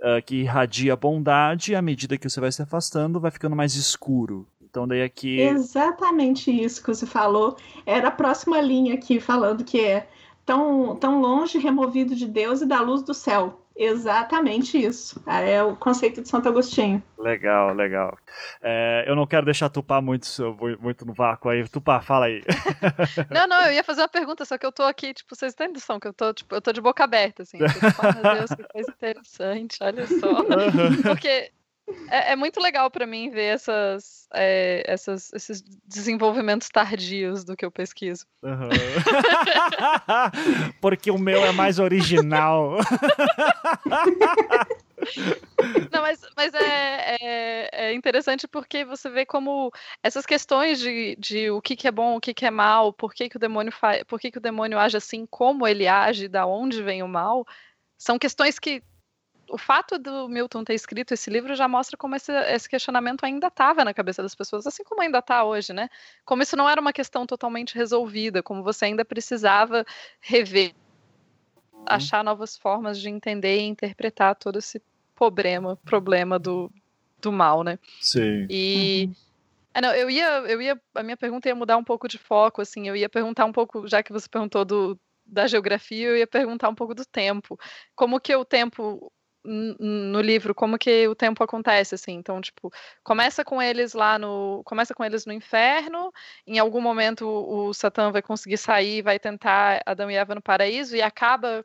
[0.00, 4.46] uh, que irradia bondade, à medida que você vai se afastando, vai ficando mais escuro.
[4.60, 5.40] Então daí aqui.
[5.40, 7.56] Exatamente isso que você falou.
[7.84, 10.08] Era a próxima linha aqui falando que é
[10.44, 13.65] tão, tão longe removido de Deus e da luz do céu.
[13.76, 15.22] Exatamente isso.
[15.26, 17.02] É o conceito de Santo Agostinho.
[17.18, 18.16] Legal, legal.
[18.62, 20.26] É, eu não quero deixar Tupá muito,
[20.80, 21.68] muito no vácuo aí.
[21.68, 22.42] Tupá, fala aí.
[23.30, 25.68] não, não, eu ia fazer uma pergunta, só que eu tô aqui, tipo, vocês têm
[25.68, 27.58] noção que eu tô, tipo, eu tô de boca aberta, assim.
[27.58, 30.42] Tipo, meu Deus, que coisa interessante, olha só.
[31.04, 31.52] Porque
[32.10, 37.64] é, é, muito legal para mim ver essas, é, essas, esses desenvolvimentos tardios do que
[37.64, 38.26] eu pesquiso.
[38.42, 38.68] Uhum.
[40.80, 42.78] Porque o meu é mais original.
[45.92, 49.70] Não, mas, mas é, é, é, interessante porque você vê como
[50.02, 53.14] essas questões de, de o que, que é bom, o que, que é mal, por
[53.14, 56.28] que, que o demônio faz, por que, que o demônio age assim, como ele age,
[56.28, 57.46] da onde vem o mal,
[57.98, 58.82] são questões que
[59.48, 63.46] o fato do Milton ter escrito esse livro já mostra como esse, esse questionamento ainda
[63.46, 65.88] estava na cabeça das pessoas, assim como ainda está hoje, né?
[66.24, 69.84] Como isso não era uma questão totalmente resolvida, como você ainda precisava
[70.20, 70.74] rever,
[71.72, 71.84] uhum.
[71.86, 74.82] achar novas formas de entender e interpretar todo esse
[75.14, 76.70] problema, problema do,
[77.20, 77.78] do mal, né?
[78.00, 78.46] Sim.
[78.50, 79.26] E uhum.
[79.76, 82.62] É, não, eu ia, eu ia, a minha pergunta ia mudar um pouco de foco,
[82.62, 86.26] assim, eu ia perguntar um pouco, já que você perguntou do, da geografia, eu ia
[86.26, 87.58] perguntar um pouco do tempo.
[87.94, 89.12] Como que o tempo
[89.46, 92.14] no livro como que o tempo acontece assim.
[92.14, 92.72] Então, tipo,
[93.02, 96.12] começa com eles lá no, começa com eles no inferno.
[96.46, 100.96] Em algum momento o, Satã vai conseguir sair, vai tentar Adão e Eva no paraíso
[100.96, 101.64] e acaba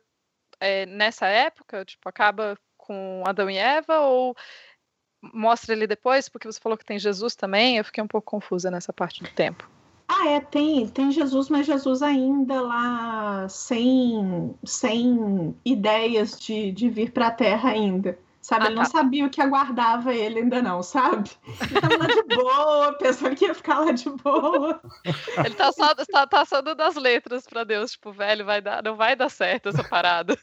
[0.60, 4.36] é, nessa época, tipo, acaba com Adão e Eva ou
[5.22, 8.70] mostra ele depois, porque você falou que tem Jesus também, eu fiquei um pouco confusa
[8.70, 9.68] nessa parte do tempo.
[10.14, 17.12] Ah, é, tem, tem Jesus, mas Jesus ainda lá sem, sem ideias de, de vir
[17.12, 18.18] para a Terra ainda.
[18.42, 18.90] Sabe, ah, ele não tá.
[18.90, 21.30] sabia o que aguardava ele ainda não, sabe?
[21.60, 24.82] Ele tava lá de boa, pensando que ia ficar lá de boa.
[25.44, 28.82] Ele tá só, tá, tá só dando as letras para Deus, tipo, velho, vai dar,
[28.82, 30.36] não vai dar certo essa parada.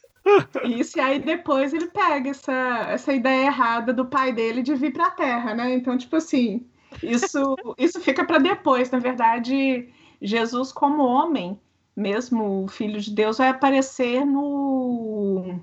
[0.64, 4.92] Isso, e aí depois ele pega essa, essa ideia errada do pai dele de vir
[4.92, 5.74] para a Terra, né?
[5.74, 6.66] Então, tipo assim,
[7.02, 8.90] isso, isso fica para depois.
[8.90, 9.88] Na verdade,
[10.20, 11.58] Jesus, como homem,
[11.96, 15.58] mesmo o Filho de Deus, vai aparecer no.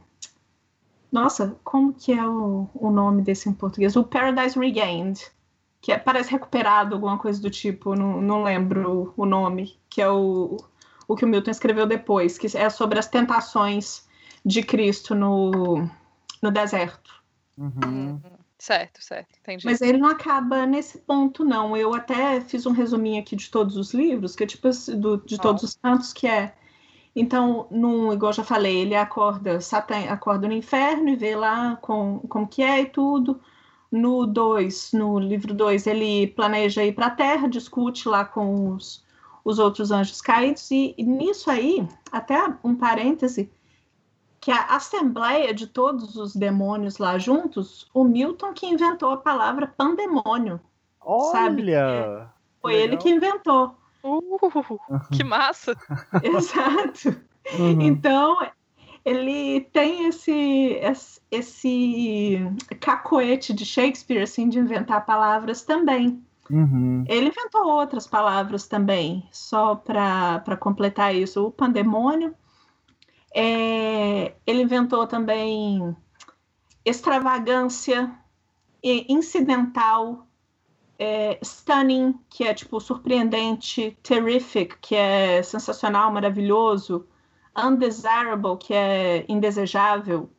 [1.12, 3.96] Nossa, como que é o, o nome desse em português?
[3.96, 5.20] O Paradise Regained,
[5.82, 10.10] que é, parece recuperado, alguma coisa do tipo, não, não lembro o nome, que é
[10.10, 10.58] o,
[11.08, 14.06] o que o Milton escreveu depois, que é sobre as tentações
[14.46, 15.90] de Cristo no,
[16.42, 17.10] no deserto.
[17.58, 18.22] Uhum.
[18.60, 19.66] Certo, certo, entendi.
[19.66, 21.78] Mas ele não acaba nesse ponto, não.
[21.78, 25.38] Eu até fiz um resuminho aqui de todos os livros, que é tipo do, de
[25.38, 25.66] todos oh.
[25.66, 26.56] os cantos, que é.
[27.16, 32.20] Então, no, igual já falei, ele acorda, Satã acorda no inferno e vê lá com,
[32.30, 33.40] como que é e tudo.
[33.92, 39.04] No 2, no livro 2, ele planeja ir para a Terra, discute lá com os,
[39.46, 43.50] os outros anjos caídos, e, e nisso aí, até um parêntese,
[44.48, 49.68] que a assembleia de todos os demônios lá juntos, o Milton que inventou a palavra
[49.68, 50.58] pandemônio.
[51.02, 51.32] Olha!
[51.34, 51.64] Sabe?
[52.62, 52.88] Foi Legal.
[52.88, 53.76] ele que inventou.
[54.02, 54.40] Uh,
[55.12, 55.76] que massa!
[56.24, 57.10] Exato.
[57.60, 57.82] Uhum.
[57.82, 58.38] Então,
[59.04, 60.80] ele tem esse,
[61.30, 62.40] esse
[62.80, 66.24] cacoete de Shakespeare, assim, de inventar palavras também.
[66.50, 67.04] Uhum.
[67.10, 71.46] Ele inventou outras palavras também, só para completar isso.
[71.46, 72.34] O pandemônio,
[73.34, 75.96] é, ele inventou também
[76.86, 78.12] extravagância,
[78.84, 80.28] incidental,
[81.00, 87.06] é, stunning, que é tipo surpreendente, terrific, que é sensacional, maravilhoso,
[87.56, 90.30] undesirable, que é indesejável.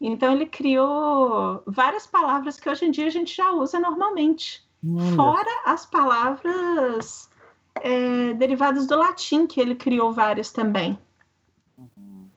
[0.00, 5.14] Então ele criou várias palavras que hoje em dia a gente já usa normalmente, hum.
[5.14, 7.30] fora as palavras
[7.76, 10.98] é, derivadas do latim, que ele criou várias também.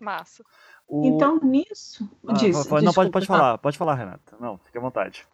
[0.09, 0.43] Massa.
[0.87, 1.05] O...
[1.05, 2.09] Então, nisso.
[2.27, 4.35] Ah, diz, pode, não, pode, pode falar, pode falar, Renata.
[4.39, 5.27] Não, fique à vontade.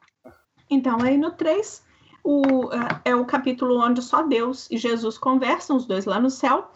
[0.70, 1.84] Então, aí no 3,
[2.24, 2.42] o,
[2.74, 6.72] é, é o capítulo onde só Deus e Jesus conversam, os dois lá no céu.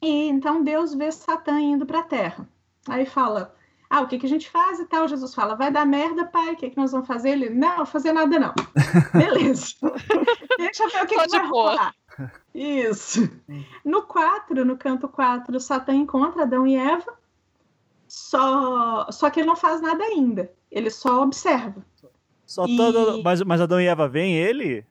[0.00, 2.46] E então Deus vê Satã indo para a terra.
[2.86, 3.54] Aí fala:
[3.88, 5.08] Ah, o que, que a gente faz e tal?
[5.08, 7.30] Jesus fala: Vai dar merda, pai, o que, que nós vamos fazer?
[7.30, 8.54] Ele: Não, fazer nada não.
[9.12, 9.74] Beleza.
[10.58, 11.94] Deixa eu ver o que, que vai rolar.
[12.54, 13.28] Isso.
[13.84, 17.12] No 4, no canto 4, Satã encontra Adão e Eva,
[18.14, 20.52] só, só que ele não faz nada ainda.
[20.70, 21.84] Ele só observa.
[22.46, 22.76] Só e...
[22.76, 23.22] todo...
[23.24, 24.86] mas, mas Adão e Eva veem ele?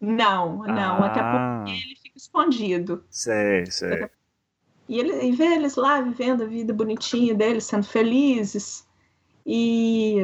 [0.00, 0.96] Não, não.
[0.96, 1.06] Ah.
[1.06, 3.04] Até porque ele fica escondido.
[3.08, 4.10] Sei, sei.
[4.88, 8.84] E, ele, e vê eles lá vivendo a vida bonitinha deles, sendo felizes.
[9.46, 10.16] E,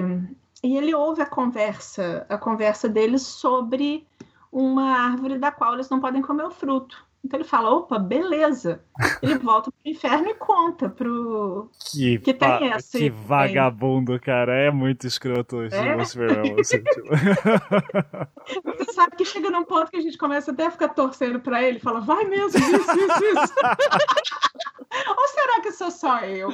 [0.64, 4.05] e ele ouve a conversa, a conversa deles sobre
[4.51, 7.07] uma árvore da qual eles não podem comer o fruto.
[7.24, 8.82] Então ele fala, opa, beleza.
[9.22, 11.70] Ele volta pro inferno e conta pro.
[11.90, 12.98] Que, que tem essa.
[12.98, 14.52] Que vagabundo, cara.
[14.54, 15.92] É muito escroto esse é?
[15.94, 17.08] Assim, tipo...
[18.76, 21.62] Você sabe que chega num ponto que a gente começa até a ficar torcendo pra
[21.62, 23.54] ele, fala, vai mesmo, isso, isso, isso.
[25.16, 26.50] Ou será que sou só eu?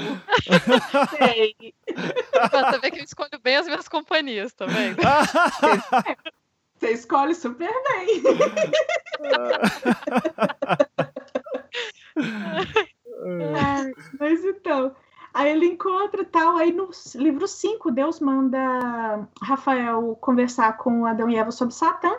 [1.16, 1.74] Sei.
[1.88, 4.98] Você vê que eu escolho bem as minhas companhias, tá vendo?
[6.78, 8.22] Você escolhe super bem.
[14.18, 14.94] Mas então,
[15.34, 21.36] aí ele encontra tal, aí no livro 5, Deus manda Rafael conversar com Adão e
[21.36, 22.16] Eva sobre Satã.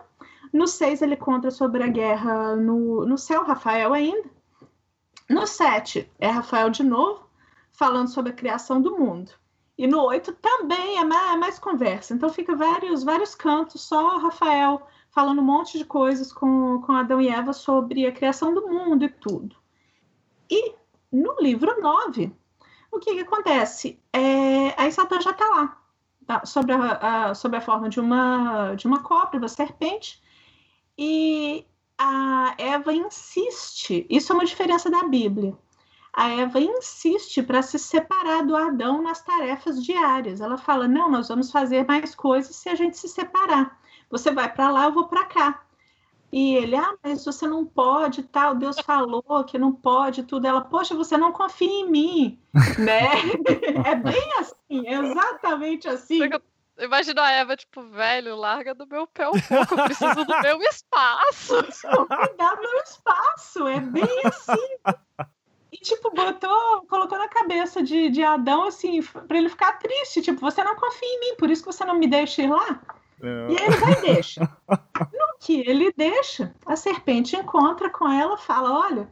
[0.52, 4.30] No 6, ele conta sobre a guerra no, no céu, Rafael ainda.
[5.30, 7.30] No 7, é Rafael de novo,
[7.72, 9.32] falando sobre a criação do mundo.
[9.78, 12.14] E no 8 também é mais, é mais, conversa.
[12.14, 17.20] Então fica vários, vários cantos, só Rafael falando um monte de coisas com, com Adão
[17.22, 19.56] e Eva sobre a criação do mundo e tudo.
[20.50, 20.74] E
[21.12, 22.32] no livro 9,
[22.92, 24.00] o que, que acontece?
[24.14, 25.82] É, aí Satã já está lá,
[26.26, 26.46] tá?
[26.46, 30.22] sobre, a, a, sobre a forma de uma, de uma cobra, uma serpente,
[30.98, 31.66] e
[31.98, 35.58] a Eva insiste, isso é uma diferença da Bíblia.
[36.14, 40.42] a Eva insiste para se separar do Adão nas tarefas diárias.
[40.42, 43.80] Ela fala: não, nós vamos fazer mais coisas se a gente se separar.
[44.10, 45.62] Você vai para lá, eu vou para cá.
[46.32, 50.46] E ele, ah, mas você não pode, tal, Deus falou que não pode, tudo.
[50.46, 52.40] Ela, poxa, você não confia em mim,
[52.78, 53.08] né?
[53.86, 56.20] é bem assim, é exatamente assim.
[56.78, 60.62] Imagina a Eva, tipo, velho, larga do meu pé um pouco, eu preciso do meu
[60.62, 61.56] espaço.
[62.08, 65.28] Cuidar do meu espaço, é bem assim.
[65.72, 70.22] E, tipo, botou, colocou na cabeça de, de Adão, assim, pra ele ficar triste.
[70.22, 72.80] Tipo, você não confia em mim, por isso que você não me deixa ir lá.
[73.22, 74.50] E ele vai e deixa.
[75.14, 79.10] No que ele deixa, a serpente encontra com ela fala: Olha,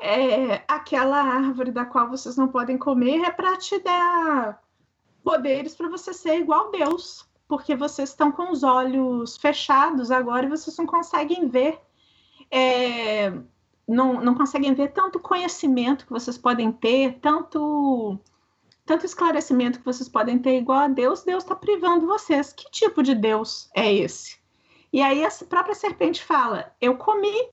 [0.00, 4.62] é, aquela árvore da qual vocês não podem comer é para te dar
[5.22, 10.46] poderes para você ser igual a Deus, porque vocês estão com os olhos fechados agora
[10.46, 11.78] e vocês não conseguem ver.
[12.50, 13.30] É,
[13.86, 18.18] não, não conseguem ver tanto conhecimento que vocês podem ter, tanto
[18.88, 22.54] tanto esclarecimento que vocês podem ter igual a Deus, Deus está privando vocês.
[22.54, 24.38] Que tipo de Deus é esse?
[24.90, 27.50] E aí a própria serpente fala: Eu comi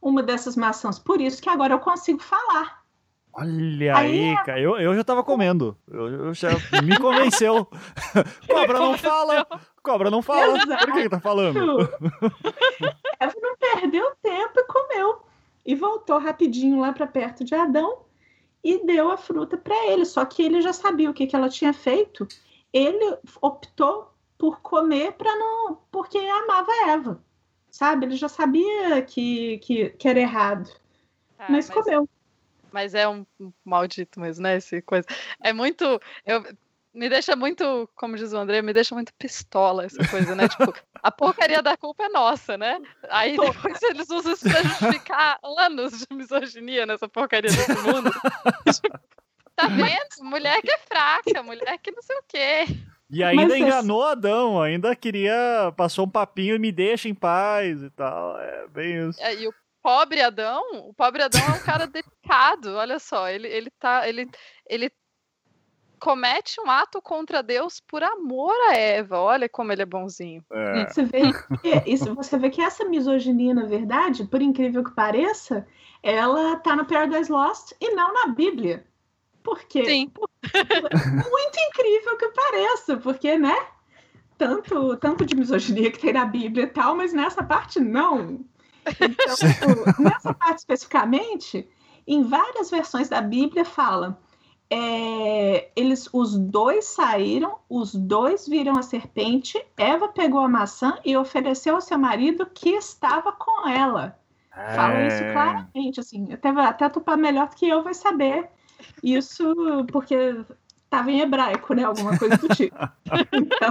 [0.00, 2.82] uma dessas maçãs, por isso que agora eu consigo falar.
[3.34, 5.76] Olha aí, aí cara, eu, eu já tava comendo.
[5.86, 6.50] Eu, eu já
[6.82, 7.66] me convenceu.
[8.48, 9.46] Cobra não fala.
[9.82, 10.56] Cobra não fala.
[10.56, 10.86] Exato.
[10.86, 11.80] Por que, que tá falando?
[13.20, 15.22] Eva não perdeu tempo e comeu.
[15.64, 18.04] E voltou rapidinho lá para perto de Adão
[18.62, 20.04] e deu a fruta para ele.
[20.04, 22.26] Só que ele já sabia o que, que ela tinha feito.
[22.72, 27.22] Ele optou por comer para não, porque amava Eva,
[27.70, 28.06] sabe?
[28.06, 30.68] Ele já sabia que, que, que era errado,
[31.38, 32.08] ah, mas, mas, comeu.
[32.72, 33.24] Mas é um
[33.64, 34.56] maldito mesmo, né?
[34.56, 35.06] Esse coisa.
[35.40, 35.84] É muito.
[36.26, 36.42] Eu,
[36.94, 40.46] me deixa muito, como diz o André, me deixa muito pistola essa coisa, né?
[40.48, 42.78] tipo, a porcaria da culpa é nossa, né?
[43.08, 48.10] Aí depois eles usam isso pra justificar anos de misoginia nessa porcaria desse mundo.
[49.56, 50.28] tá vendo?
[50.28, 52.66] Mulher que é fraca, mulher que não sei o quê.
[53.10, 54.12] E ainda Mas enganou esse...
[54.12, 58.38] Adão, ainda queria, passou um papinho e me deixa em paz e tal.
[58.38, 59.20] É bem isso.
[59.20, 63.48] É, e o pobre Adão, o pobre Adão é um cara delicado, olha só, ele,
[63.48, 64.30] ele tá, ele,
[64.66, 64.90] ele
[66.02, 69.20] comete um ato contra Deus por amor a Eva.
[69.20, 70.44] Olha como ele é bonzinho.
[70.50, 70.84] É.
[70.84, 75.64] Você, vê que, isso, você vê que essa misoginia, na verdade, por incrível que pareça,
[76.02, 78.84] ela tá no Paradise Lost e não na Bíblia.
[79.44, 79.84] Por quê?
[79.84, 80.10] Sim.
[80.52, 83.56] Muito incrível que pareça, porque, né?
[84.36, 88.44] Tanto, tanto de misoginia que tem na Bíblia e tal, mas nessa parte não.
[88.84, 91.68] Então, nessa parte especificamente,
[92.04, 94.20] em várias versões da Bíblia fala
[94.74, 99.62] é, eles, os dois saíram, os dois viram a serpente.
[99.76, 104.18] Eva pegou a maçã e ofereceu ao seu marido que estava com ela.
[104.56, 104.74] É...
[104.74, 106.32] Fala isso claramente, assim.
[106.32, 108.48] Até, até tu melhor do que eu vai saber
[109.02, 109.54] isso,
[109.92, 110.42] porque
[110.82, 111.84] estava em hebraico, né?
[111.84, 112.76] Alguma coisa do tipo.
[113.30, 113.70] Então,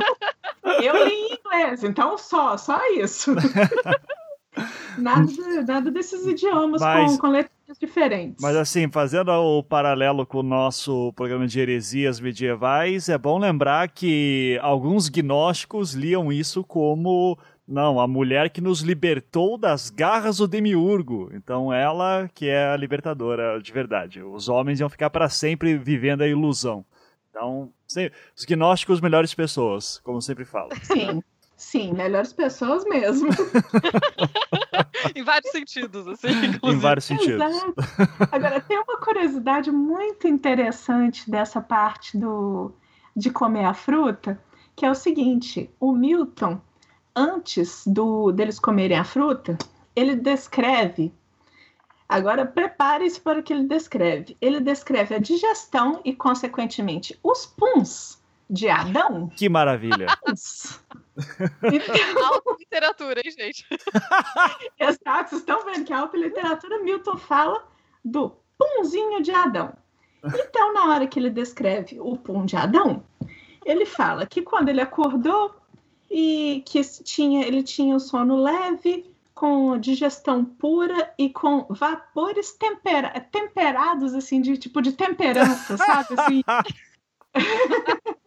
[0.83, 3.33] eu li em inglês, então só, só isso.
[4.97, 5.25] nada,
[5.67, 7.13] nada desses idiomas Mas...
[7.13, 7.27] com, com
[7.77, 8.41] diferentes.
[8.41, 13.89] Mas assim, fazendo o paralelo com o nosso programa de heresias medievais, é bom lembrar
[13.89, 20.47] que alguns gnósticos liam isso como não, a mulher que nos libertou das garras do
[20.47, 21.29] demiurgo.
[21.33, 24.21] Então ela que é a libertadora de verdade.
[24.21, 26.85] Os homens iam ficar para sempre vivendo a ilusão.
[27.29, 27.71] Então,
[28.35, 30.69] os gnósticos melhores pessoas, como sempre falo.
[30.83, 31.23] Sim.
[31.61, 33.29] Sim, melhores pessoas mesmo.
[35.15, 36.29] em vários sentidos, assim.
[36.29, 36.59] Inclusive.
[36.63, 37.39] Em vários sentidos.
[37.39, 37.75] Exato.
[38.31, 42.73] Agora, tem uma curiosidade muito interessante dessa parte do,
[43.15, 44.43] de comer a fruta,
[44.75, 46.59] que é o seguinte: o Milton,
[47.15, 49.55] antes do, deles comerem a fruta,
[49.95, 51.13] ele descreve.
[52.09, 54.35] Agora, prepare-se para o que ele descreve.
[54.41, 58.20] Ele descreve a digestão e, consequentemente, os puns
[58.51, 59.29] de Adão.
[59.35, 60.07] Que maravilha!
[61.61, 62.25] Então...
[62.25, 63.65] Alta literatura, hein, gente?
[64.79, 67.63] Exato, vocês estão vendo que a alta literatura Milton fala
[68.03, 69.73] do punzinho de Adão.
[70.23, 73.03] Então, na hora que ele descreve o pum de Adão,
[73.65, 75.53] ele fala que quando ele acordou
[76.09, 83.09] e que tinha, ele tinha o sono leve, com digestão pura e com vapores tempera,
[83.19, 86.15] temperados, assim, de tipo de temperança, sabe?
[86.17, 86.43] Assim.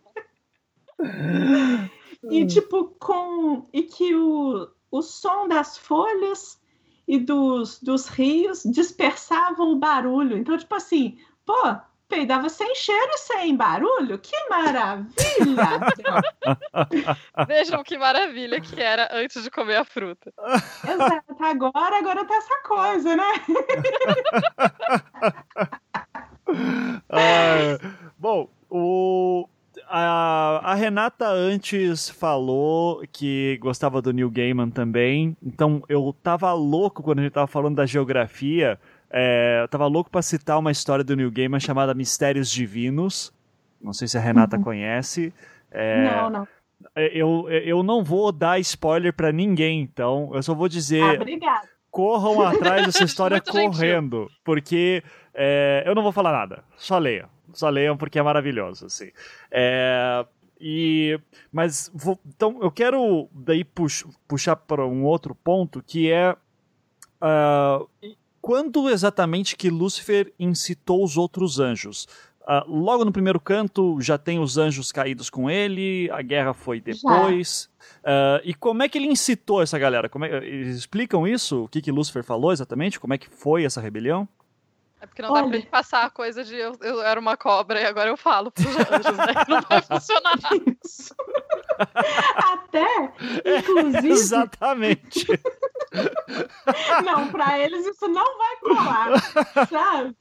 [2.31, 2.47] e hum.
[2.47, 3.69] tipo, com.
[3.73, 6.59] E que o, o som das folhas
[7.07, 10.39] e dos, dos rios dispersavam o barulho.
[10.39, 11.77] Então, tipo assim, pô,
[12.09, 14.19] peidava sem cheiro e sem barulho.
[14.19, 15.81] Que maravilha!
[17.47, 20.33] Vejam que maravilha que era antes de comer a fruta.
[20.85, 21.37] Exato.
[21.41, 23.33] Agora, agora tá essa coisa, né?
[27.11, 27.79] ah,
[28.19, 29.49] bom, o,
[31.53, 37.33] antes falou que gostava do Neil Gaiman também, então eu tava louco quando a gente
[37.33, 38.79] tava falando da geografia.
[39.11, 43.33] É, eu tava louco para citar uma história do Neil Gaiman chamada Mistérios Divinos.
[43.81, 44.63] Não sei se a Renata Uhum.
[44.63, 45.33] conhece.
[45.71, 46.49] É, Não, não.
[46.97, 51.69] eu, eu não vou dar spoiler para ninguém, então eu só vou dizer Ah, obrigada.
[51.91, 53.71] corram atrás dessa história Muito gentil.
[53.71, 55.03] correndo, porque
[55.35, 59.11] é, eu não vou falar nada, só leiam, só leiam porque é maravilhoso, assim.
[59.51, 60.25] É,
[60.61, 61.19] e,
[61.53, 66.37] mas, vou- então eu quero daí pux, puxar para um outro ponto que é
[67.21, 67.81] ah,
[68.41, 72.07] quando exatamente que Lúcifer incitou os outros anjos?
[72.47, 76.79] Ah, logo no primeiro canto já tem os anjos caídos com ele, a guerra foi
[76.79, 77.71] depois.
[78.05, 80.09] Ah, e como é que ele incitou essa galera?
[80.11, 81.65] Como é- eles explicam isso?
[81.65, 83.01] O que, que Lúcifer falou exatamente?
[83.01, 84.29] Como é que foi essa rebelião?
[85.05, 85.67] É porque não dá pra Olha.
[85.67, 89.19] passar a coisa de eu, eu era uma cobra e agora eu falo pros anjos,
[89.19, 89.35] né?
[89.47, 90.39] Não vai funcionar.
[90.83, 91.15] Isso.
[92.55, 93.13] Até,
[93.59, 95.27] inclusive, Exatamente.
[97.05, 100.17] não, para eles isso não vai colar, sabe?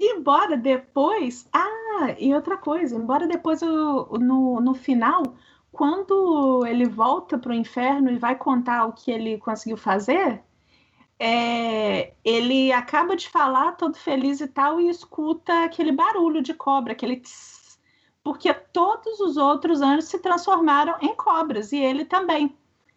[0.00, 1.46] Embora depois.
[1.52, 5.22] Ah, e outra coisa, embora depois o- no, no final,
[5.70, 10.42] quando ele volta pro inferno e vai contar o que ele conseguiu fazer,
[11.24, 16.94] é, ele acaba de falar todo feliz e tal e escuta aquele barulho de cobra,
[16.94, 17.78] aquele tss,
[18.24, 22.56] porque todos os outros anjos se transformaram em cobras e ele também.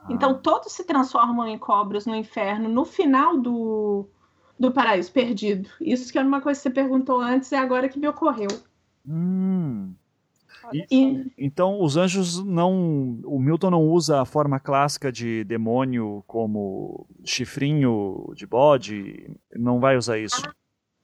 [0.10, 4.08] Então todos se transformam em cobras no inferno no final do,
[4.60, 5.70] do paraíso perdido.
[5.80, 8.50] Isso que era uma coisa que você perguntou antes e agora que me ocorreu.
[9.08, 9.94] Hum.
[10.66, 10.72] Só.
[10.92, 13.20] E, Então, os anjos não.
[13.26, 19.30] O Milton não usa a forma clássica de demônio como chifrinho de bode.
[19.56, 20.42] Não vai usar isso.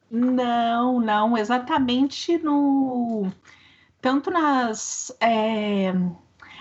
[0.10, 3.28] não, não, exatamente no.
[4.02, 5.16] Tanto nas.
[5.22, 5.94] é,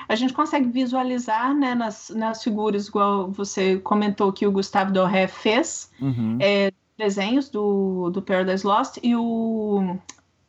[0.09, 5.27] a gente consegue visualizar né, nas, nas figuras, igual você comentou que o Gustavo Doré
[5.29, 6.37] fez, Uhum.
[6.41, 9.97] é, desenhos do, do Paradise Lost, e o,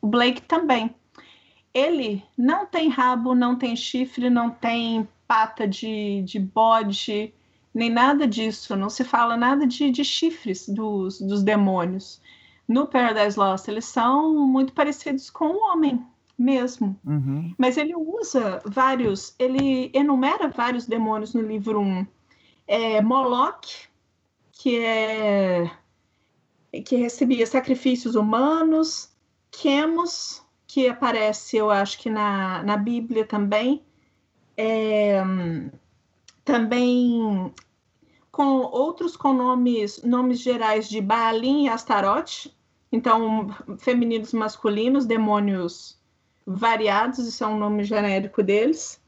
[0.01, 0.93] o Blake também.
[1.73, 7.33] Ele não tem rabo, não tem chifre, não tem pata de, de bode,
[7.73, 8.75] nem nada disso.
[8.75, 12.21] Não se fala nada de, de chifres dos, dos demônios.
[12.67, 16.05] No Paradise Lost, eles são muito parecidos com o homem
[16.37, 16.99] mesmo.
[17.05, 17.53] Uhum.
[17.57, 22.07] Mas ele usa vários, ele enumera vários demônios no livro 1.
[22.67, 23.89] É, Moloch,
[24.51, 25.71] que é
[26.85, 29.11] que recebia sacrifícios humanos,
[29.51, 30.40] Quemos,
[30.71, 33.83] que aparece, eu acho que na, na Bíblia também,
[34.57, 35.21] É,
[36.45, 37.53] também
[38.31, 42.55] com outros com nomes, nomes gerais de Baalim e Astarote,
[42.91, 43.47] então
[43.79, 45.99] femininos masculinos, demônios
[46.45, 49.01] variados, isso é um nome genérico deles.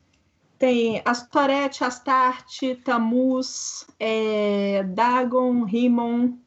[0.57, 6.37] Tem Astorete, Astarte, Tamuz, é, Dagon, Rimon.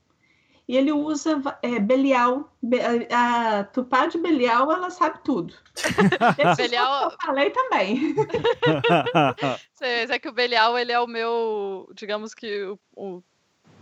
[0.68, 2.52] E ele usa é, Belial.
[2.60, 5.54] Be- a, a Tupá de Belial, ela sabe tudo.
[6.56, 8.14] Belial- eu falei também.
[9.74, 13.22] Cê- É que o Belial, ele é o meu, digamos que o, o-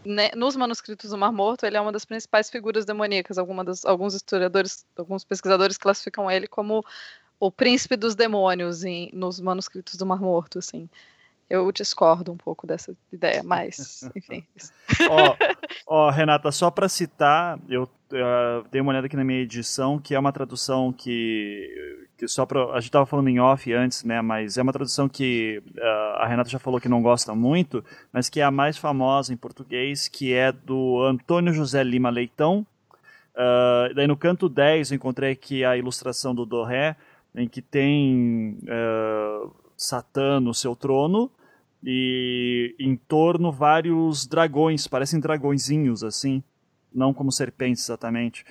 [0.04, 3.38] né, nos manuscritos do Mar Morto, ele é uma das principais figuras demoníacas.
[3.38, 6.84] Alguma das- alguns historiadores, alguns pesquisadores classificam ele como
[7.40, 10.88] o príncipe dos demônios em, nos manuscritos do Mar Morto, assim.
[11.48, 14.44] Eu discordo um pouco dessa ideia, mas, enfim.
[15.08, 15.36] ó,
[15.86, 20.14] ó, Renata, só para citar, eu uh, dei uma olhada aqui na minha edição, que
[20.14, 24.22] é uma tradução que, que só pra, a gente tava falando em off antes, né,
[24.22, 28.28] mas é uma tradução que uh, a Renata já falou que não gosta muito, mas
[28.28, 32.66] que é a mais famosa em português, que é do Antônio José Lima Leitão.
[33.34, 36.96] Uh, daí no canto 10 eu encontrei aqui a ilustração do Doré,
[37.34, 41.30] em que tem uh, Satã no seu trono,
[41.82, 46.42] e em torno vários dragões, parecem dragõezinhos assim,
[46.92, 48.44] não como serpentes exatamente.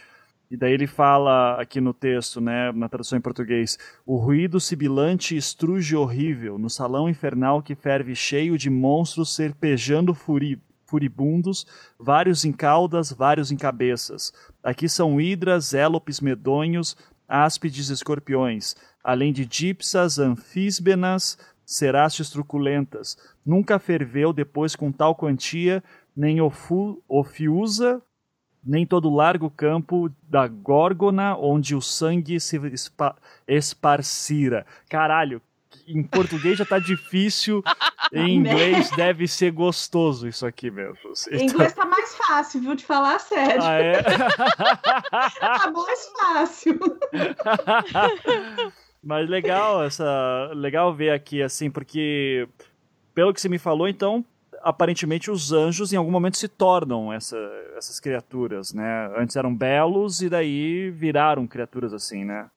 [0.51, 5.35] E daí ele fala aqui no texto, né, na tradução em português, o ruído sibilante
[5.35, 11.65] estruge horrível no salão infernal que ferve cheio de monstros serpejando furi furibundos,
[11.97, 14.31] vários em caudas, vários em cabeças.
[14.61, 16.95] Aqui são hidras, élopes medonhos,
[17.27, 23.17] áspides escorpiões, além de dipsas, anfísbenas, cerastes truculentas.
[23.45, 25.83] Nunca ferveu depois com tal quantia,
[26.15, 28.01] nem ofu, ofiusa,
[28.63, 33.15] nem todo o largo campo da górgona onde o sangue se espa,
[33.47, 34.65] esparcira.
[34.89, 35.41] Caralho,
[35.87, 37.63] em português já tá difícil,
[38.13, 40.97] em inglês deve ser gostoso isso aqui mesmo.
[41.31, 43.63] Em inglês tá mais fácil, viu, de falar sério.
[43.63, 44.01] Ah, é?
[45.39, 46.79] tá mais fácil.
[49.03, 52.47] Mas legal essa, legal ver aqui assim, porque
[53.13, 54.23] pelo que você me falou, então
[54.61, 57.37] aparentemente os anjos em algum momento se tornam essa,
[57.75, 59.13] essas criaturas, né?
[59.17, 62.49] Antes eram belos e daí viraram criaturas assim, né?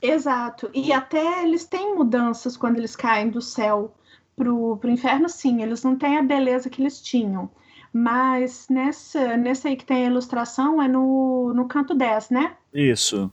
[0.00, 0.70] Exato.
[0.72, 3.92] E até eles têm mudanças quando eles caem do céu
[4.36, 5.62] pro, pro inferno, sim.
[5.62, 7.50] Eles não têm a beleza que eles tinham.
[7.92, 12.56] Mas nessa, nessa aí que tem a ilustração é no, no canto 10, né?
[12.72, 13.32] Isso.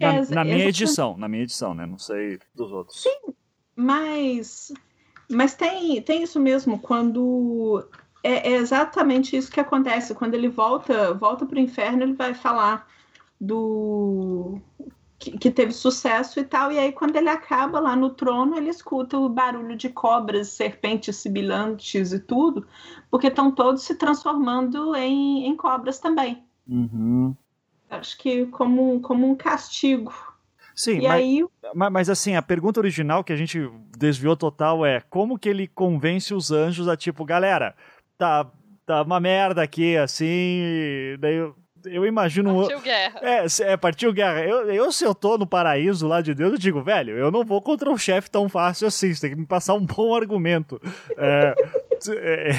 [0.00, 1.86] Na, na minha edição, na minha edição, né?
[1.86, 3.02] Não sei dos outros.
[3.02, 3.32] Sim,
[3.74, 4.72] mas,
[5.30, 7.86] mas tem, tem isso mesmo, quando
[8.22, 10.14] é, é exatamente isso que acontece.
[10.14, 12.88] Quando ele volta, volta para o inferno, ele vai falar
[13.40, 14.58] do
[15.18, 16.72] que, que, teve sucesso e tal.
[16.72, 21.16] E aí, quando ele acaba lá no trono, ele escuta o barulho de cobras, serpentes
[21.16, 22.66] sibilantes e tudo,
[23.10, 26.44] porque estão todos se transformando em, em cobras também.
[26.68, 27.34] Uhum.
[27.98, 30.12] Acho que como, como um castigo.
[30.74, 31.44] Sim, e mas, aí...
[31.90, 36.34] mas assim, a pergunta original que a gente desviou total é como que ele convence
[36.34, 37.74] os anjos a tipo, galera,
[38.18, 38.46] tá,
[38.84, 41.50] tá uma merda aqui, assim, daí
[41.86, 42.60] eu imagino.
[42.60, 43.20] Partiu guerra.
[43.22, 44.44] É, é partiu guerra.
[44.44, 47.44] Eu, eu, se eu tô no paraíso lá de Deus, eu digo, velho, eu não
[47.44, 49.14] vou contra um chefe tão fácil assim.
[49.14, 50.80] Você tem que me passar um bom argumento.
[51.16, 51.54] É,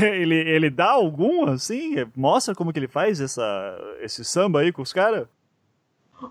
[0.01, 1.95] ele, ele dá algum, assim?
[2.15, 5.27] Mostra como que ele faz essa, esse samba aí com os caras?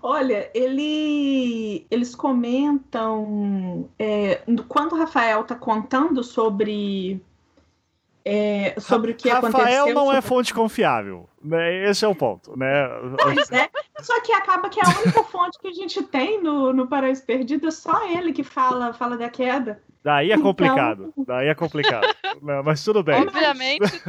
[0.01, 7.21] Olha, ele, eles comentam é, quando o Rafael tá contando sobre
[8.25, 9.79] é, sobre o que Rafael aconteceu.
[9.79, 10.17] Rafael não sobre...
[10.17, 11.26] é fonte confiável?
[11.87, 12.87] Esse é o ponto, né?
[13.21, 13.69] Pois é.
[14.01, 17.67] Só que acaba que a única fonte que a gente tem no, no Paraíso Perdido
[17.67, 19.81] é só ele que fala, fala da queda.
[20.03, 21.09] Daí é complicado.
[21.11, 21.25] Então...
[21.25, 22.07] Daí é complicado.
[22.41, 23.21] não, mas tudo bem.
[23.21, 23.81] Obviamente.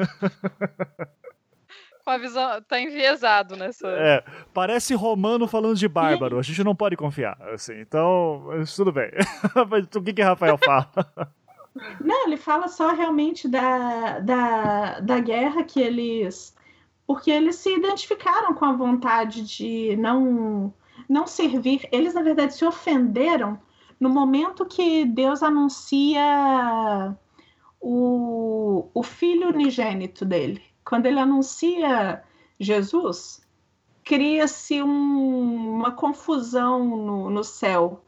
[2.05, 2.63] Com a visão.
[2.63, 3.89] Tá enviesado nessa.
[3.89, 4.25] É,
[4.55, 6.39] parece romano falando de bárbaro.
[6.39, 7.37] A gente não pode confiar.
[7.53, 9.11] Assim, então, mas tudo bem.
[9.69, 10.89] mas o que, que Rafael fala?
[12.01, 16.57] Não, ele fala só realmente da, da, da guerra que eles.
[17.09, 20.75] Porque eles se identificaram com a vontade de não,
[21.09, 21.89] não servir.
[21.91, 23.59] Eles, na verdade, se ofenderam
[23.99, 27.17] no momento que Deus anuncia
[27.81, 30.63] o, o filho unigênito dele.
[30.85, 32.23] Quando ele anuncia
[32.61, 33.41] Jesus,
[34.05, 38.03] cria-se um, uma confusão no, no céu.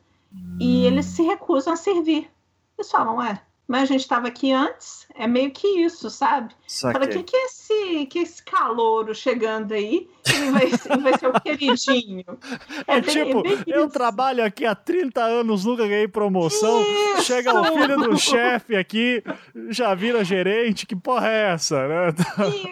[0.61, 2.31] E eles se recusam a servir.
[2.77, 6.53] Eles falam, é, mas a gente estava aqui antes, é meio que isso, sabe?
[6.81, 11.29] Fala, que que é esse, que esse calouro chegando aí, ele vai, ele vai ser
[11.29, 12.25] o queridinho.
[12.87, 13.93] É, é tipo, bem, eu isso.
[13.93, 17.23] trabalho aqui há 30 anos, nunca ganhei promoção, isso.
[17.23, 19.23] chega o filho do chefe aqui,
[19.69, 22.15] já vira gerente, que porra é essa, né?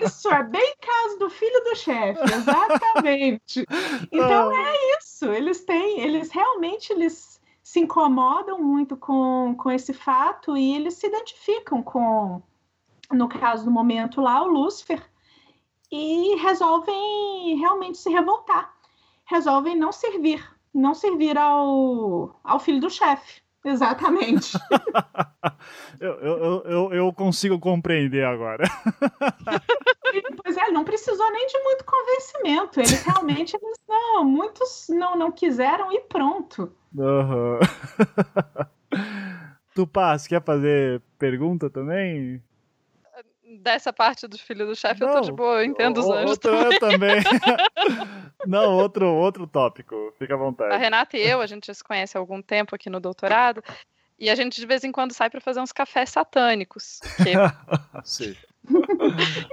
[0.02, 3.64] Isso, é bem caso do filho do chefe, exatamente.
[4.10, 4.72] Então ah.
[4.72, 7.37] é isso, eles têm, eles realmente, eles
[7.68, 12.42] se incomodam muito com, com esse fato e eles se identificam com,
[13.12, 15.06] no caso do momento lá, o Lúcifer,
[15.92, 18.72] e resolvem realmente se revoltar.
[19.26, 20.42] Resolvem não servir,
[20.72, 23.42] não servir ao, ao filho do chefe.
[23.62, 24.56] Exatamente.
[26.00, 28.64] eu, eu, eu, eu, consigo compreender agora.
[30.42, 32.80] pois é, não precisou nem de muito convencimento.
[32.80, 36.72] Eles realmente, eles, não, muitos não, não quiseram e pronto.
[36.94, 37.58] Uhum.
[39.74, 42.42] Tupaz, quer fazer pergunta também?
[43.60, 46.78] Dessa parte do filho do chefe eu tô de boa, eu entendo os anjos outro
[46.80, 47.22] também.
[47.22, 47.22] também.
[48.46, 50.74] Não, outro, outro tópico, fica à vontade.
[50.74, 53.62] A Renata e eu, a gente já se conhece há algum tempo aqui no doutorado,
[54.18, 57.00] e a gente de vez em quando sai para fazer uns cafés satânicos.
[57.16, 57.32] Que...
[58.04, 58.36] Sim.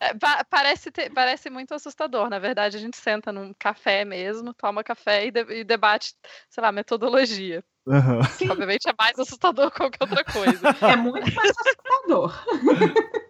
[0.02, 0.14] É,
[0.50, 2.30] parece, ter, parece muito assustador.
[2.30, 6.14] Na verdade, a gente senta num café mesmo, toma café e, de, e debate,
[6.50, 7.64] sei lá, metodologia.
[7.86, 8.20] Uhum.
[8.52, 10.76] Obviamente é mais assustador que qualquer outra coisa.
[10.82, 12.46] É muito mais assustador.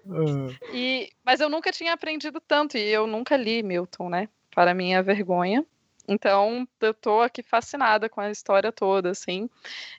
[0.05, 0.47] Uhum.
[0.71, 4.29] E, mas eu nunca tinha aprendido tanto, e eu nunca li Milton, né?
[4.53, 5.65] Para minha vergonha.
[6.07, 9.49] Então, eu tô aqui fascinada com a história toda, assim.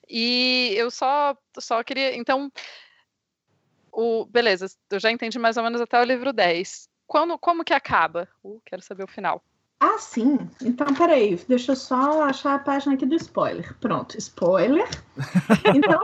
[0.09, 2.17] E eu só, só queria.
[2.17, 2.51] Então,
[3.97, 6.87] o, beleza, eu já entendi mais ou menos até o livro 10.
[7.07, 8.29] Quando, como que acaba?
[8.45, 9.43] Uh, quero saber o final.
[9.81, 10.39] Ah, sim.
[10.63, 13.75] Então, peraí, deixa eu só achar a página aqui do spoiler.
[13.81, 14.87] Pronto, spoiler.
[15.75, 16.01] Então,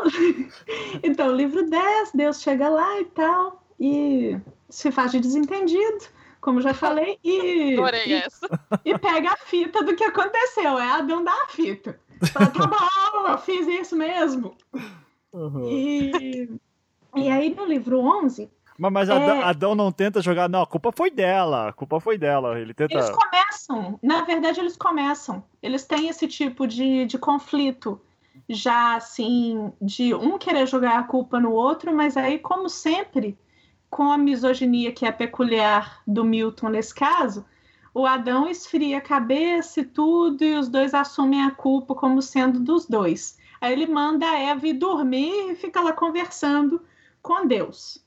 [1.03, 4.39] então livro 10, Deus chega lá e tal, e
[4.71, 6.05] se faz de desentendido,
[6.41, 8.49] como já falei, e, e, essa.
[8.85, 10.79] e pega a fita do que aconteceu.
[10.79, 12.01] É Adão da fita.
[12.33, 14.57] Fala, tá bom, eu fiz isso mesmo.
[15.33, 15.69] Uhum.
[15.69, 16.49] E
[17.15, 18.51] e aí no livro 11.
[18.79, 19.43] Mas, mas é...
[19.43, 20.49] Adão não tenta jogar.
[20.49, 21.69] Não, a culpa foi dela.
[21.69, 22.59] A culpa foi dela.
[22.59, 22.95] Ele tenta.
[22.95, 23.99] Eles começam.
[24.03, 25.45] Na verdade, eles começam.
[25.63, 28.01] Eles têm esse tipo de, de conflito.
[28.49, 33.39] já assim, de um querer jogar a culpa no outro, mas aí, como sempre,
[33.91, 37.45] com a misoginia que é peculiar do Milton nesse caso,
[37.95, 42.59] o Adão esfria a cabeça e tudo, e os dois assumem a culpa como sendo
[42.59, 43.39] dos dois.
[43.61, 46.83] Aí ele manda a Eva ir dormir e fica lá conversando
[47.23, 48.05] com Deus.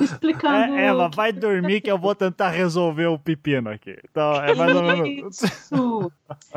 [0.00, 0.74] Explicando.
[0.74, 3.96] É, Eva, vai dormir que eu vou tentar resolver o pepino aqui.
[4.10, 5.42] Então, é mais ou menos.
[5.42, 6.12] Isso.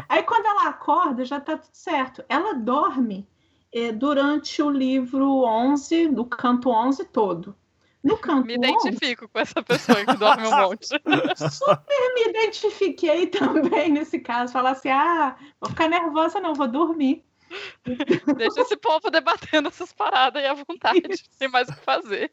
[0.07, 2.23] Aí quando ela acorda, já tá tudo certo.
[2.29, 3.27] Ela dorme
[3.73, 7.55] eh, durante o livro 11, do canto 11 todo.
[8.01, 10.87] No canto Me identifico 11, com essa pessoa que dorme um monte.
[10.87, 14.53] Super me identifiquei também nesse caso.
[14.53, 17.23] Falar assim: ah, vou ficar nervosa, não, vou dormir.
[18.37, 21.01] Deixa esse povo debatendo essas paradas aí à vontade,
[21.37, 22.29] tem mais o que fazer.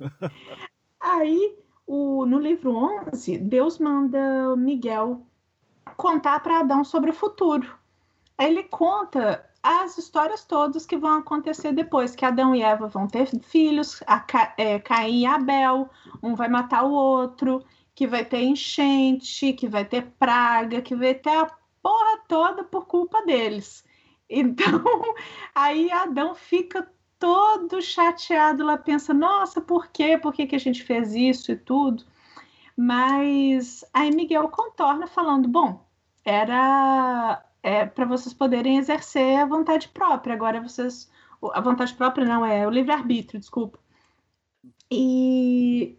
[1.01, 1.57] Aí,
[1.87, 2.75] o, no livro
[3.13, 5.27] 11, Deus manda Miguel
[5.97, 7.77] contar para Adão sobre o futuro.
[8.37, 13.09] Aí ele conta as histórias todas que vão acontecer depois, que Adão e Eva vão
[13.09, 15.91] ter filhos, a Ca, é, Caim e Abel,
[16.23, 17.65] um vai matar o outro,
[17.95, 21.51] que vai ter enchente, que vai ter praga, que vai ter a
[21.83, 23.85] porra toda por culpa deles.
[24.29, 24.83] Então,
[25.55, 30.19] aí Adão fica todo chateado lá, pensa, nossa, por quê?
[30.19, 32.05] Por que, que a gente fez isso e tudo?
[32.77, 35.87] Mas aí Miguel contorna falando, bom,
[36.25, 41.11] era é, para vocês poderem exercer a vontade própria, agora vocês,
[41.53, 43.79] a vontade própria não, é o livre-arbítrio, desculpa.
[44.91, 45.99] E,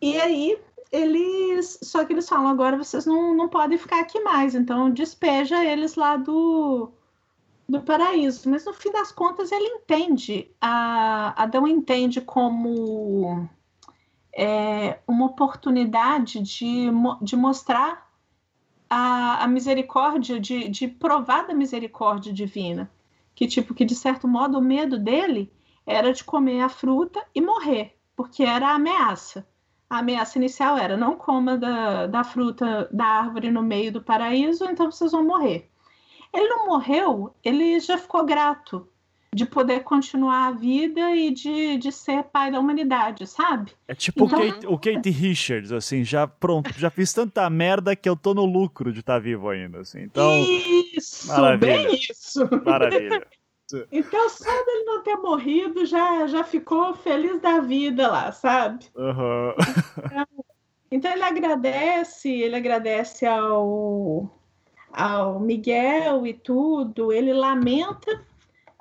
[0.00, 0.58] e aí
[0.92, 5.64] eles, só que eles falam, agora vocês não, não podem ficar aqui mais, então despeja
[5.64, 6.92] eles lá do,
[7.68, 13.48] do paraíso, mas no fim das contas ele entende, a, Adão entende como
[14.32, 16.86] é, uma oportunidade de,
[17.22, 18.08] de mostrar
[18.88, 22.90] a, a misericórdia, de, de provar da misericórdia divina,
[23.34, 25.52] que tipo, que de certo modo o medo dele
[25.84, 29.46] era de comer a fruta e morrer, porque era a ameaça.
[29.88, 34.64] A ameaça inicial era não coma da, da fruta da árvore no meio do paraíso,
[34.64, 35.70] então vocês vão morrer.
[36.36, 38.86] Ele não morreu, ele já ficou grato
[39.36, 43.72] de poder continuar a vida e de, de ser pai da humanidade, sabe?
[43.86, 44.38] É tipo então...
[44.38, 48.32] o, Kate, o Kate Richards, assim, já pronto, já fiz tanta merda que eu tô
[48.32, 50.00] no lucro de estar tá vivo ainda, assim.
[50.00, 50.30] Então,
[50.94, 51.76] isso, maravilha.
[51.76, 52.48] bem isso.
[52.64, 53.26] Maravilha.
[53.90, 58.86] Então, só dele não ter morrido, já, já ficou feliz da vida lá, sabe?
[58.94, 59.54] Uhum.
[60.04, 60.26] Então,
[60.88, 64.30] então ele agradece, ele agradece ao,
[64.96, 68.24] ao Miguel e tudo, ele lamenta,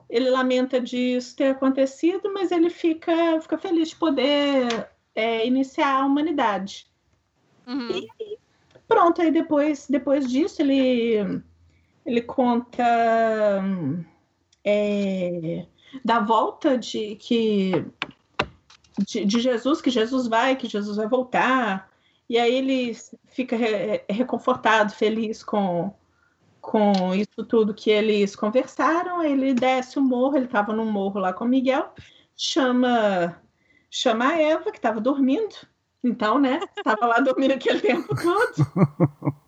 [0.10, 6.06] ele lamenta disso ter acontecido, mas ele fica, fica feliz de poder é, iniciar a
[6.06, 6.88] humanidade.
[7.68, 7.90] Uhum.
[7.92, 8.38] E
[8.88, 11.44] pronto, aí depois, depois disso ele,
[12.06, 13.62] ele conta
[14.64, 15.66] é,
[16.04, 17.86] da volta de que
[19.06, 21.92] de, de, Jesus, que Jesus vai, que Jesus vai voltar,
[22.30, 25.94] e aí ele fica re, reconfortado, feliz com,
[26.66, 31.32] com isso tudo que eles conversaram, ele desce o morro, ele estava num morro lá
[31.32, 31.94] com Miguel,
[32.36, 33.40] chama
[33.90, 35.56] chama a Eva, que estava dormindo,
[36.04, 39.36] então, né, estava lá dormindo aquele tempo todo.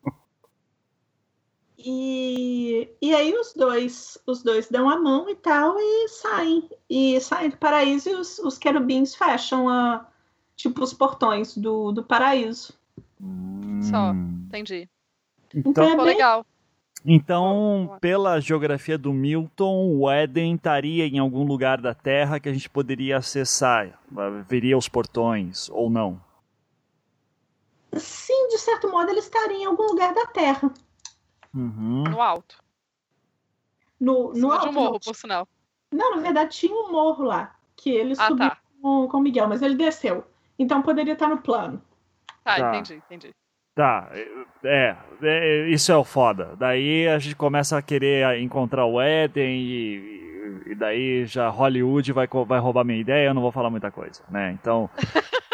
[1.89, 7.17] E, e aí os dois, os dois dão a mão e tal e saem, e
[7.21, 10.05] saem do paraíso e os, os querubins fecham a,
[10.53, 12.73] tipo os portões do, do paraíso.
[13.89, 14.11] Só,
[14.47, 14.89] entendi.
[15.55, 16.05] Então, então é bem...
[16.05, 16.45] legal.
[17.05, 22.53] Então, pela geografia do Milton, o Éden estaria em algum lugar da Terra que a
[22.53, 23.99] gente poderia acessar,
[24.47, 26.19] veria os portões, ou não?
[27.95, 30.71] Sim, de certo modo ele estaria em algum lugar da Terra.
[31.53, 32.03] Uhum.
[32.03, 32.61] No alto.
[33.99, 34.63] No, no alto.
[34.63, 35.47] de um morro, por sinal.
[35.91, 38.57] Não, na verdade tinha um morro lá, que ele ah, subiu tá.
[38.81, 40.25] com, com o Miguel, mas ele desceu.
[40.59, 41.81] Então poderia estar no plano.
[42.43, 42.69] Tá, tá.
[42.69, 43.33] entendi, entendi.
[43.77, 44.09] Tá,
[44.63, 46.55] é, é, isso é o foda.
[46.57, 52.27] Daí a gente começa a querer encontrar o Eden e, e daí já Hollywood vai,
[52.47, 54.57] vai roubar minha ideia, eu não vou falar muita coisa, né?
[54.59, 54.89] Então.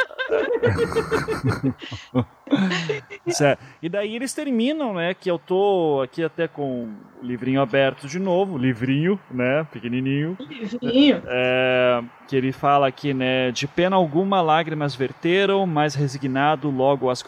[3.27, 3.63] certo.
[3.81, 5.13] E daí eles terminam, né?
[5.13, 6.89] Que eu tô aqui até com
[7.21, 9.65] o livrinho aberto de novo, livrinho, né?
[9.71, 10.37] Pequenininho.
[10.39, 11.21] Livrinho.
[11.25, 13.51] É, que ele fala aqui, né?
[13.51, 17.23] De pena alguma lágrimas verteram, mas resignado logo as,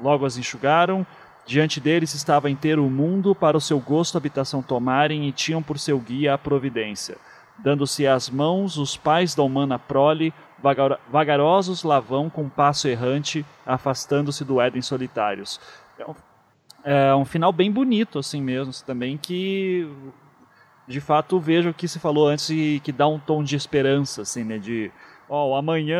[0.00, 1.06] logo as enxugaram.
[1.44, 5.78] Diante deles estava inteiro o mundo, para o seu gosto habitação tomarem, e tinham por
[5.78, 7.16] seu guia a providência.
[7.58, 10.32] Dando-se as mãos, os pais da humana prole,
[11.10, 15.60] vagarosos lá vão com passo errante, afastando-se do Éden solitários.
[15.98, 16.14] É um,
[16.84, 19.88] é um, final bem bonito, assim mesmo, também, que
[20.86, 24.22] de fato vejo o que você falou antes e que dá um tom de esperança,
[24.22, 24.58] assim, né?
[24.58, 24.90] De
[25.28, 25.98] ó, oh, amanhã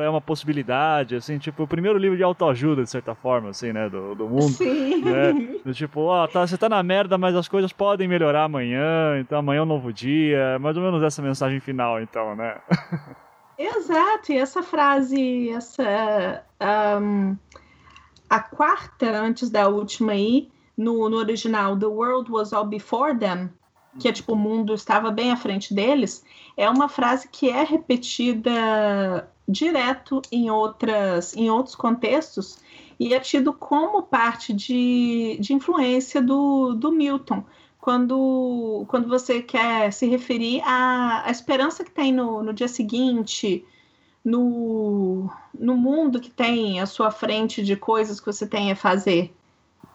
[0.00, 3.88] é uma possibilidade, assim, tipo, o primeiro livro de autoajuda, de certa forma, assim, né,
[3.88, 4.48] do, do mundo.
[4.48, 5.04] Sim.
[5.04, 5.32] Né?
[5.64, 9.20] Do tipo, ó, oh, tá, você tá na merda, mas as coisas podem melhorar amanhã,
[9.20, 12.56] então amanhã é um novo dia, é mais ou menos essa mensagem final, então, né?
[13.62, 16.44] Exato, e essa frase, essa.
[17.00, 17.36] Um,
[18.28, 23.50] a quarta, antes da última aí, no, no original, The world was all before them,
[24.00, 26.24] que é tipo, o mundo estava bem à frente deles,
[26.56, 32.58] é uma frase que é repetida direto em, outras, em outros contextos
[32.98, 37.44] e é tido como parte de, de influência do, do Milton.
[37.82, 43.66] Quando, quando você quer se referir à, à esperança que tem no, no dia seguinte,
[44.24, 49.34] no, no mundo que tem à sua frente de coisas que você tem a fazer.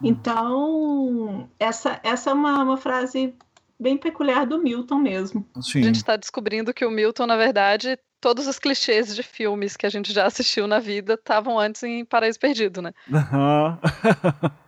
[0.01, 0.09] Uhum.
[0.09, 3.34] Então, essa, essa é uma, uma frase
[3.80, 5.47] bem peculiar do Milton mesmo.
[5.61, 5.80] Sim.
[5.80, 9.85] A gente está descobrindo que o Milton, na verdade, todos os clichês de filmes que
[9.85, 12.91] a gente já assistiu na vida estavam antes em Paraíso Perdido, né?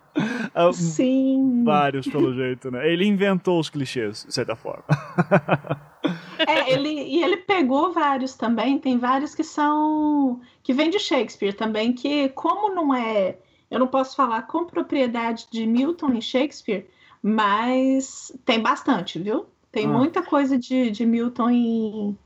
[0.72, 1.62] Sim.
[1.64, 2.90] Vários, pelo jeito, né?
[2.90, 4.84] Ele inventou os clichês, de certa forma.
[6.46, 10.40] é, ele, e ele pegou vários também, tem vários que são.
[10.62, 13.38] que vêm de Shakespeare também, que, como não é.
[13.70, 16.88] Eu não posso falar com propriedade de Milton e Shakespeare,
[17.22, 19.46] mas tem bastante, viu?
[19.70, 19.88] Tem ah.
[19.88, 22.18] muita coisa de, de Milton em.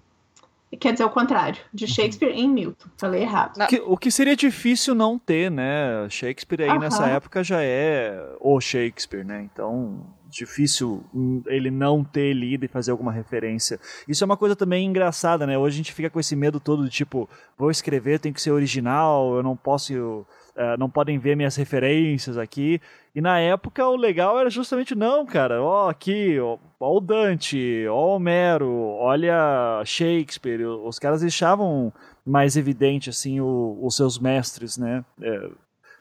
[0.81, 1.91] Quer dizer, o contrário, de uhum.
[1.91, 2.39] Shakespeare uhum.
[2.39, 2.89] em Milton.
[2.97, 3.61] Falei errado.
[3.61, 6.09] O que, o que, seria difícil não ter, né?
[6.09, 6.79] Shakespeare aí uhum.
[6.79, 9.49] nessa época já é o Shakespeare, né?
[9.53, 11.05] Então, difícil
[11.47, 13.79] ele não ter lido e fazer alguma referência.
[14.09, 15.57] Isso é uma coisa também engraçada, né?
[15.57, 18.51] Hoje a gente fica com esse medo todo de tipo, vou escrever, tem que ser
[18.51, 20.27] original, eu não posso
[20.57, 22.81] Uh, não podem ver minhas referências aqui.
[23.13, 27.85] E na época o legal era justamente, não, cara, ó, aqui, ó, ó o Dante,
[27.89, 30.65] ó o Homero, olha Shakespeare.
[30.65, 31.93] Os caras deixavam
[32.25, 35.05] mais evidente, assim, o, os seus mestres, né?
[35.21, 35.49] É,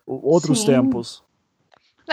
[0.06, 0.68] outros Sim.
[0.68, 1.23] tempos.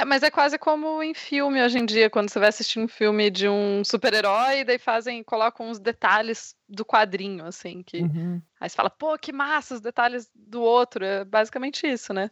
[0.01, 2.89] É, mas é quase como em filme hoje em dia, quando você vai assistir um
[2.89, 8.41] filme de um super-herói, daí fazem, colocam uns detalhes do quadrinho, assim, que uhum.
[8.59, 11.05] aí você fala, pô, que massa os detalhes do outro.
[11.05, 12.31] É basicamente isso, né?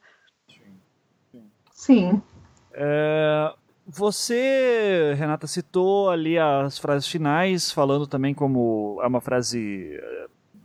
[1.71, 2.23] Sim.
[2.73, 3.53] É,
[3.87, 10.01] você, Renata, citou ali as frases finais, falando também como é uma frase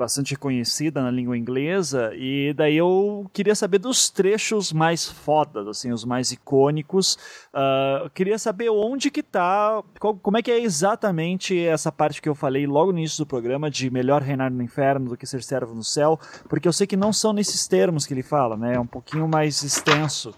[0.04, 5.94] bastante conhecida na língua inglesa, e daí eu queria saber dos trechos mais fodas, assim,
[5.94, 7.18] os mais icônicos.
[7.54, 12.28] Uh, queria saber onde que tá, qual, como é que é exatamente essa parte que
[12.28, 15.42] eu falei logo no início do programa, de melhor reinar no inferno do que ser
[15.42, 16.20] servo no céu,
[16.50, 18.76] porque eu sei que não são nesses termos que ele fala, né?
[18.76, 20.34] É um pouquinho mais extenso.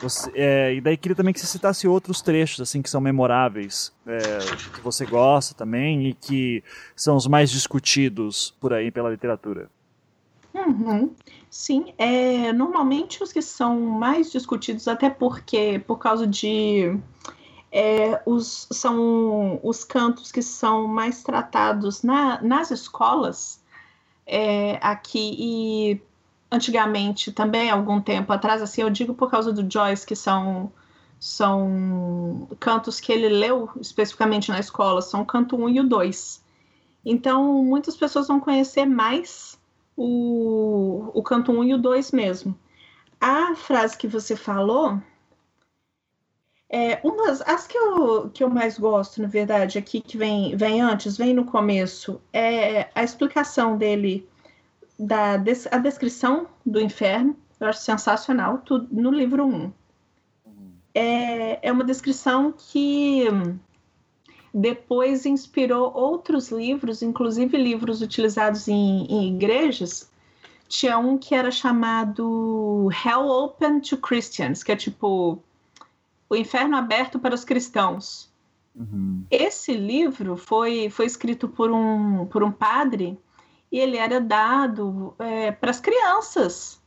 [0.00, 3.92] Você, é, e daí queria também que você citasse outros trechos assim que são memoráveis,
[4.06, 4.20] é,
[4.72, 6.62] que você gosta também e que
[6.94, 9.68] são os mais discutidos por aí pela literatura.
[10.54, 11.14] Uhum.
[11.50, 16.96] Sim, é, normalmente os que são mais discutidos, até porque por causa de
[17.72, 23.60] é, os, são os cantos que são mais tratados na, nas escolas
[24.26, 26.00] é, aqui e
[26.50, 30.72] antigamente, também algum tempo atrás, assim, eu digo por causa do Joyce, que são
[31.20, 36.44] são cantos que ele leu especificamente na escola, são o canto 1 e o 2.
[37.04, 39.58] Então, muitas pessoas vão conhecer mais
[39.96, 42.56] o, o canto 1 e o 2 mesmo.
[43.20, 45.00] A frase que você falou,
[46.70, 50.80] é, umas, as que eu, que eu mais gosto, na verdade, aqui que vem, vem
[50.80, 54.28] antes, vem no começo, é a explicação dele
[54.98, 59.72] da des a descrição do inferno, eu acho sensacional, tudo no livro 1.
[60.94, 63.26] É, é uma descrição que
[64.52, 70.10] depois inspirou outros livros, inclusive livros utilizados em, em igrejas.
[70.66, 75.38] Tinha um que era chamado Hell Open to Christians, que é tipo
[76.28, 78.30] o inferno aberto para os cristãos.
[78.74, 79.24] Uhum.
[79.30, 83.18] Esse livro foi, foi escrito por um, por um padre
[83.70, 86.80] e ele era dado é, para as crianças.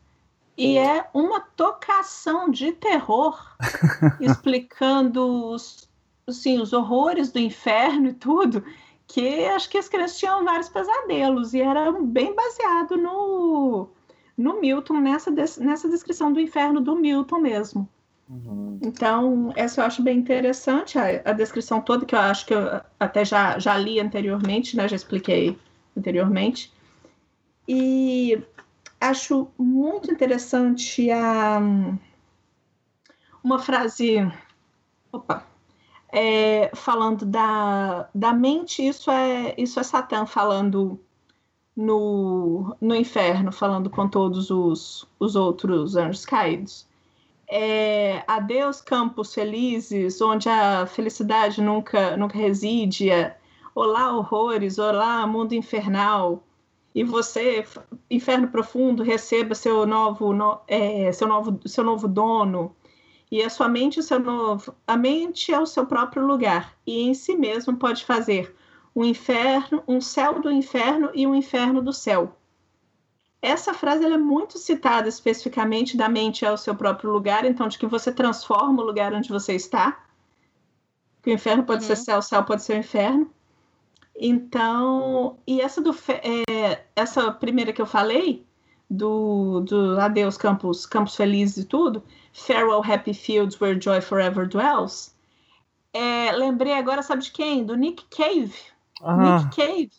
[0.58, 3.40] E é uma tocação de terror,
[4.20, 5.90] explicando os,
[6.28, 8.64] assim, os horrores do inferno e tudo,
[9.08, 13.90] que acho que as crianças tinham vários pesadelos, e era bem baseado no,
[14.38, 17.90] no Milton, nessa, nessa descrição do inferno do Milton mesmo.
[18.30, 18.80] Uhum.
[18.82, 22.82] Então, essa eu acho bem interessante, a, a, descrição toda, que eu acho que eu
[23.00, 25.58] até já, já li anteriormente, né, já expliquei
[25.96, 26.72] anteriormente.
[27.68, 28.42] E
[29.00, 31.60] acho muito interessante a
[33.44, 34.18] uma frase.
[35.12, 35.52] Opa!
[36.12, 41.00] é, falando da, da mente, isso é, isso é Satã falando
[41.76, 46.86] no, no inferno, falando com todos os, os outros anjos caídos.
[47.50, 53.10] É, adeus campos felizes, onde a felicidade nunca, nunca reside.
[53.10, 53.38] É,
[53.74, 56.44] olá horrores, olá mundo infernal.
[56.94, 57.66] E você,
[58.10, 62.76] inferno profundo, receba seu novo, no, é, seu novo, seu novo dono.
[63.32, 67.04] E a sua mente, o seu novo, a mente é o seu próprio lugar e
[67.04, 68.54] em si mesmo pode fazer
[68.94, 72.36] um inferno, um céu do inferno e um inferno do céu.
[73.42, 77.80] Essa frase é muito citada especificamente da mente é o seu próprio lugar, então de
[77.80, 80.04] que você transforma o lugar onde você está.
[81.24, 81.88] Que o inferno pode uhum.
[81.88, 83.32] ser céu, o céu pode ser o inferno.
[84.24, 88.46] Então, e essa do é, essa primeira que eu falei
[88.88, 95.16] do, do Adeus Campos, Campos Felizes e tudo, Farewell Happy Fields Where Joy Forever Dwells.
[95.92, 97.66] É, lembrei agora, sabe de quem?
[97.66, 98.54] Do Nick Cave.
[99.02, 99.40] Ah.
[99.40, 99.92] Nick Cave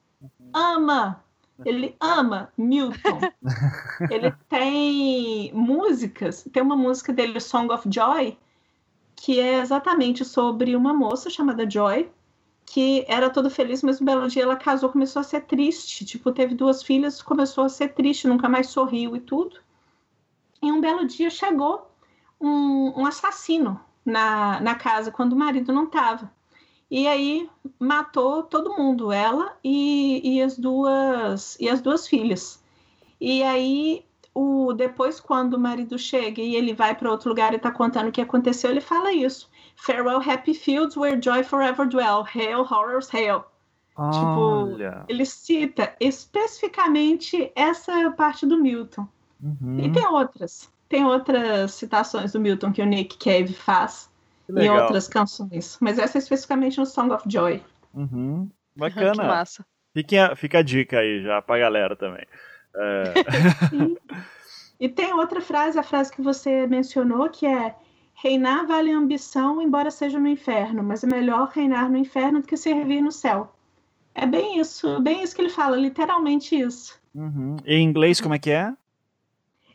[0.55, 1.20] ama,
[1.65, 3.19] ele ama Milton.
[4.09, 8.39] ele tem músicas, tem uma música dele, Song of Joy,
[9.16, 12.09] que é exatamente sobre uma moça chamada Joy,
[12.66, 16.05] que era toda feliz, mas um belo dia ela casou, começou a ser triste.
[16.05, 19.56] Tipo, teve duas filhas, começou a ser triste, nunca mais sorriu e tudo.
[20.62, 21.90] E um belo dia chegou
[22.40, 26.30] um, um assassino na, na casa quando o marido não estava.
[26.90, 27.48] E aí
[27.78, 32.62] matou todo mundo, ela e, e, as duas e as duas filhas.
[33.20, 37.56] E aí o depois quando o marido chega e ele vai para outro lugar e
[37.56, 39.51] está contando o que aconteceu, ele fala isso.
[39.77, 42.24] Farewell happy fields where joy forever dwell.
[42.24, 43.44] Hail horrors hail.
[43.94, 49.07] Tipo, ele cita especificamente essa parte do Milton.
[49.43, 49.81] Uhum.
[49.81, 50.70] E tem outras.
[50.89, 54.11] Tem outras citações do Milton que o Nick Cave faz
[54.49, 55.77] em outras canções.
[55.81, 57.62] Mas essa é especificamente no Song of Joy.
[57.94, 58.49] Uhum.
[58.74, 59.12] Bacana.
[59.12, 59.66] que massa.
[59.94, 62.24] Fica, fica a dica aí já pra galera também.
[62.74, 63.12] É...
[64.81, 67.74] e, e tem outra frase, a frase que você mencionou, que é
[68.23, 72.47] Reinar vale a ambição, embora seja no inferno, mas é melhor reinar no inferno do
[72.47, 73.53] que servir no céu.
[74.15, 77.01] É bem isso, bem isso que ele fala, literalmente isso.
[77.12, 77.57] Uhum.
[77.66, 78.73] Em inglês, como é que é?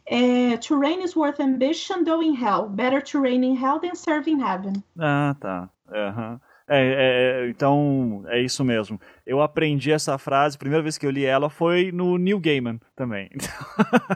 [0.06, 2.70] É, to reign is worth ambition, though in hell.
[2.70, 4.82] Better to reign in hell than serve in heaven.
[4.98, 5.70] Ah, tá.
[5.90, 6.40] Uhum.
[6.70, 9.00] É, é, então, é isso mesmo.
[9.26, 12.80] Eu aprendi essa frase, a primeira vez que eu li ela foi no New Gaiman
[12.96, 13.30] também.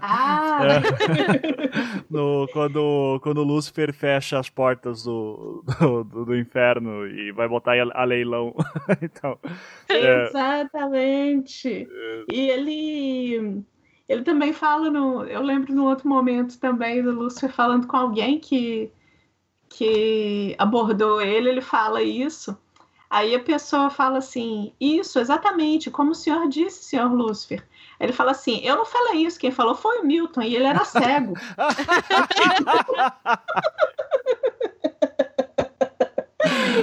[0.01, 0.59] Ah!
[0.67, 7.73] é, no, quando, quando Lúcifer fecha as portas do, do, do inferno e vai botar
[7.73, 8.53] a, a leilão.
[9.01, 9.39] então,
[9.89, 10.27] é.
[10.27, 11.87] Exatamente!
[12.31, 13.63] E ele
[14.11, 15.23] ele também fala no.
[15.23, 18.91] Eu lembro no outro momento também do Lúcifer falando com alguém que,
[19.73, 22.57] que abordou ele, ele fala isso.
[23.09, 27.65] Aí a pessoa fala assim: Isso, exatamente, como o senhor disse, senhor Lúcifer.
[27.99, 30.85] Ele fala assim: Eu não falei isso, quem falou foi o Milton, e ele era
[30.85, 31.33] cego.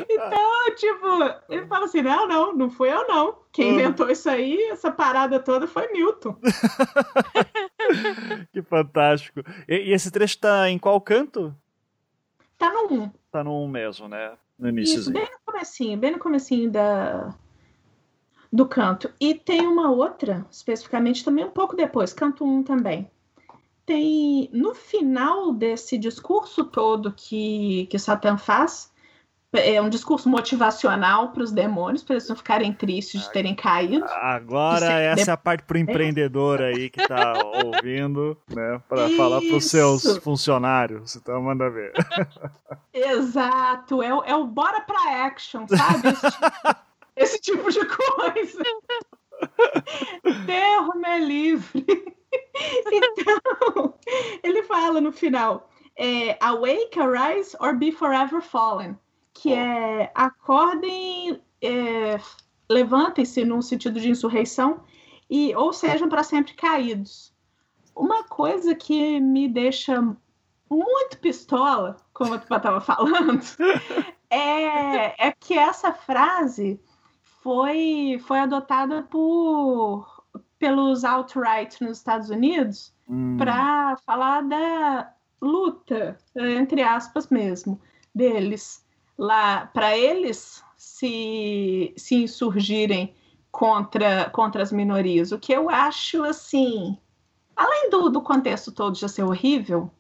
[0.09, 1.07] Então, tipo,
[1.49, 3.39] ele fala assim: não, não, não fui eu, não.
[3.53, 3.81] Quem uhum.
[3.81, 6.37] inventou isso aí, essa parada toda foi Newton.
[8.53, 9.41] que fantástico.
[9.69, 11.55] E, e, esse trecho tá em qual canto?
[12.59, 13.11] Tá no 1.
[13.31, 14.37] Tá no 1 mesmo, né?
[14.59, 14.99] No início.
[14.99, 17.35] Isso, bem no comecinho, bem no comecinho da,
[18.53, 19.11] do canto.
[19.21, 23.09] E tem uma outra, especificamente também um pouco depois, canto 1 também.
[23.87, 28.88] Tem, no final desse discurso todo que, que Satã faz,
[29.53, 34.05] é um discurso motivacional para os demônios, para eles não ficarem tristes de terem caído.
[34.05, 35.31] Agora essa de...
[35.31, 37.33] é a parte para o empreendedor aí que está
[37.65, 41.17] ouvindo, né, para falar para os seus funcionários.
[41.17, 41.93] Então manda ver.
[42.93, 46.09] Exato, é, é o bora para action, sabe?
[47.17, 48.63] Esse tipo, esse tipo de coisa.
[50.45, 51.87] Deus me livre.
[52.87, 53.95] Então,
[54.43, 58.99] ele fala no final: é, Awake, arise, or be forever fallen
[59.33, 62.19] que é acordem, é,
[62.69, 64.83] levantem-se num sentido de insurreição
[65.29, 67.33] e ou sejam para sempre caídos.
[67.95, 70.01] Uma coisa que me deixa
[70.71, 73.41] muito pistola, como eu estava falando,
[74.31, 76.81] é, é que essa frase
[77.43, 80.25] foi, foi adotada por,
[80.59, 83.37] pelos alt-right nos Estados Unidos hum.
[83.37, 87.81] para falar da luta, entre aspas mesmo,
[88.15, 88.85] deles
[89.19, 93.15] lá para eles se, se insurgirem
[93.51, 95.33] contra, contra as minorias.
[95.33, 96.97] O que eu acho assim,
[97.57, 99.91] além do, do contexto todo já ser horrível,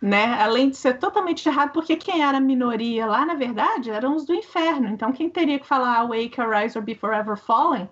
[0.00, 0.42] né?
[0.42, 4.34] Além de ser totalmente errado, porque quem era minoria lá, na verdade, eram os do
[4.34, 4.88] inferno.
[4.88, 7.88] Então, quem teria que falar Awake, Arise or Be Forever Fallen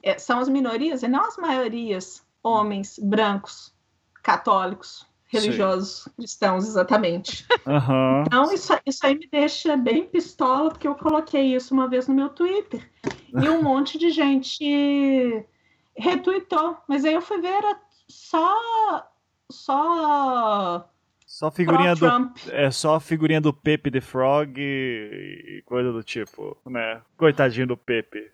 [0.00, 3.74] é, são as minorias e não as maiorias, homens, brancos,
[4.22, 6.10] católicos, religiosos, Sim.
[6.16, 7.46] cristãos, exatamente.
[7.66, 8.24] Uhum.
[8.26, 12.14] Então, isso, isso aí me deixa bem pistola, porque eu coloquei isso uma vez no
[12.14, 12.90] meu Twitter
[13.32, 15.46] e um monte de gente
[15.96, 16.76] retweetou.
[16.88, 19.06] Mas aí eu fui ver, era só.
[19.52, 20.88] Só
[21.30, 22.06] só figurinha do
[22.50, 27.00] é só figurinha do Pepe the Frog e, e coisa do tipo, né?
[27.16, 28.30] Coitadinho do Pepe.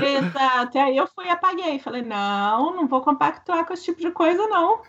[0.00, 0.78] Exato.
[0.78, 1.78] Aí eu fui e apaguei.
[1.78, 4.82] Falei, não, não vou compactuar com esse tipo de coisa, não.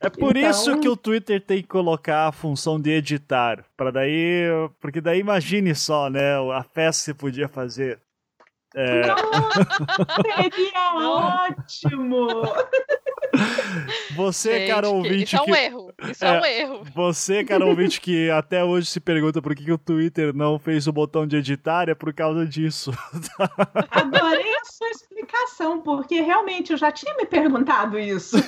[0.00, 0.50] É por então...
[0.50, 3.64] isso que o Twitter tem que colocar a função de editar.
[3.76, 4.44] para daí.
[4.80, 6.36] Porque daí imagine só, né?
[6.54, 8.00] A festa que você podia fazer.
[8.74, 9.02] É...
[10.22, 12.28] Seria ótimo!
[14.14, 15.24] Você, Gente, cara ouvinte.
[15.24, 15.50] Isso é um que...
[15.50, 15.89] erro.
[16.08, 16.84] Isso é, é, um erro.
[16.94, 20.86] Você, cara ouvinte, que até hoje se pergunta por que, que o Twitter não fez
[20.86, 22.90] o botão de editar, é por causa disso.
[23.90, 28.36] Adorei a sua explicação, porque realmente eu já tinha me perguntado isso.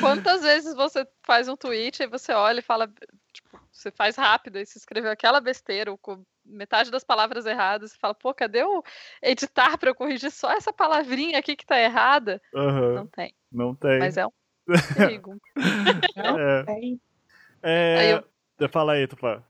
[0.00, 2.88] Quantas vezes você faz um tweet e você olha e fala,
[3.32, 7.98] tipo, você faz rápido e se escreveu aquela besteira, com metade das palavras erradas, e
[7.98, 8.82] fala, pô, cadê o
[9.22, 12.40] editar para eu corrigir só essa palavrinha aqui que tá errada?
[12.54, 12.94] Uhum.
[12.94, 13.34] Não tem.
[13.50, 13.98] Não tem.
[13.98, 14.32] Mas é um
[14.96, 15.36] perigo.
[17.62, 17.94] É.
[17.94, 17.98] É...
[17.98, 18.68] Aí eu...
[18.68, 19.42] Fala aí, Tupã.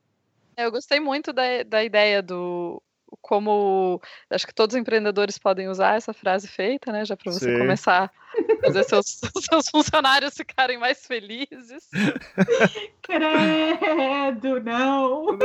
[0.56, 2.82] Eu gostei muito da, da ideia do
[3.20, 7.04] como acho que todos os empreendedores podem usar essa frase feita, né?
[7.04, 7.58] Já para você Sim.
[7.58, 11.88] começar a fazer seus, seus funcionários ficarem mais felizes.
[13.02, 15.38] Credo, não!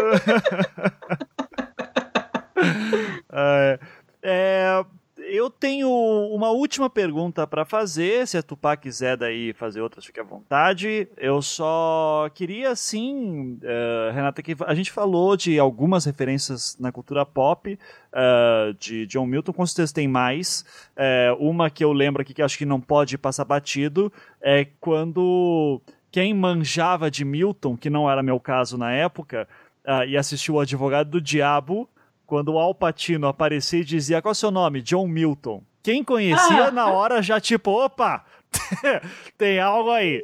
[3.32, 3.80] é,
[4.22, 4.86] é,
[5.18, 8.28] eu tenho uma última pergunta para fazer.
[8.28, 11.08] Se a Tupá quiser daí fazer outras, fique à vontade.
[11.18, 17.26] Eu só queria, assim, uh, Renata, que a gente falou de algumas referências na cultura
[17.26, 20.64] pop uh, de John Milton, com certeza tem mais.
[20.96, 25.82] Uh, uma que eu lembro aqui que acho que não pode passar batido é quando
[26.12, 29.48] quem manjava de Milton, que não era meu caso na época,
[30.08, 31.90] e assistiu o Advogado do Diabo,
[32.26, 34.82] quando o Alpatino aparecia e dizia qual é o seu nome?
[34.82, 35.64] John Milton.
[35.88, 36.72] Quem conhecia ah.
[36.72, 38.26] na hora já tipo, opa,
[39.38, 40.22] tem algo aí.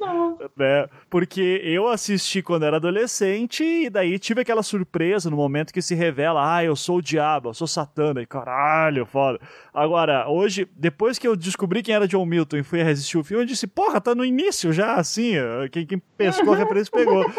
[0.58, 0.90] Né?
[1.10, 5.96] Porque eu assisti quando era adolescente e daí tive aquela surpresa no momento que se
[5.96, 9.40] revela, ah, eu sou o diabo, eu sou Satana, e caralho, foda.
[9.74, 13.44] Agora, hoje, depois que eu descobri quem era John Milton e fui assistir o filme,
[13.44, 15.36] eu disse, porra, tá no início já, assim,
[15.72, 17.24] quem, quem pescou a referência pegou.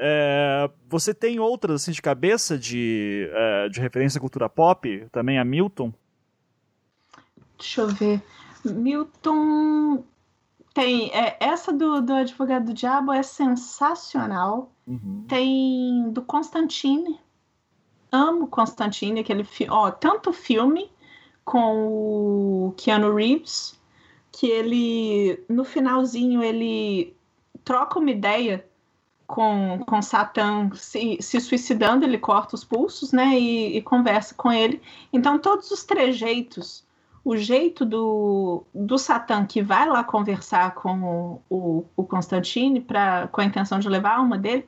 [0.00, 5.40] É, você tem outras assim de cabeça de, é, de referência à cultura pop, também
[5.40, 5.92] a Milton?
[7.58, 8.22] Deixa eu ver.
[8.64, 10.04] Milton
[10.72, 11.10] tem.
[11.12, 14.72] É, essa do, do Advogado do Diabo é sensacional.
[14.86, 15.24] Uhum.
[15.28, 17.18] Tem do Constantine.
[18.10, 19.72] Amo Constantine, aquele filme.
[19.72, 20.90] Ó, tanto filme
[21.44, 23.78] com o Keanu Reeves,
[24.30, 27.16] que ele, no finalzinho, ele
[27.64, 28.64] troca uma ideia
[29.26, 33.38] com, com Satã se, se suicidando, ele corta os pulsos, né?
[33.38, 34.80] E, e, conversa com ele.
[35.12, 36.82] Então, todos os trejeitos,
[37.28, 43.42] o jeito do, do Satã que vai lá conversar com o, o Constantine pra, com
[43.42, 44.66] a intenção de levar a alma dele,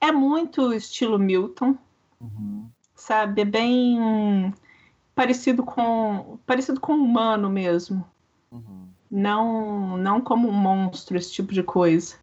[0.00, 1.76] é muito estilo Milton.
[2.20, 2.68] Uhum.
[2.94, 3.42] Sabe?
[3.42, 4.54] É bem
[5.12, 8.04] parecido com parecido com humano mesmo.
[8.52, 8.86] Uhum.
[9.10, 12.14] Não, não como um monstro, esse tipo de coisa.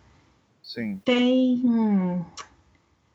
[0.63, 1.01] Sim.
[1.03, 2.25] Tem.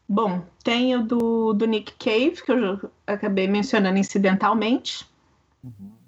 [0.06, 5.08] Bom, tem o do, do Nick Cave, que eu acabei mencionando incidentalmente.
[5.64, 5.99] Uhum.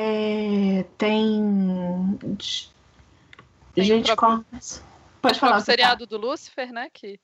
[0.00, 2.16] É, tem.
[3.74, 4.44] tem gente com.
[5.20, 5.56] Pode falar.
[5.56, 6.88] O seriado do Lucifer, né?
[6.94, 7.18] Que...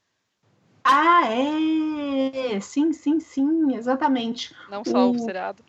[0.83, 2.59] Ah, é!
[2.59, 4.53] Sim, sim, sim, exatamente.
[4.69, 5.65] Não só o, o seriado.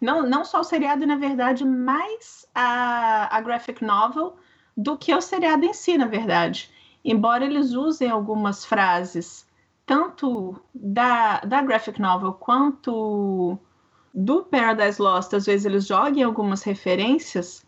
[0.00, 4.36] Não, não só o seriado, na verdade, mas a, a graphic novel
[4.76, 6.68] do que o seriado em si, na verdade.
[7.04, 9.46] Embora eles usem algumas frases,
[9.86, 13.56] tanto da, da graphic novel quanto
[14.16, 17.62] do Paradise Lost, às vezes eles joguem algumas referências,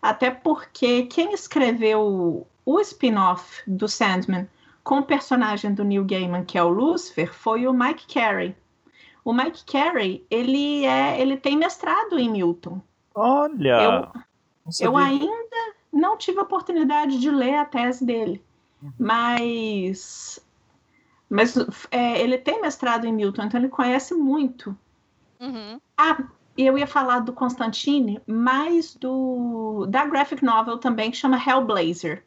[0.00, 4.48] até porque quem escreveu o spin-off do Sandman
[4.82, 8.56] com o personagem do Neil Gaiman, que é o Lucifer, foi o Mike Carey.
[9.22, 12.80] O Mike Carey, ele é, ele tem mestrado em Milton.
[13.14, 14.10] Olha.
[14.80, 18.42] Eu, eu ainda não tive a oportunidade de ler a tese dele,
[18.82, 18.90] uhum.
[18.98, 20.40] mas,
[21.28, 21.54] mas
[21.90, 24.74] é, ele tem mestrado em Milton, então ele conhece muito.
[25.40, 25.80] Uhum.
[25.96, 26.22] Ah,
[26.56, 32.24] eu ia falar do Constantine, mas do da graphic novel também que chama Hellblazer.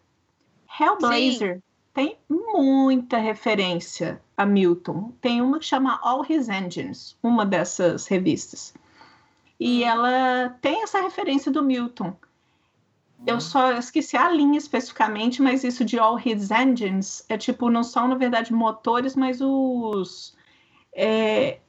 [0.80, 1.62] Hellblazer Sim.
[1.94, 5.14] tem muita referência a Milton.
[5.22, 8.74] Tem uma que chama All His Engines, uma dessas revistas.
[9.60, 9.88] E hum.
[9.88, 12.16] ela tem essa referência do Milton.
[13.26, 17.84] Eu só esqueci a linha especificamente, mas isso de All His Engines é tipo, não
[17.84, 20.36] são, na verdade, motores, mas os.
[20.94, 21.60] É,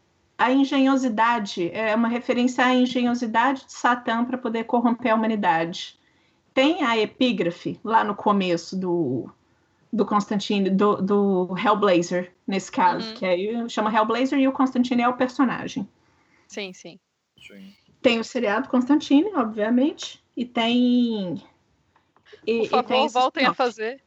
[0.45, 5.99] a engenhosidade, é uma referência à engenhosidade de Satã para poder corromper a humanidade.
[6.53, 9.31] Tem a epígrafe lá no começo do,
[9.91, 13.15] do Constantine, do, do Hellblazer, nesse caso, uhum.
[13.15, 15.89] que aí chama Hellblazer e o Constantine é o personagem.
[16.47, 17.01] Sim, sim.
[17.39, 17.75] sim.
[18.03, 21.43] Tem o seriado Constantine, obviamente, e tem.
[22.47, 24.03] E, por favor, tem voltem a fazer.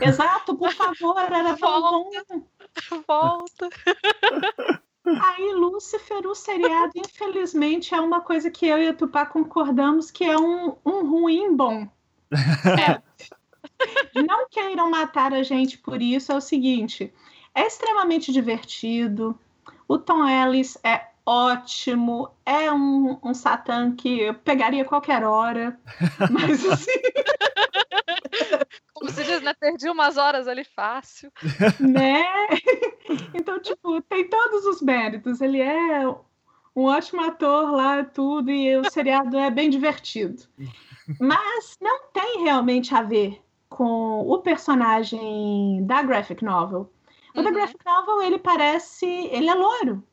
[0.00, 2.24] Exato, por favor, era Volta.
[3.06, 3.06] Bom.
[3.06, 3.68] Volta.
[5.18, 10.24] Aí, Lúcifer, o seriado, infelizmente, é uma coisa que eu e a Tupá concordamos que
[10.24, 11.88] é um, um ruim bom.
[14.14, 14.22] É.
[14.22, 17.12] Não queiram matar a gente por isso, é o seguinte:
[17.54, 19.38] é extremamente divertido.
[19.88, 25.78] O Tom Ellis é ótimo, é um, um Satã que eu pegaria qualquer hora.
[26.30, 26.90] Mas assim.
[29.00, 29.54] Como se diz, né?
[29.54, 31.32] Perdi umas horas ali fácil.
[31.80, 32.22] Né?
[33.32, 35.40] Então, tipo, tem todos os méritos.
[35.40, 36.06] Ele é
[36.76, 40.42] um ótimo ator lá, tudo, e o seriado é bem divertido.
[41.18, 46.92] Mas não tem realmente a ver com o personagem da graphic novel.
[47.34, 47.44] O uhum.
[47.44, 49.06] da graphic novel, ele parece.
[49.06, 50.04] Ele é loiro.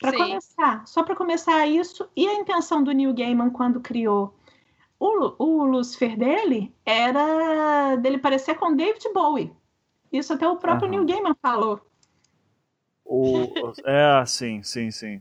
[0.00, 4.34] Para começar, só para começar isso, e a intenção do Neil Gaiman quando criou
[4.98, 9.52] o, o Lucifer dele era dele parecer com David Bowie.
[10.12, 11.04] Isso até o próprio uhum.
[11.04, 11.80] Neil Gaiman falou.
[13.04, 13.44] O,
[13.84, 15.16] é, sim, sim, sim.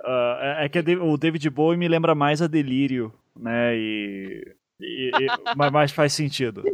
[0.00, 3.76] Uh, é, que o David Bowie me lembra mais a Delírio, né?
[3.76, 5.26] E, e, e
[5.56, 6.62] mas, mas faz sentido.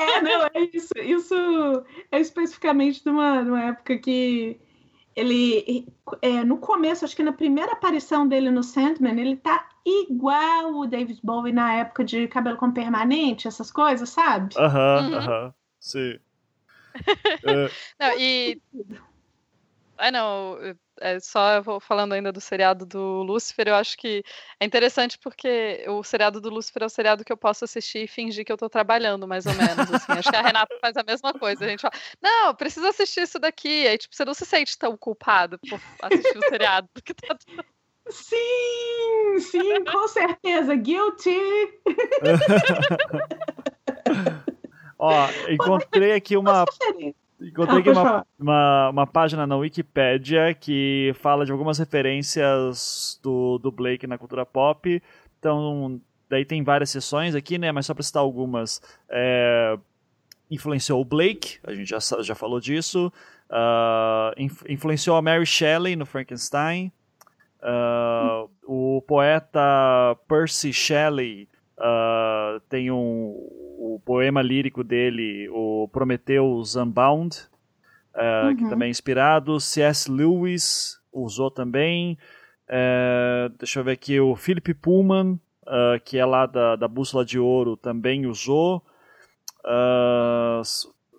[0.00, 0.92] é, não, é isso.
[0.98, 1.34] Isso
[2.10, 4.60] é especificamente de uma, de uma época que
[5.14, 5.86] ele
[6.20, 10.86] é, no começo, acho que na primeira aparição dele no Sandman, ele tá igual o
[10.86, 14.54] David Bowie na época de cabelo com permanente, essas coisas, sabe?
[14.58, 16.18] Aham, uhum, aham, sim.
[17.44, 17.70] é.
[17.98, 18.60] Não, e.
[19.98, 20.58] Ah, não,
[21.00, 24.24] é, só eu vou falando ainda do seriado do Lúcifer, eu acho que
[24.58, 28.08] é interessante porque o seriado do Lúcifer é o seriado que eu posso assistir e
[28.08, 29.88] fingir que eu tô trabalhando, mais ou menos.
[29.90, 30.12] Assim.
[30.12, 31.64] acho que a Renata faz a mesma coisa.
[31.64, 33.86] A gente fala, não, precisa assistir isso daqui.
[33.86, 37.36] Aí, tipo, você não se sente tão culpado por assistir o seriado do que tá.
[38.08, 40.74] Sim, sim, com certeza.
[40.74, 41.38] Guilty.
[44.98, 46.64] Ó, encontrei aqui uma.
[47.40, 53.72] Encontrei aqui uma, uma, uma, página na Wikipedia que fala de algumas referências do, do
[53.72, 55.02] Blake na cultura pop.
[55.38, 56.00] Então,
[56.30, 57.72] daí tem várias sessões aqui, né?
[57.72, 58.80] Mas só para citar algumas.
[59.08, 59.76] É,
[60.48, 63.12] influenciou o Blake, a gente já, já falou disso.
[63.50, 66.92] Uh, influenciou a Mary Shelley no Frankenstein.
[67.62, 71.48] Uh, o poeta Percy Shelley
[71.78, 73.36] uh, tem um,
[73.78, 77.36] o poema lírico dele, o Prometheus Unbound,
[78.16, 78.56] uh, uhum.
[78.56, 79.60] que também é inspirado.
[79.60, 80.10] C.S.
[80.10, 82.18] Lewis usou também.
[83.58, 85.38] Deixa eu ver aqui, o Philip Pullman,
[86.06, 88.82] que é lá da, da Bússola de Ouro, também usou.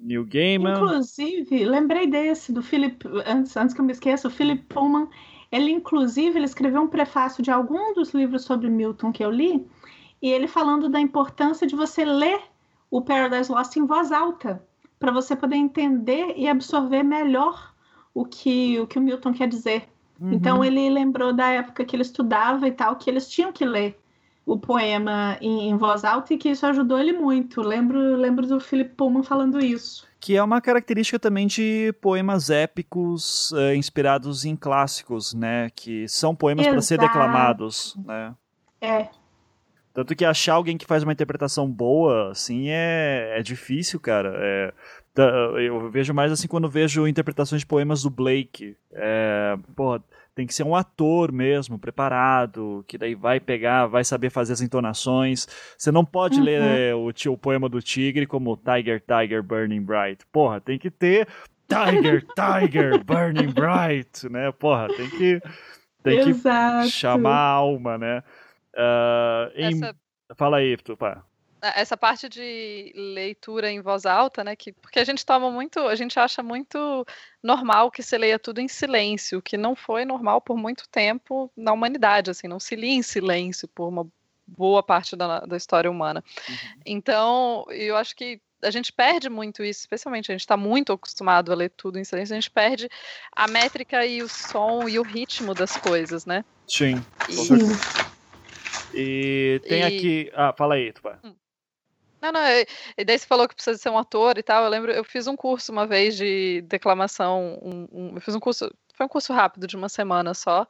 [0.02, 0.74] New Gaiman.
[0.74, 5.08] Inclusive, lembrei desse, do Philip, antes, antes que eu me esqueça, o Philip Pullman,
[5.54, 9.64] ele inclusive ele escreveu um prefácio de algum dos livros sobre Milton que eu li,
[10.20, 12.42] e ele falando da importância de você ler
[12.90, 14.66] o Paradise Lost em voz alta,
[15.00, 17.72] para você poder entender e absorver melhor
[18.16, 19.88] o que o, que o Milton quer dizer.
[20.20, 20.34] Uhum.
[20.34, 24.03] Então ele lembrou da época que ele estudava e tal, que eles tinham que ler
[24.46, 27.62] o poema em, em voz alta e que isso ajudou ele muito.
[27.62, 30.08] Lembro, lembro do Philip Pullman falando isso.
[30.20, 35.70] Que é uma característica também de poemas épicos uh, inspirados em clássicos, né?
[35.76, 38.34] Que são poemas para ser declamados, né?
[38.80, 39.10] É,
[39.94, 44.34] tanto que achar alguém que faz uma interpretação boa, assim, é, é difícil, cara.
[44.36, 44.74] É,
[45.68, 48.76] eu vejo mais assim quando vejo interpretações de poemas do Blake.
[48.92, 50.04] É, porra,
[50.36, 54.62] tem que ser um ator mesmo, preparado, que daí vai pegar, vai saber fazer as
[54.62, 55.48] entonações.
[55.78, 56.46] Você não pode uhum.
[56.46, 60.26] ler o, o poema do Tigre como Tiger, Tiger, Burning Bright.
[60.32, 61.28] Porra, tem que ter
[61.68, 64.52] Tiger, Tiger, Burning Bright, né?
[64.52, 65.42] Porra, tem que,
[66.02, 68.24] tem que chamar a alma, né?
[68.74, 69.84] Uh, em...
[69.84, 69.96] Essa...
[70.36, 71.24] Fala aí, Tupá.
[71.76, 74.54] Essa parte de leitura em voz alta, né?
[74.54, 77.08] Que, porque a gente toma muito, a gente acha muito
[77.42, 81.72] normal que se leia tudo em silêncio, que não foi normal por muito tempo na
[81.72, 84.06] humanidade, assim, não se lia em silêncio por uma
[84.46, 86.24] boa parte da, da história humana.
[86.50, 86.56] Uhum.
[86.86, 91.52] Então, eu acho que a gente perde muito isso, especialmente a gente está muito acostumado
[91.52, 92.90] a ler tudo em silêncio, a gente perde
[93.32, 96.44] a métrica e o som e o ritmo das coisas, né?
[96.68, 96.96] Sim.
[98.94, 99.84] E, e tem e...
[99.84, 100.32] aqui.
[100.34, 101.20] Ah, fala aí, Tupá.
[101.24, 101.34] Hum.
[102.24, 102.42] Não, não,
[102.98, 104.64] e daí você falou que precisa ser um ator e tal.
[104.64, 107.60] Eu lembro, eu fiz um curso uma vez de declamação.
[107.62, 110.66] Um, um, eu fiz um curso, foi um curso rápido de uma semana só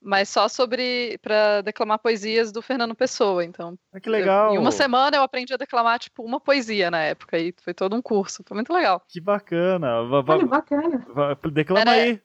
[0.00, 3.44] mas só sobre para declamar poesias do Fernando Pessoa.
[3.44, 4.48] Então, ah, que legal.
[4.48, 7.74] Eu, em uma semana eu aprendi a declamar tipo uma poesia na época e foi
[7.74, 8.42] todo um curso.
[8.46, 9.02] Foi muito legal.
[9.08, 10.04] Que bacana.
[10.04, 11.06] Va, va, Olha, bacana.
[11.08, 12.22] Va, declama era, aí.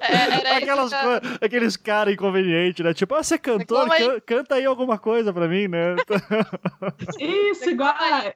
[0.00, 0.92] É, era Aquelas
[1.40, 2.94] aqueles caras inconvenientes, né?
[2.94, 5.96] Tipo, ah, você é cantor, can, canta aí alguma coisa pra mim, né?
[7.18, 7.94] Isso, igual.
[7.98, 8.32] Aí, né?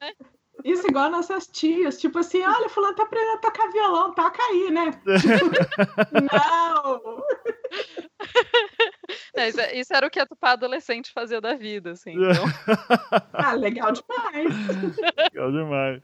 [0.63, 4.71] Isso igual nossas tias, tipo assim, olha, fulano tá aprendendo a tocar violão, toca aí,
[4.71, 4.91] né?
[6.33, 7.23] não!
[9.35, 12.15] É, isso, isso, era o que a Tupá adolescente fazia da vida, assim.
[12.15, 12.43] Então...
[13.33, 14.53] ah, legal demais!
[15.15, 16.01] Legal demais.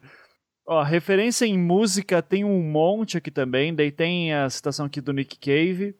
[0.66, 5.12] Ó, referência em música tem um monte aqui também, daí tem a citação aqui do
[5.12, 5.96] Nick Cave,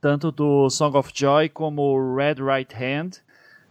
[0.00, 3.10] tanto do Song of Joy como Red Right Hand.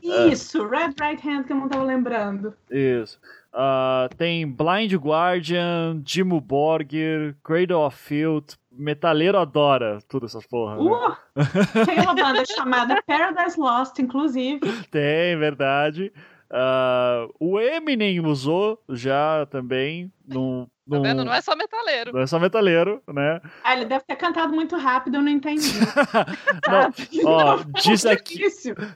[0.01, 2.53] Isso, uh, Red Right Hand que eu não tava lembrando.
[2.69, 3.19] Isso.
[3.53, 10.77] Uh, tem Blind Guardian, Dimmu Borgir, Cradle of Filth, Metaleiro adora tudo essas porra.
[10.77, 10.81] Né?
[10.83, 14.59] Uh, tem uma banda chamada Paradise Lost, inclusive.
[14.89, 16.13] Tem, verdade.
[16.51, 21.23] Uh, o Eminem usou já também no Tá vendo?
[21.23, 22.11] Não é só metaleiro.
[22.11, 23.39] Não é só metaleiro, né?
[23.63, 25.69] Ah, ele deve ter cantado muito rápido, eu não entendi.
[26.67, 28.39] não, ó, diz aqui,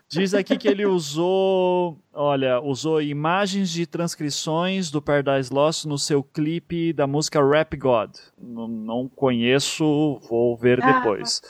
[0.09, 6.23] diz aqui que ele usou, olha, usou imagens de transcrições do Paradise Lost no seu
[6.23, 8.09] clipe da música Rap God.
[8.41, 11.41] Não, não conheço, vou ver ah, depois.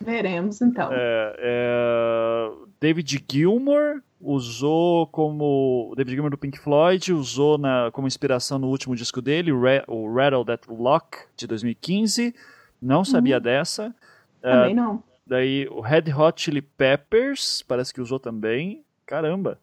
[0.00, 0.90] Veremos então.
[0.92, 8.58] É, é, David Gilmour usou como David Gilmour do Pink Floyd usou na, como inspiração
[8.58, 12.34] no último disco dele, o Rattle That Lock de 2015.
[12.80, 13.42] Não sabia uhum.
[13.42, 13.94] dessa.
[14.40, 15.02] Também uh, não.
[15.26, 18.82] Daí o Red Hot Chili Peppers parece que usou também.
[19.06, 19.58] Caramba.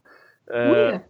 [0.48, 1.00] Uh,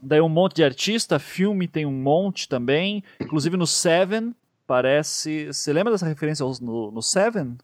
[0.00, 4.34] daí um monte de artista, filme tem um monte também, inclusive no Seven
[4.66, 5.46] parece.
[5.46, 7.56] Você lembra dessa referência no, no Seven?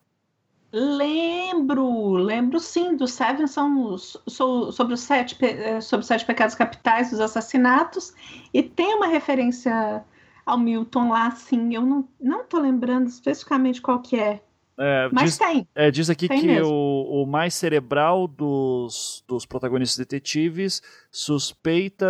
[0.71, 7.11] Lembro, lembro sim, do Seven são sobre os sete, eh, sobre os sete pecados capitais
[7.11, 8.13] dos assassinatos,
[8.53, 10.05] e tem uma referência
[10.45, 11.75] ao Milton lá, sim.
[11.75, 14.43] Eu não, não tô lembrando especificamente qual que é.
[14.81, 15.69] É, Mas diz, tem.
[15.75, 20.81] É, diz aqui tem que o, o, mais cerebral dos, dos protagonistas detetives
[21.11, 22.07] suspeita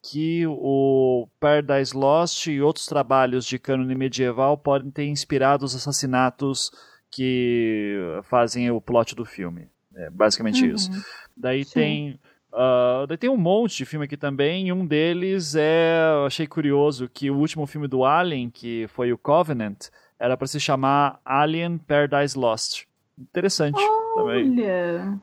[0.00, 6.70] que o Paradise Lost e outros trabalhos de cânone medieval podem ter inspirado os assassinatos
[7.16, 9.68] que fazem o plot do filme.
[9.94, 10.74] É basicamente uhum.
[10.74, 10.90] isso.
[11.34, 11.72] Daí Sim.
[11.72, 12.20] tem.
[12.52, 16.10] Uh, daí tem um monte de filme aqui também, e um deles é.
[16.12, 19.88] Eu achei curioso que o último filme do Alien, que foi o Covenant,
[20.18, 22.84] era para se chamar Alien Paradise Lost.
[23.18, 24.42] Interessante Olha.
[24.42, 24.60] também.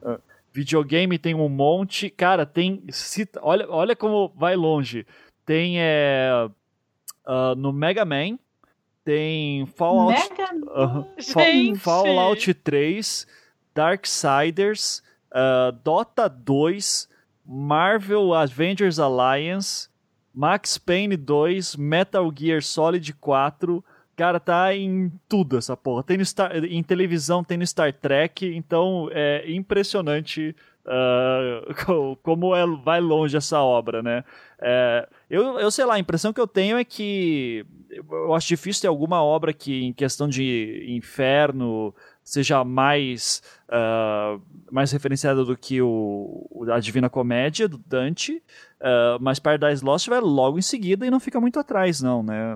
[0.02, 0.20] Uh,
[0.52, 2.10] videogame tem um monte.
[2.10, 2.84] Cara, tem.
[3.40, 5.06] olha, olha como vai longe.
[5.46, 6.50] Tem é,
[7.28, 8.40] uh, no Mega Man,
[9.04, 10.30] tem Fallout,
[10.68, 13.28] uh, Fallout 3,
[13.74, 17.10] Darksiders, uh, Dota 2,
[17.46, 19.90] Marvel Avengers Alliance,
[20.34, 23.84] Max Payne 2, Metal Gear Solid 4.
[24.16, 26.04] Cara, tá em tudo essa porra.
[26.04, 30.56] Tem Star, em televisão, tem no Star Trek, então é impressionante
[30.86, 34.24] uh, como é, vai longe essa obra, né?
[34.62, 38.84] É, eu, eu sei lá, a impressão que eu tenho é que eu acho difícil
[38.84, 41.92] ter alguma obra que, em questão de inferno,
[42.24, 44.40] seja mais, uh,
[44.72, 48.44] mais referenciada do que o, a Divina Comédia, do Dante,
[48.80, 52.56] uh, mas Paradise Lost vai logo em seguida e não fica muito atrás, não, né?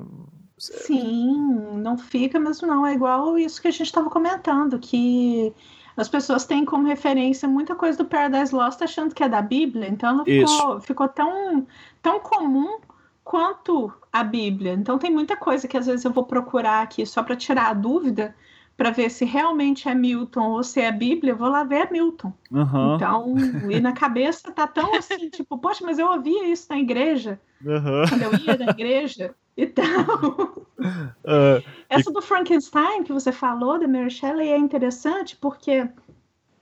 [0.55, 2.85] Sim, não fica mesmo não.
[2.85, 5.51] É igual isso que a gente estava comentando, que
[5.97, 9.89] as pessoas têm como referência muita coisa do Paradise Lost achando que é da Bíblia,
[9.89, 11.65] então ficou, ficou tão,
[12.01, 12.79] tão comum
[13.23, 14.73] quanto a Bíblia.
[14.73, 17.73] Então tem muita coisa que às vezes eu vou procurar aqui só para tirar a
[17.73, 18.33] dúvida,
[18.77, 22.31] para ver se realmente é Milton ou se é Bíblia, eu vou lá ver Milton.
[22.51, 22.95] Uhum.
[22.95, 23.35] Então,
[23.69, 28.03] e na cabeça tá tão assim, tipo, poxa, mas eu ouvia isso na igreja, uhum.
[28.07, 30.67] quando eu ia na igreja e tal.
[30.77, 32.13] Uh, Essa e...
[32.13, 35.89] do Frankenstein que você falou, da Mary Shelley, é interessante porque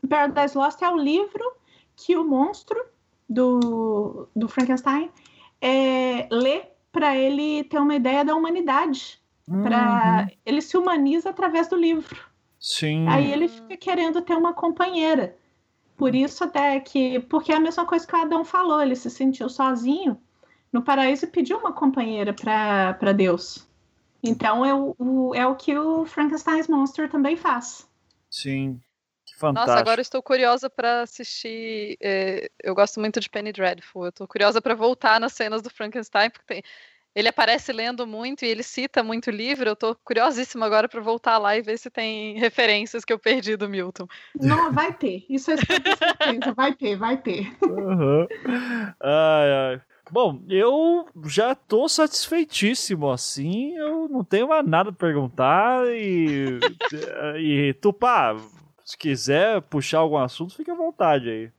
[0.09, 1.43] Paradise Lost é o livro
[1.95, 2.81] que o monstro
[3.29, 5.11] do, do Frankenstein
[5.65, 9.19] é, lê para ele ter uma ideia da humanidade.
[9.47, 9.63] Uhum.
[9.63, 12.23] Pra, ele se humaniza através do livro.
[12.59, 13.07] Sim.
[13.07, 15.35] Aí ele fica querendo ter uma companheira.
[15.97, 19.09] Por isso até que, porque é a mesma coisa que o Adão falou, ele se
[19.09, 20.19] sentiu sozinho
[20.71, 23.67] no paraíso e pediu uma companheira para Deus.
[24.21, 27.87] Então é o, é o que o Frankenstein's Monster também faz.
[28.29, 28.79] Sim.
[29.37, 29.71] Fantástico.
[29.71, 31.97] Nossa, agora estou curiosa para assistir.
[32.01, 34.05] É, eu gosto muito de Penny Dreadful.
[34.05, 36.63] Eu estou curiosa para voltar nas cenas do Frankenstein, porque tem,
[37.13, 39.69] ele aparece lendo muito e ele cita muito livro.
[39.69, 43.57] Eu tô curiosíssima agora para voltar lá e ver se tem referências que eu perdi
[43.57, 44.07] do Milton.
[44.39, 45.25] Não, vai ter.
[45.29, 46.53] Isso é certeza.
[46.55, 47.53] vai ter, vai ter.
[47.61, 48.27] Uhum.
[49.01, 49.81] Ai, ai.
[50.11, 56.59] Bom, eu já tô satisfeitíssimo, assim, eu não tenho mais nada pra perguntar e,
[57.41, 58.35] e Tupá,
[58.85, 61.51] se quiser puxar algum assunto, fique à vontade aí.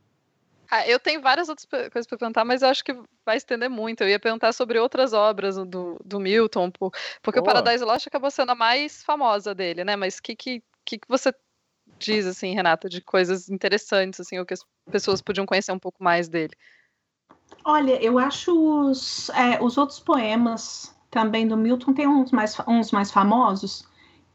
[0.71, 4.01] Ah, eu tenho várias outras coisas para perguntar, mas eu acho que vai estender muito.
[4.01, 7.41] Eu ia perguntar sobre outras obras do, do Milton, porque Boa.
[7.41, 9.95] o Paradise Lost acabou sendo a mais famosa dele, né?
[9.95, 11.33] Mas o que, que, que você
[11.99, 16.03] diz, assim, Renata, de coisas interessantes, assim, ou que as pessoas podiam conhecer um pouco
[16.03, 16.53] mais dele?
[17.63, 22.91] Olha, eu acho os, é, os outros poemas também do Milton tem uns mais, uns
[22.91, 23.85] mais famosos,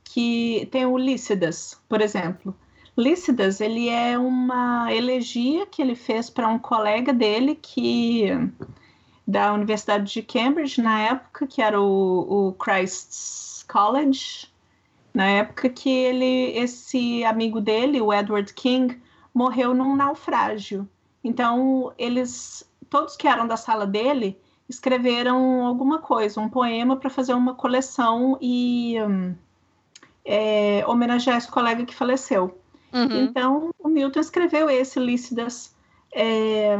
[0.05, 2.57] que tem o Lícidas, por exemplo.
[2.97, 8.29] Lícidas, ele é uma elegia que ele fez para um colega dele que
[9.27, 14.47] da Universidade de Cambridge na época, que era o, o Christ's College,
[15.15, 19.01] na época que ele, esse amigo dele, o Edward King,
[19.33, 20.89] morreu num naufrágio.
[21.25, 24.39] Então, eles, todos que eram da sala dele,
[24.69, 29.35] escreveram alguma coisa, um poema para fazer uma coleção e um,
[30.25, 32.62] é, homenagear esse colega que faleceu.
[32.93, 33.25] Uhum.
[33.25, 35.75] Então, o Milton escreveu esse Lícidas
[36.15, 36.77] é,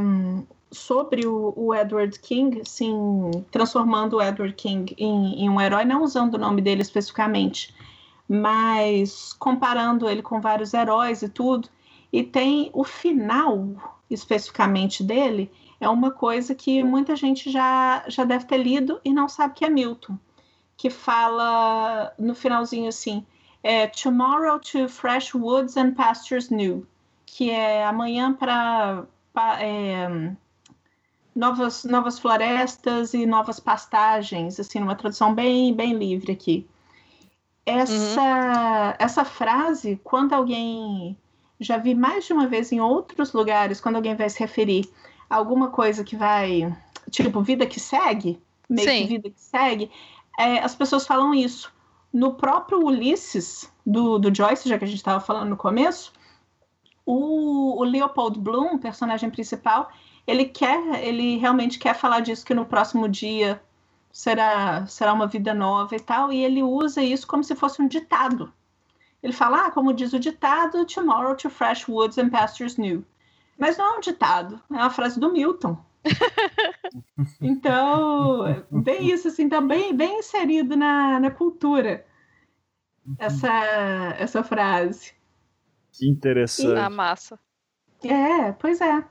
[0.71, 6.03] sobre o, o, Edward King, assim, transformando o Edward King em, em, um herói, não
[6.03, 7.75] usando o nome dele especificamente,
[8.29, 11.69] mas comparando ele com vários heróis e tudo.
[12.13, 18.45] E tem o final especificamente dele, é uma coisa que muita gente já, já deve
[18.45, 20.19] ter lido e não sabe que é Milton,
[20.77, 23.25] que fala no finalzinho assim
[23.63, 26.87] é Tomorrow to Fresh Woods and Pastures New,
[27.25, 29.07] que é amanhã para
[29.61, 30.33] é,
[31.35, 36.67] novas, novas florestas e novas pastagens, assim, uma tradução bem, bem livre aqui.
[37.65, 38.95] Essa, uhum.
[38.99, 41.17] essa frase, quando alguém.
[41.61, 44.91] Já vi mais de uma vez em outros lugares, quando alguém vai se referir
[45.31, 46.77] a alguma coisa que vai.
[47.09, 49.03] Tipo, vida que segue, meio Sim.
[49.03, 49.89] que vida que segue,
[50.37, 51.72] é, as pessoas falam isso
[52.13, 56.13] no próprio Ulisses, do, do Joyce, já que a gente estava falando no começo,
[57.05, 59.91] o, o Leopold Bloom, personagem principal,
[60.27, 63.61] ele quer, ele realmente quer falar disso que no próximo dia
[64.13, 67.89] será será uma vida nova e tal, e ele usa isso como se fosse um
[67.89, 68.53] ditado.
[69.23, 73.05] Ele fala, ah, como diz o ditado, tomorrow to fresh woods and pastures new.
[73.57, 75.79] Mas não é um ditado, é uma frase do Milton.
[77.41, 82.05] então, bem isso, assim, tá bem, bem inserido na, na cultura
[83.19, 83.53] essa,
[84.19, 85.13] essa frase.
[85.93, 86.79] Que interessante.
[86.79, 87.39] A massa.
[88.05, 89.05] É, pois é.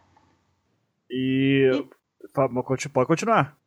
[1.09, 2.89] E, e...
[2.89, 3.57] pode continuar.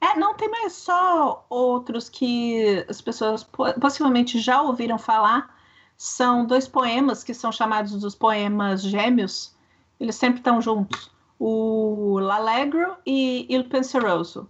[0.00, 3.44] É, não tem mais só outros que as pessoas
[3.80, 5.54] possivelmente já ouviram falar.
[5.96, 9.54] São dois poemas que são chamados dos poemas gêmeos.
[9.98, 11.13] Eles sempre estão juntos
[11.46, 14.48] o L'Allegro e Il Penseroso.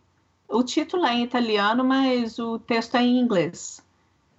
[0.49, 3.85] O título é em italiano, mas o texto é em inglês.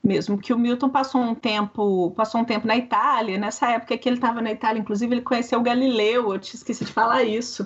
[0.01, 4.07] Mesmo que o Milton passou um tempo, passou um tempo na Itália, nessa época que
[4.07, 7.63] ele estava na Itália, inclusive ele conheceu Galileu, eu te esqueci de falar isso.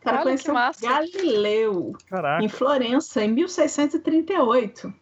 [0.00, 2.44] O cara Olha, conheceu Galileu Caraca.
[2.44, 4.94] em Florença em 1638.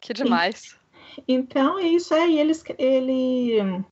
[0.00, 0.78] Que demais.
[1.26, 3.84] Então é isso aí, ele, ele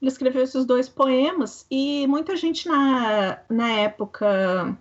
[0.00, 4.76] ele escreveu esses dois poemas e muita gente na, na época,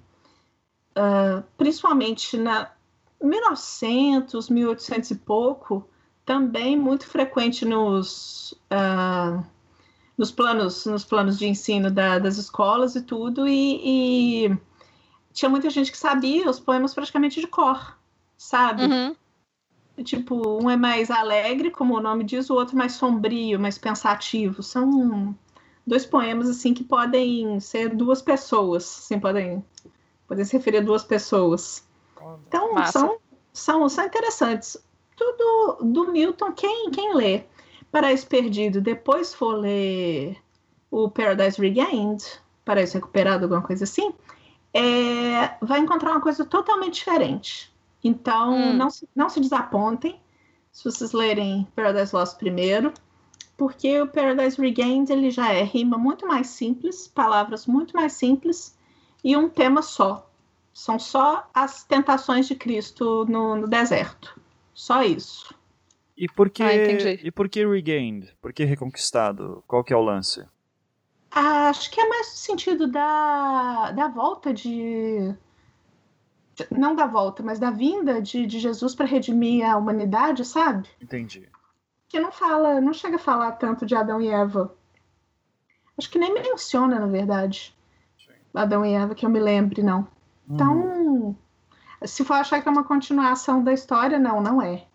[0.97, 2.71] uh, principalmente na
[3.21, 5.87] 1900, 1800 e pouco,
[6.25, 9.43] também muito frequente nos, uh,
[10.17, 14.57] nos, planos, nos planos de ensino da, das escolas e tudo, e, e,
[15.31, 17.97] tinha muita gente que sabia os poemas praticamente de cor,
[18.37, 18.83] sabe?
[18.83, 19.15] Uhum.
[20.03, 24.61] Tipo, um é mais alegre, como o nome diz, o outro mais sombrio, mais pensativo.
[24.61, 25.35] São
[25.87, 29.63] dois poemas assim que podem ser duas pessoas, assim, podem,
[30.27, 31.87] podem se referir a duas pessoas.
[32.47, 33.17] Então, são,
[33.53, 34.77] são, são interessantes.
[35.15, 37.43] Tudo do Milton, quem, quem lê
[37.91, 40.35] Paraíso Perdido, depois for ler
[40.91, 42.23] o Paradise Regained,
[42.65, 44.13] Paraíso Recuperado, alguma coisa assim,
[44.73, 47.73] é, vai encontrar uma coisa totalmente diferente.
[48.05, 48.73] Então, hum.
[48.73, 50.21] não, se, não se desapontem
[50.71, 52.93] se vocês lerem Paradise Lost primeiro.
[53.57, 58.77] porque o Paradise Regained ele já é rima muito mais simples, palavras muito mais simples
[59.23, 60.29] e um tema só.
[60.73, 64.39] São só as tentações de Cristo no, no deserto.
[64.73, 65.55] Só isso.
[66.17, 68.35] E por que, Ah, e por que Regained?
[68.41, 69.63] Por que Reconquistado?
[69.67, 70.45] Qual que é o lance?
[71.31, 75.35] Ah, Acho que é mais no sentido da, da volta de.
[76.71, 80.87] Não da volta, mas da vinda de, de Jesus para redimir a humanidade, sabe?
[81.01, 81.49] Entendi.
[82.07, 84.73] Que não fala, não chega a falar tanto de Adão e Eva.
[85.97, 87.75] Acho que nem menciona, na verdade.
[88.53, 90.07] Adão e Eva, que eu me lembre, não.
[90.49, 91.35] Então, Uhum.
[92.05, 94.85] se for achar que é uma continuação da história, não, não é.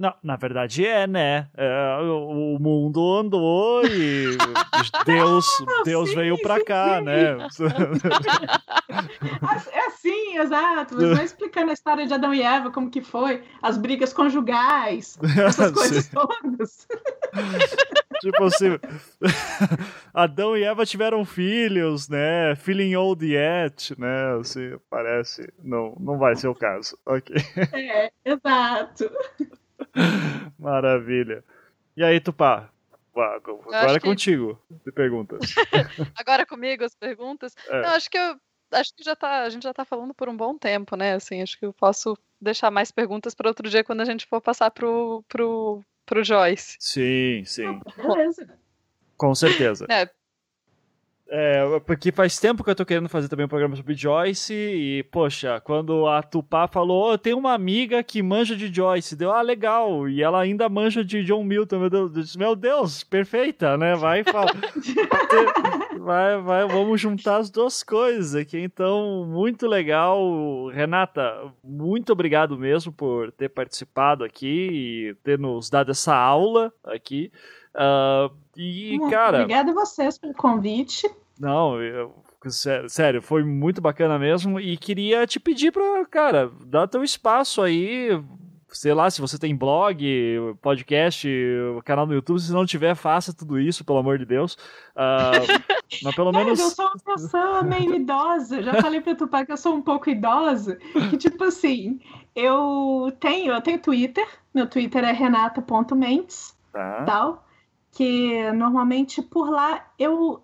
[0.00, 1.48] Não, na verdade é, né?
[1.54, 4.30] É, o o mundo andou e
[5.04, 5.46] Deus,
[5.84, 7.04] Deus sim, veio pra sim, cá, sim.
[7.04, 7.36] né?
[9.70, 10.94] É assim, exato.
[10.96, 15.18] Mas não explicando a história de Adão e Eva, como que foi, as brigas conjugais,
[15.46, 16.12] essas coisas Sim.
[16.14, 16.88] todas.
[18.20, 18.78] tipo assim,
[20.14, 22.54] Adão e Eva tiveram filhos, né?
[22.56, 24.38] Feeling old yet, né?
[24.40, 25.52] Assim, parece.
[25.62, 26.98] Não, não vai ser o caso.
[27.04, 27.36] Ok.
[27.74, 29.10] É, exato.
[30.58, 31.44] Maravilha.
[31.96, 32.70] E aí, Tupá?
[33.14, 34.60] Vá, Agora é que- contigo.
[34.84, 35.40] De perguntas.
[36.16, 37.54] Agora comigo as perguntas.
[37.68, 37.82] É.
[37.82, 38.36] Não, acho que eu
[38.72, 41.14] acho que já tá, a gente já tá falando por um bom tempo, né?
[41.14, 44.40] Assim, acho que eu posso deixar mais perguntas para outro dia quando a gente for
[44.40, 46.76] passar pro pro pro Joyce.
[46.78, 47.80] Sim, sim.
[47.96, 48.48] Beleza.
[49.16, 49.86] Com certeza.
[49.90, 50.08] É,
[51.32, 55.04] É, porque faz tempo que eu tô querendo fazer também um programa sobre Joyce e,
[55.12, 59.30] poxa, quando a Tupá falou, "Ô, eu tenho uma amiga que manja de Joyce, deu,
[59.30, 63.04] ah, legal, e ela ainda manja de John Milton, meu Deus, eu disse, meu Deus
[63.04, 64.50] perfeita, né, vai, fala,
[66.00, 71.32] vai, vai, vamos juntar as duas coisas aqui, então, muito legal, Renata,
[71.62, 77.30] muito obrigado mesmo por ter participado aqui e ter nos dado essa aula aqui,
[77.74, 79.42] Ah, e, Muito cara...
[79.42, 81.08] Obrigada a vocês pelo convite.
[81.38, 82.14] Não, eu,
[82.48, 84.60] sé- sério, foi muito bacana mesmo.
[84.60, 88.22] E queria te pedir pra, cara, dar teu espaço aí.
[88.72, 89.98] Sei lá, se você tem blog,
[90.62, 91.28] podcast,
[91.84, 94.56] canal no YouTube, se não tiver, faça tudo isso, pelo amor de Deus.
[94.94, 95.32] Ah,
[96.04, 96.60] mas pelo menos.
[96.60, 98.62] eu sou uma pessoa meio idosa.
[98.62, 100.76] Já falei pra Tupá que eu sou um pouco idosa.
[101.10, 101.98] Que tipo assim,
[102.36, 104.26] eu tenho, eu tenho Twitter.
[104.54, 106.54] Meu Twitter é renata.mentes.
[106.72, 107.02] Tá.
[107.04, 107.44] tal,
[107.92, 110.40] que normalmente por lá eu,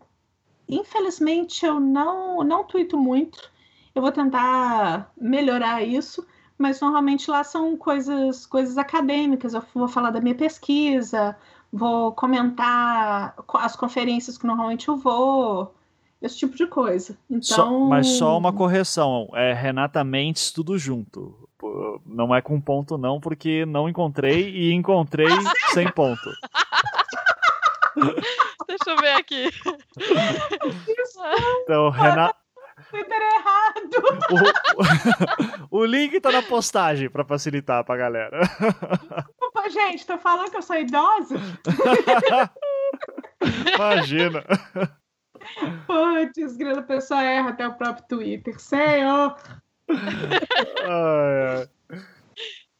[0.68, 3.50] infelizmente, eu não, não tuito muito.
[3.94, 6.26] Eu vou tentar melhorar isso,
[6.58, 9.54] mas normalmente lá são coisas, coisas acadêmicas.
[9.54, 11.36] Eu vou falar da minha pesquisa,
[11.72, 15.74] vou comentar co- as conferências que normalmente eu vou,
[16.20, 17.16] esse tipo de coisa.
[17.30, 21.48] Então, Só- mas só uma correção, é Renata Mendes tudo junto.
[22.04, 25.26] Não é com ponto não, porque não encontrei e encontrei
[25.72, 26.30] sem ponto.
[28.68, 29.50] deixa eu ver aqui.
[31.62, 32.36] Então, Renata.
[32.90, 33.90] Twitter é errado.
[35.70, 38.38] O, o link tá na postagem pra facilitar pra galera.
[38.40, 41.36] Desculpa, gente, tô falando que eu sou idosa.
[43.74, 44.44] Imagina.
[45.86, 48.58] Putz, grande pessoa erra até o próprio Twitter.
[48.60, 49.36] Senhor.
[49.88, 51.68] Ai, ai.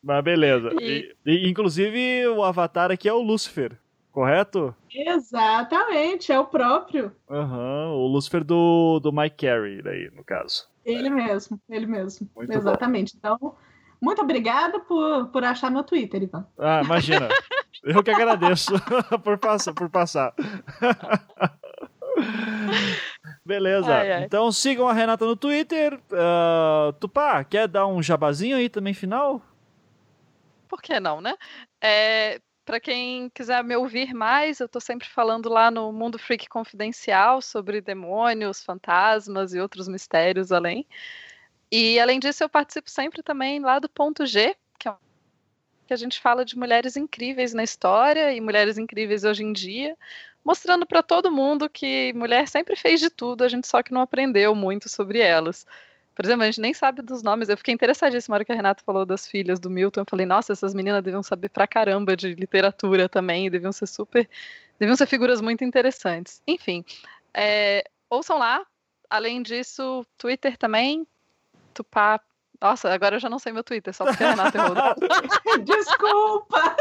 [0.02, 0.70] Mas beleza.
[0.80, 3.78] E- e, inclusive, o avatar aqui é o Lucifer,
[4.16, 4.74] correto?
[4.90, 7.12] Exatamente, é o próprio.
[7.30, 10.66] Aham, o Lucifer do, do Mike Carey, daí, no caso.
[10.86, 12.26] Ele mesmo, ele mesmo.
[12.34, 13.14] Muito Exatamente.
[13.14, 13.55] Então,
[14.01, 16.47] muito obrigada por, por achar meu Twitter, Ivan.
[16.59, 17.28] Ah, imagina.
[17.84, 18.72] Eu que agradeço
[19.22, 19.74] por passar.
[19.74, 20.32] Por passar.
[23.44, 23.94] Beleza.
[23.94, 24.24] Ai, ai.
[24.24, 26.01] Então sigam a Renata no Twitter.
[26.10, 29.43] Ah, Tupá, quer dar um jabazinho aí também final?
[30.68, 31.34] Por que não, né?
[31.82, 36.48] É, para quem quiser me ouvir mais, eu tô sempre falando lá no Mundo Freak
[36.48, 40.84] Confidencial sobre demônios, fantasmas e outros mistérios além.
[41.70, 44.94] E além disso, eu participo sempre também lá do Ponto G, que é
[45.86, 49.97] que a gente fala de mulheres incríveis na história e mulheres incríveis hoje em dia,
[50.44, 54.01] mostrando para todo mundo que mulher sempre fez de tudo, a gente só que não
[54.01, 55.64] aprendeu muito sobre elas.
[56.16, 57.51] Por exemplo, a gente nem sabe dos nomes.
[57.51, 60.01] Eu fiquei interessadíssima na hora que a Renata falou das filhas do Milton.
[60.01, 64.26] Eu falei, nossa, essas meninas deviam saber pra caramba de literatura também, deviam ser super.
[64.78, 66.43] deviam ser figuras muito interessantes.
[66.47, 66.82] Enfim,
[67.34, 68.64] é, ouçam lá.
[69.10, 71.06] Além disso, Twitter também.
[71.74, 72.18] Tupá.
[72.62, 74.74] Nossa, agora eu já não sei meu Twitter, só porque a Renata errou.
[75.64, 76.76] Desculpa!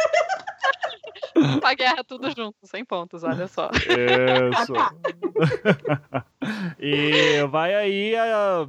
[1.33, 3.69] Tupá Guerra, tudo junto, sem pontos, olha só.
[3.71, 4.73] Isso.
[6.79, 8.13] e vai aí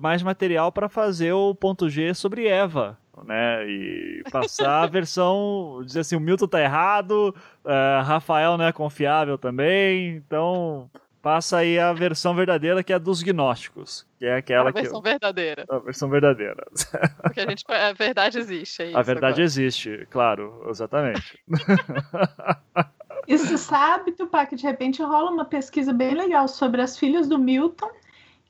[0.01, 2.99] mais material pra fazer o ponto G sobre Eva.
[3.25, 3.67] né?
[3.69, 9.39] E passar a versão, dizer assim, o Milton tá errado, uh, Rafael não é confiável
[9.39, 10.91] também, então
[11.27, 15.03] passa aí a versão verdadeira que é a dos gnósticos, que é aquela a versão
[15.03, 15.67] que verdadeira.
[15.69, 16.65] a versão verdadeira.
[17.21, 19.43] Porque a gente a verdade existe, é isso a verdade agora.
[19.43, 21.43] existe, claro, exatamente.
[23.29, 27.37] E você sabe, Tupac, de repente rola uma pesquisa bem legal sobre as filhas do
[27.37, 27.91] Milton,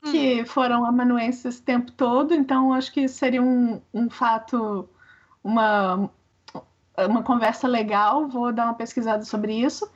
[0.03, 4.86] que foram amanuenses esse tempo todo, então acho que seria um, um fato,
[5.43, 6.11] uma,
[7.09, 9.90] uma conversa legal, vou dar uma pesquisada sobre isso.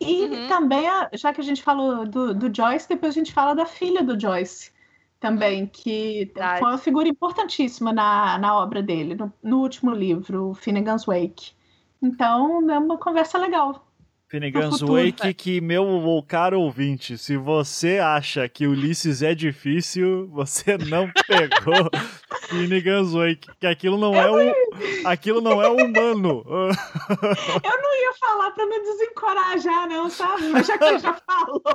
[0.00, 0.48] E Uhum.
[0.48, 0.84] também,
[1.14, 4.18] já que a gente falou do, do Joyce, depois a gente fala da filha do
[4.18, 4.72] Joyce
[5.20, 6.60] também, que Verdade.
[6.60, 11.52] foi uma figura importantíssima na, na obra dele, no, no último livro, Finnegan's Wake.
[12.00, 13.87] Então, é uma conversa legal.
[14.28, 15.32] Finnegan's Wake, é.
[15.32, 21.88] que meu caro ouvinte, se você acha que Ulisses é difícil, você não pegou
[22.50, 24.52] Finnegan's Wake, que aquilo não é um,
[25.06, 26.44] aquilo não é humano.
[26.46, 30.46] Eu não ia falar pra me desencorajar, não, sabe?
[30.48, 31.62] Mas já que ele já falou.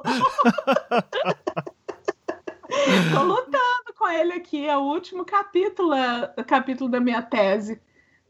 [3.14, 7.82] Tô lutando com ele aqui, é o último capítulo, é o capítulo da minha tese.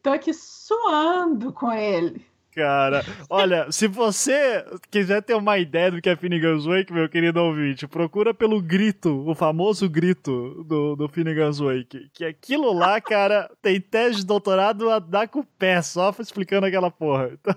[0.02, 2.26] Tô aqui suando com ele.
[2.56, 7.42] Cara, olha, se você quiser ter uma ideia do que é Finnegan's Wake, meu querido
[7.42, 12.10] ouvinte, procura pelo grito, o famoso grito do, do Finnegan's Wake.
[12.14, 16.68] Que aquilo lá, cara, tem tese de doutorado a dar com o pé, só explicando
[16.68, 17.32] aquela porra.
[17.34, 17.56] Então,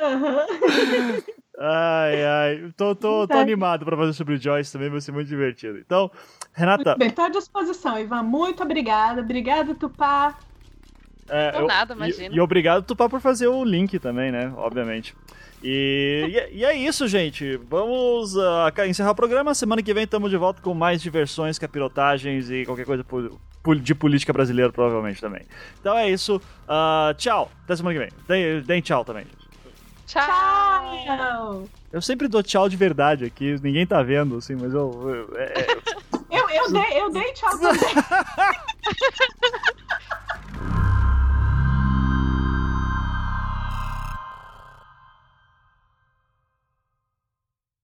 [0.00, 0.46] Aham.
[1.58, 2.72] ai, ai.
[2.76, 5.78] Tô, tô, tô animado pra fazer sobre o Joyce também, vai ser muito divertido.
[5.78, 6.10] Então,
[6.52, 8.22] Renata, Muito bem, tô à disposição, Ivan.
[8.22, 9.20] Muito obrigada.
[9.20, 10.38] Obrigada, Tupá.
[11.28, 12.34] É, Por eu- nada, e, imagina.
[12.34, 14.52] e obrigado, Tupá, por fazer o link também, né?
[14.56, 15.14] Obviamente.
[15.64, 17.56] E, e é- e é isso, gente.
[17.70, 18.34] Vamos
[18.74, 19.54] ca- encerrar o programa.
[19.54, 23.04] Semana que vem estamos de volta com mais diversões, capirotagens e qualquer coisa
[23.80, 25.42] de política brasileira, provavelmente também.
[25.80, 26.42] Então é isso.
[26.66, 27.48] Ah, tchau.
[27.64, 28.10] Até semana que vem.
[28.26, 29.24] Deem, deem tchau também.
[29.24, 29.42] gente.
[30.08, 30.24] Tchau!
[31.06, 31.64] Tchau!
[31.92, 33.54] Eu sempre dou tchau de verdade aqui.
[33.62, 35.28] Ninguém tá vendo, assim, mas eu.
[35.30, 37.78] eu- é- é- Eu, eu, dei, eu dei tchau também.